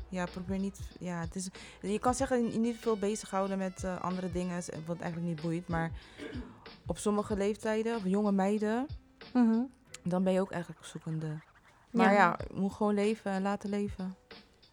ja, 0.09 0.25
probeer 0.25 0.59
niet. 0.59 0.81
Ja, 1.01 1.21
het 1.21 1.35
is, 1.35 1.49
je 1.81 1.99
kan 1.99 2.15
zeggen, 2.15 2.53
je 2.53 2.59
niet 2.59 2.77
veel 2.77 2.97
bezighouden 2.97 3.59
met 3.59 3.85
eh, 3.85 4.01
andere 4.01 4.33
dingen, 4.33 4.63
wat 4.87 4.99
eigenlijk 5.01 5.33
niet 5.33 5.43
boeit. 5.43 5.69
Maar 5.69 5.91
op 6.87 6.99
sommige 6.99 7.37
leeftijden, 7.37 7.97
of 7.97 8.03
jonge 8.05 8.33
meiden, 8.33 8.87
Mhm. 9.33 9.61
dan 10.05 10.23
ben 10.25 10.33
je 10.33 10.41
ook 10.41 10.51
eigenlijk 10.51 10.85
zoekende. 10.85 11.41
Maar 11.91 12.13
ja, 12.13 12.39
je 12.55 12.61
moet 12.61 12.73
gewoon 12.73 12.95
leven 12.95 13.31
en 13.31 13.43
laten 13.43 13.71
leven. 13.71 14.15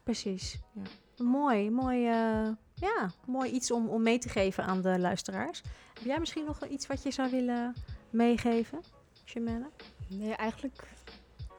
Precies. 0.04 0.60
Ja. 0.74 0.82
Mooi, 1.24 1.72
mooi, 1.72 2.08
eh, 2.08 2.48
ja, 2.74 3.12
mooi 3.26 3.52
iets 3.52 3.72
om, 3.72 3.88
om 3.90 4.02
mee 4.04 4.18
te 4.18 4.30
geven 4.30 4.64
aan 4.64 4.82
de 4.82 5.00
luisteraars. 5.00 5.62
Heb 5.94 6.04
jij 6.04 6.20
misschien 6.20 6.46
nog 6.46 6.66
iets 6.66 6.88
wat 6.88 7.04
je 7.04 7.12
zou 7.12 7.32
willen 7.32 7.74
meegeven, 8.10 8.80
Jemenne? 9.26 9.70
Nee, 10.08 10.34
eigenlijk 10.34 10.88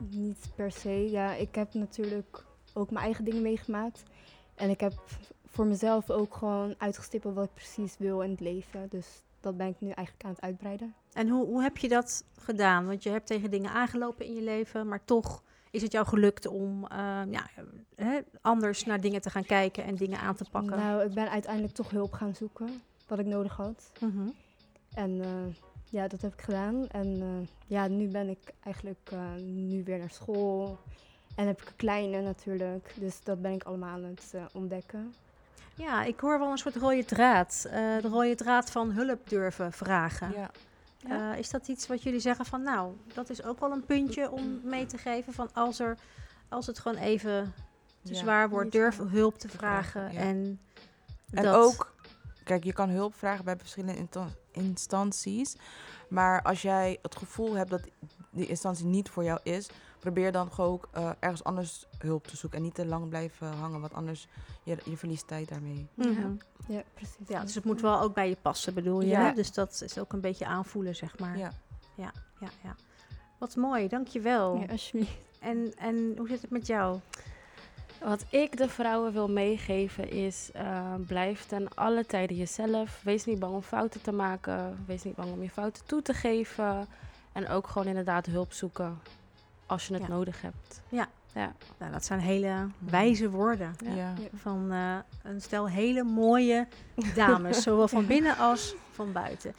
niet 0.08 0.50
per 0.54 0.72
se. 0.72 1.10
Ja, 1.10 1.34
ik 1.34 1.54
heb 1.54 1.74
natuurlijk 1.74 2.44
ook 2.72 2.90
mijn 2.90 3.04
eigen 3.04 3.24
dingen 3.24 3.42
meegemaakt. 3.42 4.02
En 4.54 4.70
ik 4.70 4.80
heb 4.80 4.92
voor 5.46 5.66
mezelf 5.66 6.10
ook 6.10 6.34
gewoon 6.34 6.74
uitgestippeld 6.78 7.34
wat 7.34 7.44
ik 7.44 7.54
precies 7.54 7.96
wil 7.98 8.20
in 8.20 8.30
het 8.30 8.40
leven. 8.40 8.86
Dus 8.90 9.22
dat 9.40 9.56
ben 9.56 9.66
ik 9.66 9.80
nu 9.80 9.90
eigenlijk 9.90 10.24
aan 10.24 10.30
het 10.30 10.40
uitbreiden. 10.40 10.94
En 11.12 11.28
hoe, 11.28 11.46
hoe 11.46 11.62
heb 11.62 11.76
je 11.76 11.88
dat 11.88 12.24
gedaan? 12.38 12.86
Want 12.86 13.02
je 13.02 13.10
hebt 13.10 13.26
tegen 13.26 13.50
dingen 13.50 13.70
aangelopen 13.70 14.26
in 14.26 14.34
je 14.34 14.42
leven, 14.42 14.88
maar 14.88 15.04
toch 15.04 15.42
is 15.70 15.82
het 15.82 15.92
jou 15.92 16.06
gelukt 16.06 16.46
om 16.46 16.86
eh, 16.86 17.22
ja, 17.30 17.46
hè, 17.94 18.18
anders 18.40 18.84
naar 18.84 19.00
dingen 19.00 19.20
te 19.20 19.30
gaan 19.30 19.44
kijken 19.44 19.84
en 19.84 19.94
dingen 19.94 20.20
aan 20.20 20.34
te 20.34 20.44
pakken. 20.50 20.76
Nou, 20.76 21.04
ik 21.04 21.14
ben 21.14 21.30
uiteindelijk 21.30 21.74
toch 21.74 21.90
hulp 21.90 22.12
gaan 22.12 22.34
zoeken, 22.34 22.82
wat 23.06 23.18
ik 23.18 23.26
nodig 23.26 23.56
had. 23.56 23.92
Mhm. 24.00 24.28
En 24.94 25.20
eh, 25.20 25.28
ja, 25.90 26.08
dat 26.08 26.20
heb 26.20 26.32
ik 26.32 26.40
gedaan. 26.40 26.88
En 26.88 27.06
eh, 27.20 27.48
ja, 27.66 27.86
nu 27.88 28.08
ben 28.08 28.28
ik 28.28 28.52
eigenlijk 28.64 29.08
eh, 29.12 29.34
nu 29.44 29.84
weer 29.84 29.98
naar 29.98 30.10
school. 30.10 30.78
En 31.36 31.46
heb 31.46 31.62
ik 31.62 31.68
een 31.68 31.76
kleine 31.76 32.20
natuurlijk. 32.20 32.94
Dus 32.96 33.22
dat 33.22 33.42
ben 33.42 33.52
ik 33.52 33.62
allemaal 33.62 33.90
aan 33.90 34.02
het 34.04 34.30
eh, 34.34 34.44
ontdekken. 34.52 35.14
Ja, 35.74 36.04
ik 36.04 36.20
hoor 36.20 36.38
wel 36.38 36.50
een 36.50 36.58
soort 36.58 36.76
rode 36.76 37.04
draad. 37.04 37.66
Eh, 37.70 37.72
de 38.02 38.08
rode 38.08 38.34
draad 38.34 38.70
van 38.70 38.90
hulp 38.90 39.28
durven 39.28 39.72
vragen. 39.72 40.32
Ja. 40.36 40.50
Eh, 41.32 41.38
is 41.38 41.50
dat 41.50 41.68
iets 41.68 41.86
wat 41.86 42.02
jullie 42.02 42.20
zeggen 42.20 42.44
van 42.44 42.62
nou, 42.62 42.92
dat 43.14 43.30
is 43.30 43.42
ook 43.42 43.60
wel 43.60 43.72
een 43.72 43.84
puntje 43.84 44.30
om 44.30 44.60
mee 44.64 44.86
te 44.86 44.98
geven 44.98 45.32
van 45.32 45.48
als 45.52 45.78
er 45.80 45.96
als 46.48 46.66
het 46.66 46.78
gewoon 46.78 46.98
even 46.98 47.54
te 48.02 48.12
Ja. 48.12 48.18
zwaar 48.18 48.48
wordt, 48.48 48.72
durf 48.72 48.96
hulp 49.10 49.38
te 49.38 49.48
Te 49.48 49.56
vragen, 49.56 49.90
vragen. 50.00 50.12
ja. 50.14 50.20
En, 50.20 50.60
En 51.30 51.42
dat- 51.42 51.54
ook, 51.54 51.94
kijk, 52.44 52.64
je 52.64 52.72
kan 52.72 52.88
hulp 52.88 53.14
vragen 53.14 53.44
bij 53.44 53.56
verschillende 53.58 53.96
insta- 53.98 54.28
instanties. 54.50 55.56
Maar 56.08 56.42
als 56.42 56.62
jij 56.62 56.98
het 57.02 57.16
gevoel 57.16 57.54
hebt 57.54 57.70
dat 57.70 57.82
die 58.30 58.46
instantie 58.46 58.86
niet 58.86 59.08
voor 59.08 59.24
jou 59.24 59.40
is, 59.42 59.68
probeer 59.98 60.32
dan 60.32 60.52
gewoon 60.52 60.70
ook 60.70 60.88
eh, 60.92 61.10
ergens 61.18 61.44
anders 61.44 61.86
hulp 61.98 62.26
te 62.26 62.36
zoeken. 62.36 62.58
En 62.58 62.64
niet 62.64 62.74
te 62.74 62.86
lang 62.86 63.08
blijven 63.08 63.52
hangen, 63.52 63.80
want 63.80 63.92
anders 63.92 64.28
je, 64.62 64.76
je 64.84 64.96
verliest 64.96 65.26
tijd 65.26 65.48
daarmee. 65.48 65.86
Mhm. 65.94 66.32
Ja, 66.68 66.82
precies. 66.94 67.28
Ja, 67.28 67.40
dus 67.42 67.54
het 67.54 67.64
moet 67.64 67.80
wel 67.80 68.00
ook 68.00 68.14
bij 68.14 68.28
je 68.28 68.36
passen, 68.42 68.74
bedoel 68.74 69.00
je? 69.00 69.06
Ja. 69.08 69.24
hè? 69.26 69.32
Dus 69.32 69.52
dat 69.52 69.80
is 69.84 69.98
ook 69.98 70.12
een 70.12 70.20
beetje 70.20 70.46
aanvoelen, 70.46 70.96
zeg 70.96 71.18
maar. 71.18 71.38
Ja. 71.38 71.52
ja, 71.94 72.12
ja. 72.40 72.74
Wat 73.38 73.56
mooi, 73.56 73.88
dankjewel. 73.88 74.56
Ja, 74.56 74.66
alsjeblieft. 74.66 75.12
En, 75.38 75.72
en 75.76 76.14
hoe 76.16 76.28
zit 76.28 76.42
het 76.42 76.50
met 76.50 76.66
jou? 76.66 76.98
Wat 78.04 78.24
ik 78.28 78.56
de 78.56 78.68
vrouwen 78.68 79.12
wil 79.12 79.28
meegeven 79.28 80.10
is, 80.10 80.50
eh, 80.52 80.94
blijf 81.06 81.44
ten 81.46 81.68
alle 81.74 82.06
tijden 82.06 82.36
jezelf. 82.36 83.00
Wees 83.04 83.24
niet 83.24 83.38
bang 83.38 83.54
om 83.54 83.62
fouten 83.62 84.02
te 84.02 84.12
maken. 84.12 84.84
Wees 84.86 85.02
niet 85.02 85.14
bang 85.14 85.32
om 85.32 85.42
je 85.42 85.50
fouten 85.50 85.84
toe 85.86 86.02
te 86.02 86.14
geven. 86.14 86.86
En 87.32 87.48
ook 87.48 87.66
gewoon 87.66 87.88
inderdaad 87.88 88.26
hulp 88.26 88.52
zoeken 88.52 89.00
als 89.66 89.86
je 89.86 89.94
het 89.94 90.02
Ja. 90.02 90.08
nodig 90.08 90.42
hebt. 90.42 90.82
Ja. 90.88 91.08
Ja. 91.34 91.52
Nou, 91.78 91.92
dat 91.92 92.04
zijn 92.04 92.20
hele 92.20 92.66
wijze 92.78 93.30
woorden. 93.30 93.74
Ja. 93.84 93.90
Ja. 93.94 94.14
Ja. 94.18 94.28
Van 94.34 94.72
eh, 94.72 94.96
een 95.22 95.40
stel 95.42 95.68
hele 95.68 96.02
mooie 96.02 96.66
dames, 97.14 97.62
zowel 97.62 97.88
van 97.88 98.06
binnen 98.06 98.36
als 98.36 98.74
van 98.92 99.12
buiten. 99.12 99.54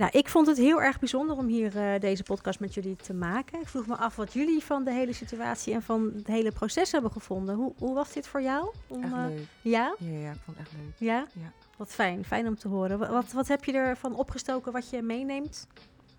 Nou, 0.00 0.12
ik 0.18 0.28
vond 0.28 0.46
het 0.46 0.56
heel 0.56 0.82
erg 0.82 0.98
bijzonder 0.98 1.36
om 1.36 1.46
hier 1.46 1.76
eh, 1.76 2.00
deze 2.00 2.22
podcast 2.22 2.60
met 2.60 2.74
jullie 2.74 2.96
te 2.96 3.14
maken. 3.14 3.60
Ik 3.60 3.68
vroeg 3.68 3.86
me 3.86 3.96
af 3.96 4.16
wat 4.16 4.32
jullie 4.32 4.62
van 4.64 4.84
de 4.84 4.92
hele 4.92 5.12
situatie 5.12 5.74
en 5.74 5.82
van 5.82 6.12
het 6.16 6.26
hele 6.26 6.50
proces 6.52 6.92
hebben 6.92 7.10
gevonden. 7.10 7.54
Hoe, 7.54 7.72
hoe 7.78 7.94
was 7.94 8.12
dit 8.12 8.26
voor 8.26 8.42
jou? 8.42 8.70
Om, 8.86 9.02
Echt 9.02 9.12
eh, 9.12 9.18
leuk. 9.26 9.46
ja? 9.60 9.94
Ja, 9.98 10.18
ja, 10.18 10.30
ik 10.30 10.38
vond 10.44 10.56
het 10.58 10.66
echt 10.66 10.76
leuk. 10.76 10.92
Ja? 11.08 11.26
Ja. 11.32 11.52
Wat 11.76 11.88
fijn, 11.88 12.24
fijn 12.24 12.46
om 12.46 12.56
te 12.58 12.68
horen. 12.68 12.98
Wa- 12.98 13.10
Wat, 13.10 13.32
wat 13.32 13.48
heb 13.48 13.64
je 13.64 13.72
ervan 13.72 14.14
opgestoken 14.14 14.72
wat 14.72 14.90
je 14.90 15.02
meeneemt? 15.02 15.66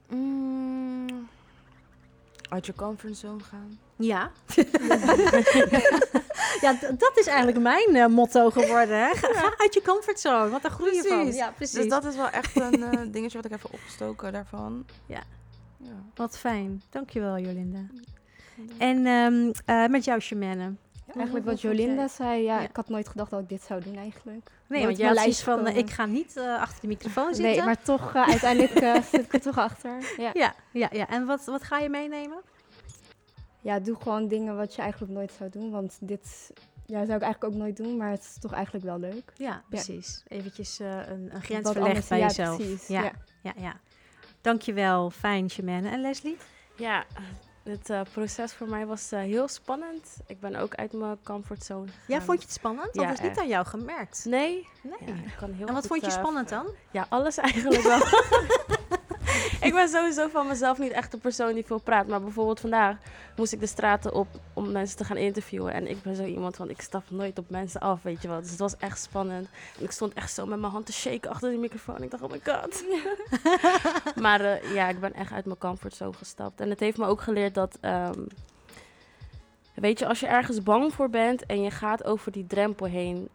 Mm, 0.09 1.27
uit 2.51 2.65
je 2.65 2.73
comfortzone 2.73 3.43
gaan. 3.43 3.79
Ja. 3.95 4.31
ja, 6.61 6.77
dat 6.97 7.11
is 7.15 7.27
eigenlijk 7.27 7.59
mijn 7.59 7.95
eh, 7.95 8.05
motto 8.05 8.49
geworden. 8.49 8.99
Hè? 8.99 9.15
Ga, 9.15 9.33
ga 9.33 9.53
uit 9.57 9.73
je 9.73 9.81
comfortzone, 9.81 10.49
want 10.49 10.61
daar 10.61 10.71
groei 10.71 10.95
je 10.95 11.03
van. 11.03 11.33
Ja, 11.33 11.51
precies. 11.51 11.75
Dus 11.75 11.87
dat 11.87 12.05
is 12.05 12.15
wel 12.15 12.29
echt 12.29 12.55
een 12.55 12.83
eh, 12.83 12.99
dingetje 13.15 13.37
wat 13.37 13.45
ik 13.45 13.51
heb 13.51 13.65
opgestoken 13.73 14.31
daarvan. 14.31 14.85
Ja. 15.05 15.23
ja. 15.77 16.03
Wat 16.15 16.37
fijn. 16.37 16.81
Dankjewel, 16.89 17.39
Jolinda. 17.39 17.85
En 18.77 19.05
ehm, 19.05 19.51
eh, 19.65 19.89
met 19.89 20.05
jou, 20.05 20.19
Shemane. 20.19 20.73
Eigenlijk 21.15 21.45
wat 21.45 21.62
Jolinda 21.62 22.08
zei, 22.08 22.43
ja, 22.43 22.60
Ja. 22.60 22.67
ik 22.67 22.76
had 22.76 22.89
nooit 22.89 23.08
gedacht 23.08 23.30
dat 23.32 23.39
ik 23.41 23.50
dit 23.50 23.62
zou 23.62 23.82
doen 23.84 23.95
eigenlijk. 23.97 24.50
Nee, 24.67 24.86
want 24.86 24.97
jij 24.97 25.08
van, 25.08 25.15
lijst 25.15 25.47
eh, 25.47 25.78
ik 25.78 25.89
ga 25.89 26.06
niet 26.06 26.38
eh, 26.38 26.62
achter 26.62 26.82
de 26.82 26.88
microfoon 26.88 27.36
zitten. 27.36 27.43
Nee, 27.56 27.63
maar 27.65 27.82
toch, 27.82 28.13
eh, 28.15 28.28
uiteindelijk 28.28 28.74
eh, 28.74 29.02
zit 29.12 29.26
ik 29.26 29.34
er 29.34 29.41
toch 29.41 29.58
achter. 29.58 30.13
Ja. 30.17 30.30
Ja, 30.34 30.54
ja, 30.71 30.89
ja. 30.91 31.08
En 31.08 31.26
wat, 31.26 31.45
wat 31.45 31.63
ga 31.63 31.78
je 31.80 31.89
meenemen? 31.89 32.41
ja, 33.62 33.80
doe 33.80 33.95
gewoon 34.02 34.28
dingen 34.28 34.56
wat 34.56 34.76
je 34.76 34.82
eigenlijk 34.82 35.12
nooit 35.13 35.32
zou 35.38 35.50
doen. 35.50 35.71
Want 35.71 35.97
dit 36.02 36.52
ja, 36.86 37.06
zou 37.06 37.17
ik 37.17 37.24
eigenlijk 37.24 37.43
ook 37.43 37.60
nooit 37.60 37.78
doen, 37.78 37.97
maar 37.97 38.10
het 38.12 38.21
is 38.21 38.38
toch 38.39 38.52
eigenlijk 38.54 38.86
wel 38.86 39.00
leuk. 39.00 39.34
Ja, 39.36 39.63
precies. 39.69 40.24
Eventjes 40.28 40.80
eh, 40.80 41.08
een, 41.08 41.30
een 41.36 41.41
grens 41.41 41.63
Wat 41.67 41.78
anders- 41.78 42.08
bij 42.08 42.19
ja, 42.19 42.26
jezelf. 42.26 42.58
precies, 42.58 42.88
Ja, 42.88 43.04
ja. 43.04 43.12
ja, 43.41 43.54
ja. 43.58 43.74
Dankjewel. 44.41 45.10
Fijn, 45.10 45.50
Shemane. 45.50 45.89
En 45.89 46.02
Leslie? 46.02 46.38
Ja, 46.76 47.06
het 47.63 47.89
eh, 47.89 48.02
proces 48.13 48.54
voor 48.54 48.67
mij 48.67 48.86
was 48.86 49.12
eh, 49.12 49.19
heel 49.19 49.47
spannend. 49.47 50.17
Ik 50.28 50.39
ben 50.39 50.56
ook 50.56 50.76
uit 50.76 50.93
mijn 50.93 51.17
comfortzone 51.24 51.88
gegaan. 51.88 52.04
Ja, 52.08 52.21
vond 52.21 52.39
je 52.39 52.45
het 52.45 52.56
spannend? 52.56 52.93
Dat 52.93 53.12
is 53.12 53.19
niet 53.19 53.39
aan 53.39 53.47
jou 53.47 53.65
gemerkt. 53.65 54.26
Nee. 54.26 54.67
Nee. 54.82 54.97
Ja, 55.00 55.13
ik 55.13 55.36
kan 55.38 55.52
heel 55.52 55.67
en 55.67 55.74
wat 55.74 55.88
goed, 55.88 55.91
vond 55.91 56.02
je 56.02 56.12
eh, 56.12 56.17
spannend 56.17 56.50
dan? 56.50 56.65
Ja, 56.91 57.06
alles 57.10 57.38
eigenlijk 57.38 57.82
wel. 57.82 58.00
ik 59.62 59.74
ben 59.74 59.89
sowieso 59.89 60.28
van 60.28 60.47
mezelf 60.47 60.78
niet 60.78 60.91
echt 60.91 61.12
de 61.12 61.17
persoon 61.17 61.54
die 61.54 61.65
veel 61.65 61.80
praat. 61.80 62.08
Maar 62.08 62.21
bijvoorbeeld 62.21 62.60
vandaag 62.60 62.97
moest 63.36 63.54
ik 63.54 63.60
de 63.60 63.65
straten 63.65 64.13
op 64.13 64.28
om 64.54 64.71
mensen 64.71 64.97
te 64.97 65.04
gaan 65.04 65.17
interviewen. 65.17 65.74
En 65.74 65.89
ik 65.89 66.02
ben 66.02 66.15
zo 66.15 66.24
iemand 66.24 66.56
van, 66.56 66.69
ik 66.69 66.82
stap 66.82 67.04
nooit 67.10 67.39
op 67.39 67.50
mensen 67.50 67.82
af, 67.82 68.02
weet 68.02 68.21
je 68.21 68.28
wel. 68.28 68.41
Dus 68.41 68.50
het 68.50 68.60
was 68.60 68.78
echt 68.78 69.02
spannend. 69.02 69.47
En 69.78 69.84
ik 69.84 69.91
stond 69.91 70.13
echt 70.13 70.34
zo 70.34 70.45
met 70.45 70.60
mijn 70.60 70.71
hand 70.71 70.86
te 70.86 70.93
shaken 70.93 71.30
achter 71.30 71.52
de 71.52 71.58
microfoon. 71.58 72.04
Ik 72.04 72.12
dacht, 72.12 72.24
oh 72.24 72.32
my 72.32 72.41
god. 72.43 72.84
maar 74.24 74.41
eh, 74.41 74.74
ja, 74.74 74.89
ik 74.89 75.00
ben 75.00 75.13
echt 75.13 75.32
uit 75.32 75.45
mijn 75.45 75.58
comfortzone 75.58 76.13
gestapt. 76.13 76.62
En 76.62 76.69
het 76.69 76.80
heeft 76.80 76.97
me 76.97 77.06
ook 77.06 77.21
geleerd 77.21 77.54
dat... 77.54 77.78
ehm, 77.82 78.21
weet 79.74 80.00
je, 80.00 80.08
als 80.08 80.19
je 80.19 80.28
ergens 80.28 80.63
bang 80.63 80.93
voor 80.93 81.10
bent 81.10 81.45
en 81.45 81.62
je 81.62 81.71
gaat 81.71 82.04
over 82.04 82.32
die 82.32 82.47
drempel 82.47 82.86
heen... 82.86 83.30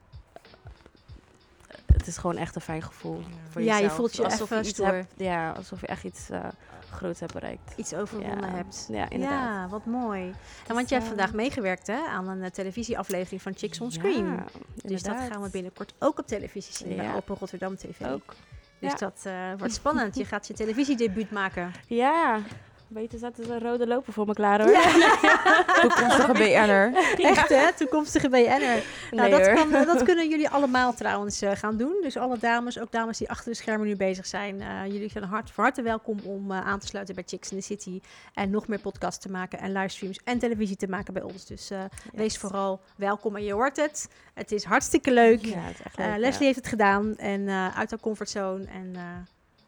Het 1.96 2.06
is 2.06 2.16
gewoon 2.16 2.36
echt 2.36 2.54
een 2.54 2.60
fijn 2.60 2.82
gevoel 2.82 3.22
voor 3.50 3.62
Ja, 3.62 3.78
je 3.78 3.90
voelt 3.90 4.16
je 4.16 4.24
alsof 4.24 4.50
even 4.50 4.66
iets 4.66 4.78
hebt, 4.78 5.12
Ja, 5.16 5.50
alsof 5.50 5.80
je 5.80 5.86
echt 5.86 6.04
iets 6.04 6.30
eh 6.30 6.44
groots 6.90 7.20
hebt 7.20 7.32
bereikt. 7.32 7.72
Iets 7.76 7.94
overwonnen 7.94 8.50
ja. 8.50 8.56
hebt. 8.56 8.88
Ja, 8.90 9.10
inderdaad. 9.10 9.44
Ja, 9.44 9.68
wat 9.68 9.84
mooi. 9.84 10.34
En 10.66 10.74
want 10.74 10.88
je 10.88 10.94
hebt 10.94 11.06
eh, 11.06 11.14
vandaag 11.14 11.32
meegewerkt 11.32 11.86
hè, 11.86 12.06
aan 12.06 12.28
een 12.28 12.42
eh, 12.42 12.50
televisieaflevering 12.50 13.42
van 13.42 13.52
Chicks 13.56 13.80
on 13.80 13.92
Screen. 13.92 14.26
Ja, 14.26 14.44
dus 14.74 15.02
dat 15.02 15.16
gaan 15.30 15.42
we 15.42 15.50
binnenkort 15.50 15.94
ook 15.98 16.18
op 16.18 16.26
televisie 16.26 16.74
zien 16.74 16.96
bij 16.96 17.04
Ja. 17.04 17.14
Open 17.14 17.36
Rotterdam 17.36 17.76
TV. 17.76 18.06
Ook. 18.06 18.34
Dus 18.78 18.90
Ja. 18.90 18.96
dat 18.96 19.20
eh, 19.24 19.32
wordt 19.58 19.74
spannend. 19.74 20.16
Je 20.16 20.24
gaat 20.24 20.46
je 20.46 20.54
televisiedebuut 20.54 21.30
maken. 21.30 21.72
Ja, 21.86 22.40
Beter 22.88 23.18
zetten 23.18 23.44
ze 23.44 23.52
een 23.52 23.60
rode 23.60 23.86
loper 23.86 24.12
voor 24.12 24.26
me 24.26 24.32
klaar 24.32 24.62
hoor. 24.62 24.72
Toekomstige 25.82 26.32
BN'er. 26.32 26.94
Echt 27.16 27.48
hè, 27.48 27.72
toekomstige 27.72 28.28
BN'er. 28.28 28.58
Nou, 28.58 28.84
Nee, 29.10 29.30
dat, 29.30 29.46
hoor. 29.46 29.54
kan, 29.70 29.84
dat 29.86 30.02
kunnen 30.02 30.28
jullie 30.28 30.48
allemaal 30.48 30.94
trouwens 30.94 31.42
eh, 31.42 31.50
gaan 31.54 31.76
doen. 31.76 31.98
Dus 32.02 32.16
alle 32.16 32.38
dames, 32.38 32.78
ook 32.80 32.92
dames 32.92 33.18
die 33.18 33.30
achter 33.30 33.50
de 33.50 33.56
schermen 33.56 33.86
nu 33.86 33.96
bezig 33.96 34.26
zijn. 34.26 34.60
eh, 34.60 34.86
jullie 34.86 35.10
zijn 35.10 35.24
hart, 35.24 35.50
van 35.50 35.64
harte 35.64 35.82
welkom 35.82 36.18
om 36.24 36.50
eh, 36.50 36.60
aan 36.66 36.78
te 36.78 36.86
sluiten 36.86 37.14
bij 37.14 37.24
Chicks 37.26 37.50
in 37.50 37.58
the 37.58 37.64
City. 37.64 38.00
En 38.34 38.50
nog 38.50 38.68
meer 38.68 38.80
podcasts 38.80 39.22
te 39.22 39.30
maken 39.30 39.58
en 39.58 39.72
livestreams 39.72 40.20
en 40.24 40.38
televisie 40.38 40.76
te 40.76 40.88
maken 40.88 41.12
bij 41.14 41.22
ons. 41.22 41.46
Dus 41.46 41.70
eh, 41.70 41.78
wees 42.12 42.38
vooral 42.38 42.80
welkom 42.96 43.36
en 43.36 43.44
je 43.44 43.52
hoort 43.52 43.76
het. 43.76 44.08
Het 44.34 44.52
is 44.52 44.64
hartstikke 44.64 45.12
leuk. 45.12 45.44
Ja, 45.44 45.58
het 45.60 45.74
is 45.78 45.82
echt 45.84 45.98
Eh, 45.98 46.06
leuk, 46.06 46.18
Leslie 46.18 46.38
ja. 46.40 46.44
heeft 46.44 46.56
het 46.56 46.68
gedaan 46.68 47.16
en 47.16 47.48
eh, 47.48 47.78
uit 47.78 47.90
haar 47.90 48.00
comfortzone 48.00 48.64
en 48.64 48.90
eh, 48.94 49.02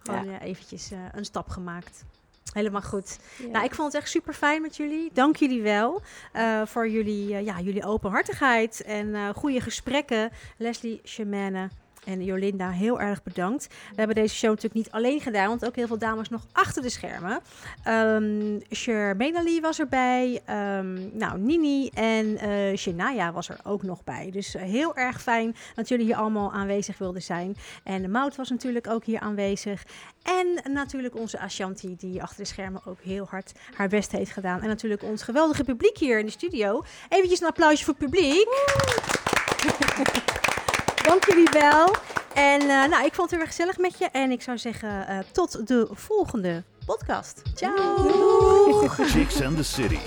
gewoon 0.03 0.37
eventjes 0.39 0.91
eh, 0.91 0.99
een 1.13 1.25
stap 1.25 1.49
gemaakt. 1.49 2.05
Helemaal 2.53 2.83
goed. 2.83 3.19
Ja. 3.39 3.47
Nou, 3.47 3.65
ik 3.65 3.75
vond 3.75 3.93
het 3.93 4.03
echt 4.03 4.11
super 4.11 4.35
fijn 4.35 4.63
met 4.63 4.77
jullie. 4.77 5.11
Dank 5.13 5.37
jullie 5.37 5.63
wel 5.63 6.03
eh, 6.33 6.63
voor 6.67 6.89
jullie, 6.89 7.35
eh, 7.35 7.45
ja, 7.45 7.61
jullie 7.61 7.85
openhartigheid 7.85 8.83
en 8.83 9.15
eh 9.15 9.29
goede 9.35 9.61
gesprekken. 9.61 10.31
Leslie, 10.57 11.01
Shemane 11.05 11.69
en 12.09 12.25
Jolinda, 12.25 12.71
heel 12.71 13.01
erg 13.01 13.23
bedankt. 13.23 13.67
We 13.67 13.95
hebben 13.97 14.17
deze 14.17 14.35
show 14.35 14.51
natuurlijk 14.51 14.75
niet 14.75 14.91
alleen 14.91 15.21
gedaan, 15.21 15.49
want 15.49 15.67
ook 15.67 15.77
heel 15.77 15.87
veel 15.87 15.99
dames 15.99 16.29
nog 16.29 16.47
achter 16.53 16.83
de 16.83 16.91
schermen. 16.91 17.41
Um, 17.89 18.61
Shermane 18.71 19.43
Lee 19.43 19.61
was 19.61 19.79
erbij, 19.79 20.41
ehm, 20.45 21.17
nou, 21.19 21.39
Nini 21.39 21.89
en 21.89 22.39
Shania 22.79 23.33
was 23.33 23.49
er 23.49 23.59
ook 23.65 23.83
nog 23.83 24.05
bij. 24.05 24.31
Dus 24.31 24.55
eh, 24.55 24.63
heel 24.63 24.97
erg 24.97 25.23
fijn 25.23 25.57
dat 25.75 25.89
jullie 25.89 26.05
hier 26.05 26.17
allemaal 26.17 26.53
aanwezig 26.53 26.99
wilden 26.99 27.23
zijn. 27.23 27.57
En 27.85 28.11
Mout 28.11 28.37
was 28.37 28.51
natuurlijk 28.51 28.87
ook 28.87 29.05
hier 29.05 29.21
aanwezig. 29.21 29.83
En 30.23 30.73
natuurlijk 30.73 31.17
onze 31.17 31.39
Ashanti, 31.41 31.97
die 31.97 32.23
achter 32.23 32.39
de 32.39 32.45
schermen 32.45 32.81
ook 32.85 33.01
heel 33.01 33.27
hard 33.31 33.53
haar 33.75 33.89
best 33.89 34.13
heeft 34.13 34.31
gedaan. 34.31 34.61
En 34.61 34.69
natuurlijk 34.69 35.03
ons 35.03 35.23
geweldige 35.23 35.65
publiek 35.65 35.99
hier 35.99 36.19
in 36.19 36.27
de 36.27 36.33
studio. 36.33 36.85
Eventjes 37.09 37.41
een 37.41 37.47
applausje 37.47 37.85
voor 37.85 37.95
het 37.99 38.11
publiek. 38.11 38.47
Dank 41.09 41.25
jullie 41.25 41.49
wel. 41.53 41.95
En 42.35 42.61
eh, 42.61 42.69
nou, 42.69 43.05
ik 43.05 43.15
vond 43.15 43.17
het 43.17 43.31
heel 43.31 43.41
erg 43.41 43.49
gezellig 43.49 43.79
met 43.79 43.99
je. 43.99 44.09
En 44.13 44.31
ik 44.31 44.43
zou 44.43 44.59
zeggen, 44.59 45.07
eh, 45.09 45.19
tot 45.33 45.67
de 45.67 45.89
volgende 45.93 46.63
podcast. 46.87 47.43
Ciao! 47.55 48.89
Chicks 48.89 49.43
and 49.43 49.57
the 49.57 49.65
City. 49.65 49.99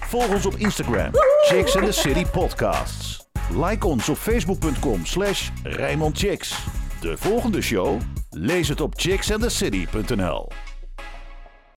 Volg 0.00 0.28
ons 0.28 0.46
op 0.46 0.54
Instagram, 0.54 1.10
Chicks 1.40 1.76
and 1.76 1.84
the 1.84 1.92
City 1.92 2.24
Podcasts. 2.32 3.26
Like 3.54 3.86
ons 3.86 4.08
op 4.08 4.16
facebook.com 4.16 5.06
slash 5.06 5.48
Rijnmond 5.62 6.18
Chicks. 6.18 6.54
De 7.00 7.16
volgende 7.16 7.62
show? 7.62 8.00
Lees 8.30 8.68
het 8.68 8.80
op 8.80 8.92
chicksandthecity.nl 8.96 10.48